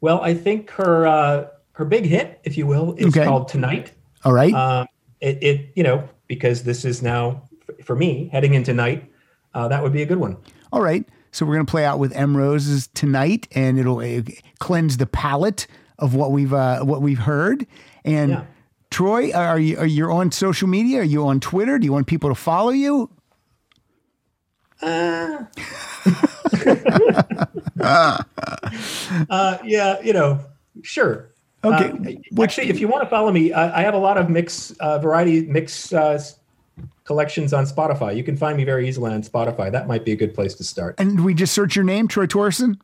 Well, 0.00 0.20
I 0.20 0.34
think 0.34 0.70
her 0.70 1.06
uh, 1.06 1.46
her 1.72 1.84
big 1.84 2.04
hit, 2.04 2.40
if 2.44 2.56
you 2.56 2.66
will, 2.66 2.94
is 2.94 3.06
Okay. 3.06 3.24
called 3.24 3.48
"Tonight." 3.48 3.92
All 4.24 4.32
right. 4.32 4.54
Um, 4.54 4.86
it, 5.20 5.42
it, 5.42 5.72
you 5.74 5.82
know, 5.82 6.08
because 6.34 6.64
this 6.64 6.84
is 6.84 7.02
now 7.02 7.48
for 7.84 7.96
me 7.96 8.28
heading 8.32 8.54
into 8.54 8.74
night. 8.74 9.10
Uh, 9.54 9.68
that 9.68 9.82
would 9.82 9.92
be 9.92 10.02
a 10.02 10.06
good 10.06 10.18
one. 10.18 10.36
All 10.72 10.82
right. 10.82 11.06
So 11.30 11.44
we're 11.46 11.54
going 11.54 11.66
to 11.66 11.70
play 11.70 11.84
out 11.84 11.98
with 11.98 12.12
Emmrose's 12.12 12.88
tonight, 12.88 13.48
and 13.52 13.78
it'll 13.78 13.98
uh, 13.98 14.22
cleanse 14.60 14.98
the 14.98 15.06
palate 15.06 15.66
of 15.98 16.14
what 16.14 16.32
we've 16.32 16.52
uh, 16.52 16.84
what 16.84 17.02
we've 17.02 17.18
heard. 17.18 17.66
And 18.04 18.30
Yeah. 18.30 18.44
Troy, 18.90 19.32
are 19.32 19.58
you 19.58 19.76
are 19.78 19.86
you 19.86 20.10
on 20.12 20.30
social 20.30 20.68
media? 20.68 21.00
Are 21.00 21.04
you 21.04 21.26
on 21.26 21.40
Twitter? 21.40 21.80
Do 21.80 21.84
you 21.84 21.92
want 21.92 22.06
people 22.06 22.30
to 22.30 22.36
follow 22.36 22.70
you? 22.70 23.10
Uh, 24.80 25.44
yeah, 29.64 30.00
you 30.00 30.12
know, 30.12 30.38
sure. 30.82 31.33
Okay, 31.64 32.18
Uh, 32.36 32.42
actually, 32.42 32.68
if 32.68 32.80
you 32.80 32.88
want 32.88 33.02
to 33.02 33.08
follow 33.08 33.32
me, 33.32 33.52
I, 33.52 33.80
I 33.80 33.82
have 33.82 33.94
a 33.94 33.98
lot 33.98 34.18
of 34.18 34.28
mix, 34.28 34.72
uh, 34.80 34.98
variety 34.98 35.42
mix 35.46 35.92
uh, 35.92 36.22
collections 37.04 37.52
on 37.52 37.64
Spotify. 37.64 38.16
You 38.16 38.24
can 38.24 38.36
find 38.36 38.56
me 38.56 38.64
very 38.64 38.88
easily 38.88 39.12
on 39.12 39.22
Spotify. 39.22 39.70
That 39.70 39.86
might 39.86 40.04
be 40.04 40.12
a 40.12 40.16
good 40.16 40.34
place 40.34 40.54
to 40.54 40.64
start. 40.64 40.94
And 40.98 41.24
we 41.24 41.34
just 41.34 41.54
search 41.54 41.76
your 41.76 41.84
name, 41.84 42.08
Troy 42.08 42.26
Torrison. 42.26 42.76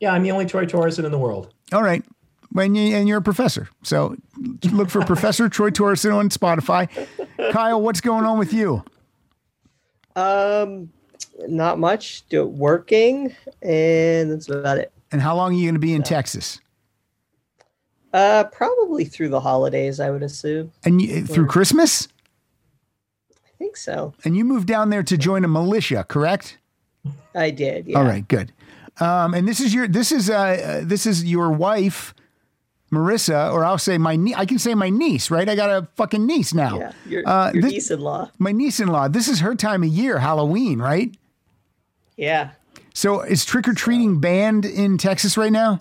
Yeah, 0.00 0.12
I'm 0.12 0.22
the 0.22 0.30
only 0.30 0.46
Troy 0.46 0.64
Torrison 0.66 1.04
in 1.04 1.12
the 1.12 1.18
world. 1.18 1.52
All 1.72 1.82
right. 1.82 2.04
When 2.52 2.74
you, 2.74 2.96
and 2.96 3.06
you're 3.06 3.18
a 3.18 3.22
professor, 3.22 3.68
so 3.84 4.16
look 4.72 4.90
for 4.90 5.04
Professor 5.04 5.48
Troy 5.50 5.70
Torrison 5.70 6.12
on 6.12 6.30
Spotify. 6.30 6.88
Kyle, 7.52 7.80
what's 7.80 8.00
going 8.00 8.24
on 8.24 8.38
with 8.40 8.52
you? 8.52 8.82
Um, 10.16 10.90
not 11.46 11.78
much. 11.78 12.26
Do 12.28 12.44
working, 12.44 13.34
and 13.62 14.32
that's 14.32 14.48
about 14.48 14.78
it. 14.78 14.92
And 15.12 15.20
how 15.22 15.36
long 15.36 15.52
are 15.52 15.56
you 15.56 15.64
going 15.66 15.74
to 15.74 15.80
be 15.80 15.94
in 15.94 16.02
Texas? 16.02 16.60
Uh, 18.12 18.44
probably 18.44 19.04
through 19.04 19.28
the 19.28 19.40
holidays, 19.40 20.00
I 20.00 20.10
would 20.10 20.22
assume. 20.22 20.72
And 20.84 21.00
you, 21.00 21.24
through 21.24 21.46
Christmas? 21.46 22.08
I 23.30 23.50
think 23.58 23.76
so. 23.76 24.14
And 24.24 24.36
you 24.36 24.44
moved 24.44 24.66
down 24.66 24.90
there 24.90 25.02
to 25.04 25.16
join 25.16 25.44
a 25.44 25.48
militia, 25.48 26.04
correct? 26.08 26.58
I 27.34 27.50
did. 27.50 27.86
Yeah. 27.86 27.98
All 27.98 28.04
right, 28.04 28.26
good. 28.26 28.52
Um, 28.98 29.34
and 29.34 29.46
this 29.46 29.60
is 29.60 29.72
your 29.72 29.86
this 29.88 30.12
is 30.12 30.28
uh, 30.28 30.34
uh 30.34 30.80
this 30.82 31.06
is 31.06 31.24
your 31.24 31.50
wife, 31.50 32.12
Marissa, 32.92 33.52
or 33.52 33.64
I'll 33.64 33.78
say 33.78 33.96
my 33.96 34.16
nie- 34.16 34.34
I 34.34 34.44
can 34.44 34.58
say 34.58 34.74
my 34.74 34.90
niece, 34.90 35.30
right? 35.30 35.48
I 35.48 35.54
got 35.54 35.70
a 35.70 35.86
fucking 35.94 36.26
niece 36.26 36.52
now. 36.52 36.78
Yeah. 36.78 36.92
Your, 37.06 37.28
Uh, 37.28 37.52
your 37.52 37.62
niece-in-law. 37.62 38.30
My 38.38 38.52
niece-in-law. 38.52 39.08
This 39.08 39.28
is 39.28 39.40
her 39.40 39.54
time 39.54 39.82
of 39.84 39.88
year, 39.88 40.18
Halloween, 40.18 40.80
right? 40.80 41.14
Yeah. 42.16 42.50
So 42.92 43.20
is 43.20 43.44
trick 43.44 43.68
or 43.68 43.72
treating 43.72 44.20
banned 44.20 44.64
in 44.64 44.98
Texas 44.98 45.38
right 45.38 45.52
now? 45.52 45.78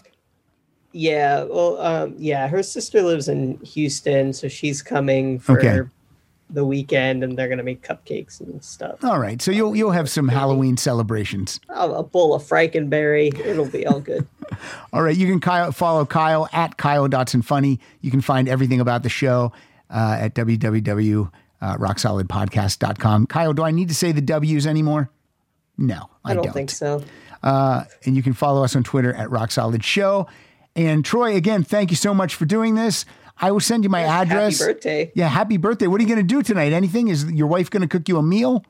Yeah. 0.91 1.43
Well, 1.43 1.79
um, 1.81 2.15
yeah. 2.17 2.47
Her 2.47 2.63
sister 2.63 3.01
lives 3.01 3.27
in 3.27 3.57
Houston, 3.59 4.31
so 4.33 4.47
she's 4.47 4.81
coming 4.81 5.37
for 5.39 5.59
Okay. 5.59 5.81
the 6.49 6.65
weekend, 6.65 7.23
and 7.23 7.37
they're 7.37 7.47
gonna 7.47 7.61
make 7.63 7.83
cupcakes 7.87 8.39
and 8.41 8.63
stuff. 8.63 9.03
All 9.03 9.19
right, 9.19 9.39
so 9.39 9.51
you'll 9.51 9.75
you'll 9.75 9.91
have 9.91 10.09
some 10.09 10.29
Halloween 10.29 10.77
celebrations. 10.77 11.59
Oh, 11.69 11.93
a 11.93 12.01
bowl 12.03 12.33
of 12.33 12.41
Franken 12.41 12.89
Berry. 12.89 13.27
It'll 13.27 13.69
be 13.69 13.85
all 13.85 13.99
good. 13.99 14.27
All 14.91 15.03
right, 15.03 15.15
you 15.15 15.27
can 15.27 15.39
Kyle, 15.39 15.71
follow 15.71 16.07
Kyle 16.07 16.49
at 16.51 16.77
Kyle 16.77 17.07
Dotson 17.07 17.43
Funny. 17.43 17.79
You 18.01 18.09
can 18.09 18.21
find 18.21 18.49
everything 18.49 18.79
about 18.79 19.03
the 19.03 19.09
show 19.09 19.51
uh, 19.91 20.17
at 20.19 20.33
www.rocksolidpodcast.com. 20.33 23.27
Kyle, 23.27 23.53
do 23.53 23.63
I 23.63 23.69
need 23.71 23.87
to 23.89 23.95
say 23.95 24.11
the 24.11 24.21
W's 24.21 24.65
anymore? 24.67 25.09
No, 25.77 26.09
I, 26.25 26.31
I 26.31 26.33
don't 26.33 26.51
think 26.51 26.71
so. 26.71 27.03
Uh, 27.41 27.85
and 28.05 28.17
you 28.17 28.23
can 28.23 28.33
follow 28.33 28.63
us 28.63 28.75
on 28.75 28.83
Twitter 28.83 29.13
at 29.13 29.29
Rock 29.31 29.51
Solid 29.51 29.83
Show. 29.83 30.27
And 30.79 31.03
Troy, 31.03 31.35
again, 31.35 31.63
thank 31.63 31.89
you 31.89 31.97
so 31.97 32.13
much 32.13 32.35
for 32.35 32.45
doing 32.45 32.75
this. 32.75 33.03
I 33.41 33.51
will 33.51 33.59
send 33.59 33.83
you 33.83 33.89
my 33.89 34.01
address. 34.03 34.59
Happy 34.59 34.73
birthday. 34.73 35.11
Yeah, 35.13 35.27
happy 35.27 35.57
birthday. 35.57 35.87
What 35.87 35.99
are 35.99 36.03
you 36.03 36.07
going 36.07 36.25
to 36.25 36.35
do 36.35 36.41
tonight? 36.41 36.71
Anything? 36.71 37.09
Is 37.09 37.29
your 37.29 37.47
wife 37.47 37.69
going 37.69 37.81
to 37.81 37.87
cook 37.87 38.07
you 38.07 38.17
a 38.17 38.23
meal? 38.23 38.63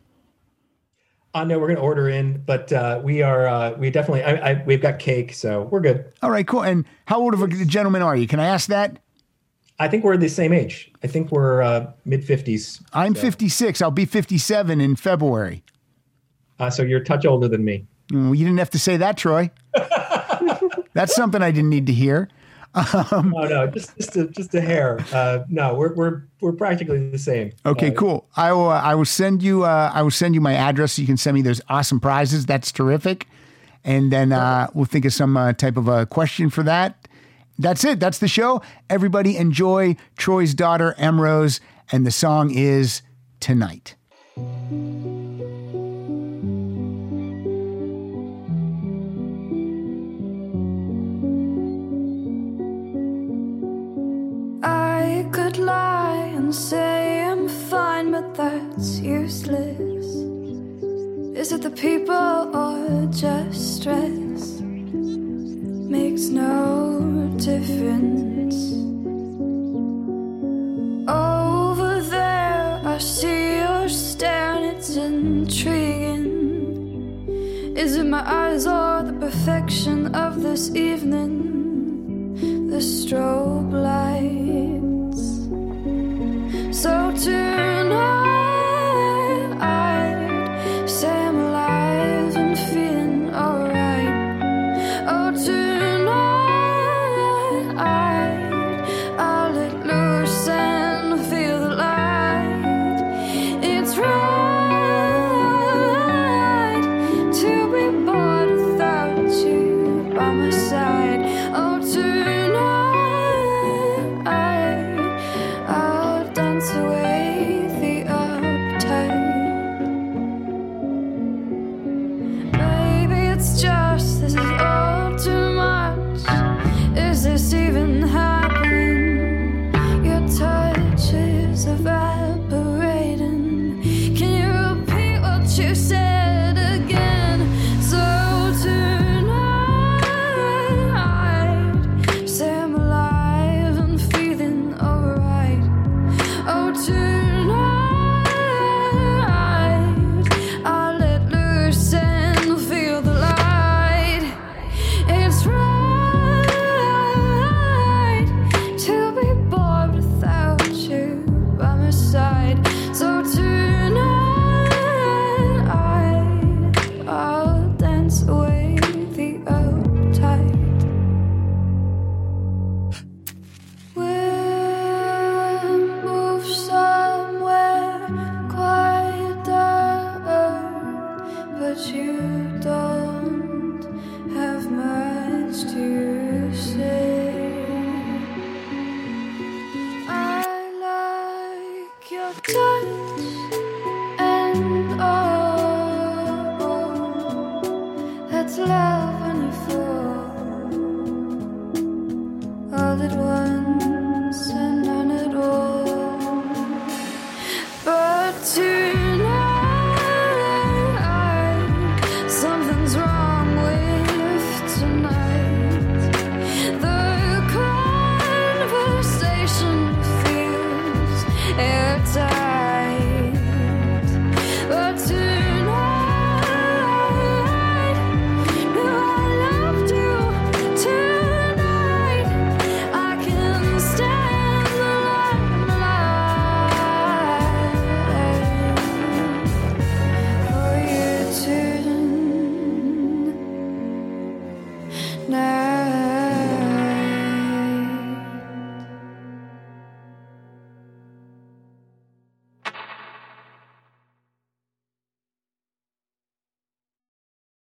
Uh, 1.36 1.44
no, 1.44 1.60
we're 1.60 1.68
going 1.68 1.78
to 1.78 1.84
order 1.84 2.10
in, 2.10 2.42
but 2.48 2.74
uh, 2.74 3.00
we 3.04 3.22
are 3.22 3.48
uh, 3.48 3.74
we 3.78 3.92
definitely 3.92 4.24
I, 4.24 4.52
I, 4.52 4.64
we've 4.66 4.82
got 4.82 4.98
cake, 4.98 5.34
so 5.34 5.64
we're 5.72 5.82
good. 5.82 6.12
All 6.24 6.32
right, 6.32 6.48
cool. 6.48 6.64
And 6.64 6.86
how 7.06 7.20
old 7.20 7.36
of 7.36 7.44
a 7.44 7.48
gentleman 7.48 8.02
are 8.02 8.16
you? 8.16 8.26
Can 8.26 8.40
I 8.40 8.48
ask 8.48 8.68
that? 8.70 8.98
I 9.78 9.88
think 9.88 10.04
we're 10.04 10.18
the 10.18 10.30
same 10.30 10.52
age. 10.52 10.92
I 11.04 11.08
think 11.08 11.32
we're 11.32 11.62
uh, 11.62 11.92
mid 12.06 12.26
fifties. 12.26 12.82
I'm 12.92 13.14
56. 13.14 13.84
I'll 13.84 13.92
be 13.92 14.06
57 14.06 14.82
in 14.82 14.96
February. 14.96 15.64
Uh, 16.58 16.72
so 16.72 16.82
you're 16.82 17.02
a 17.02 17.06
touch 17.06 17.26
older 17.28 17.48
than 17.48 17.64
me. 17.64 17.86
Mm, 18.12 18.36
You 18.36 18.46
didn't 18.46 18.58
have 18.58 18.72
to 18.72 18.80
say 18.80 18.98
that, 18.98 19.16
Troy. 19.16 19.52
That's 21.00 21.16
something 21.16 21.42
I 21.42 21.52
didn't 21.52 21.70
need 21.70 21.88
to 21.88 21.94
hear. 21.94 22.28
Um, 22.76 23.32
no, 23.36 23.48
no, 23.48 23.68
just 23.68 23.96
just 23.98 24.16
a, 24.18 24.28
just 24.28 24.54
a 24.54 24.62
hair. 24.62 25.00
Uh, 25.14 25.40
no, 25.50 25.74
we're 25.74 25.94
we're 25.96 26.24
we're 26.42 26.52
practically 26.52 27.10
the 27.10 27.18
same. 27.18 27.52
Okay, 27.66 27.88
Uh, 27.88 27.94
cool. 27.94 28.28
I 28.36 28.52
will. 28.52 28.70
Uh, 28.70 28.82
I 28.82 28.96
will 28.96 29.06
send 29.06 29.42
you. 29.42 29.64
Uh, 29.64 29.92
I 29.94 30.02
will 30.04 30.12
send 30.12 30.36
you 30.36 30.42
my 30.42 30.54
address 30.54 30.94
so 30.94 31.02
you 31.02 31.08
can 31.08 31.18
send 31.18 31.36
me 31.36 31.42
those 31.42 31.62
awesome 31.70 32.00
prizes. 32.00 32.46
That's 32.46 32.72
terrific. 32.72 33.28
And 33.84 34.12
then 34.12 34.34
uh, 34.34 34.68
we'll 34.74 34.86
think 34.86 35.06
of 35.06 35.14
some 35.14 35.38
uh, 35.38 35.54
type 35.54 35.78
of 35.78 35.88
a 35.88 36.06
question 36.06 36.50
for 36.50 36.64
that. 36.64 37.08
That's 37.58 37.84
it. 37.86 38.00
That's 38.00 38.20
the 38.20 38.28
show. 38.28 38.62
Everybody 38.90 39.38
enjoy 39.38 39.96
Troy's 40.18 40.54
daughter 40.54 40.96
Emmrose, 41.00 41.62
and 41.92 42.06
the 42.06 42.12
song 42.12 42.52
is 42.54 43.02
tonight. 43.40 43.96
I 55.20 55.24
could 55.24 55.58
lie 55.58 56.32
and 56.38 56.56
say 56.56 57.24
I'm 57.26 57.50
fine, 57.50 58.12
but 58.12 58.34
that's 58.36 59.00
useless. 59.00 60.06
Is 61.38 61.52
it 61.52 61.62
the 61.62 61.72
people 61.72 62.56
or 62.56 63.06
just 63.12 63.76
stress? 63.76 64.62
Makes 65.92 66.30
no 66.30 67.34
difference. 67.36 68.56
Over 71.10 72.00
there, 72.00 72.82
I 72.86 72.98
see 73.00 73.58
you're 73.58 73.90
staring, 73.90 74.64
it's 74.72 74.96
intriguing. 74.96 76.24
Is 77.76 77.98
it 77.98 78.06
my 78.06 78.24
eyes 78.26 78.66
or 78.66 79.04
the 79.04 79.18
perfection 79.20 80.16
of 80.16 80.42
this 80.42 80.74
evening? 80.74 81.50
the 82.70 82.78
strobe 82.78 83.74
lights. 83.74 84.89
So 86.82 87.12
tonight, 87.12 88.29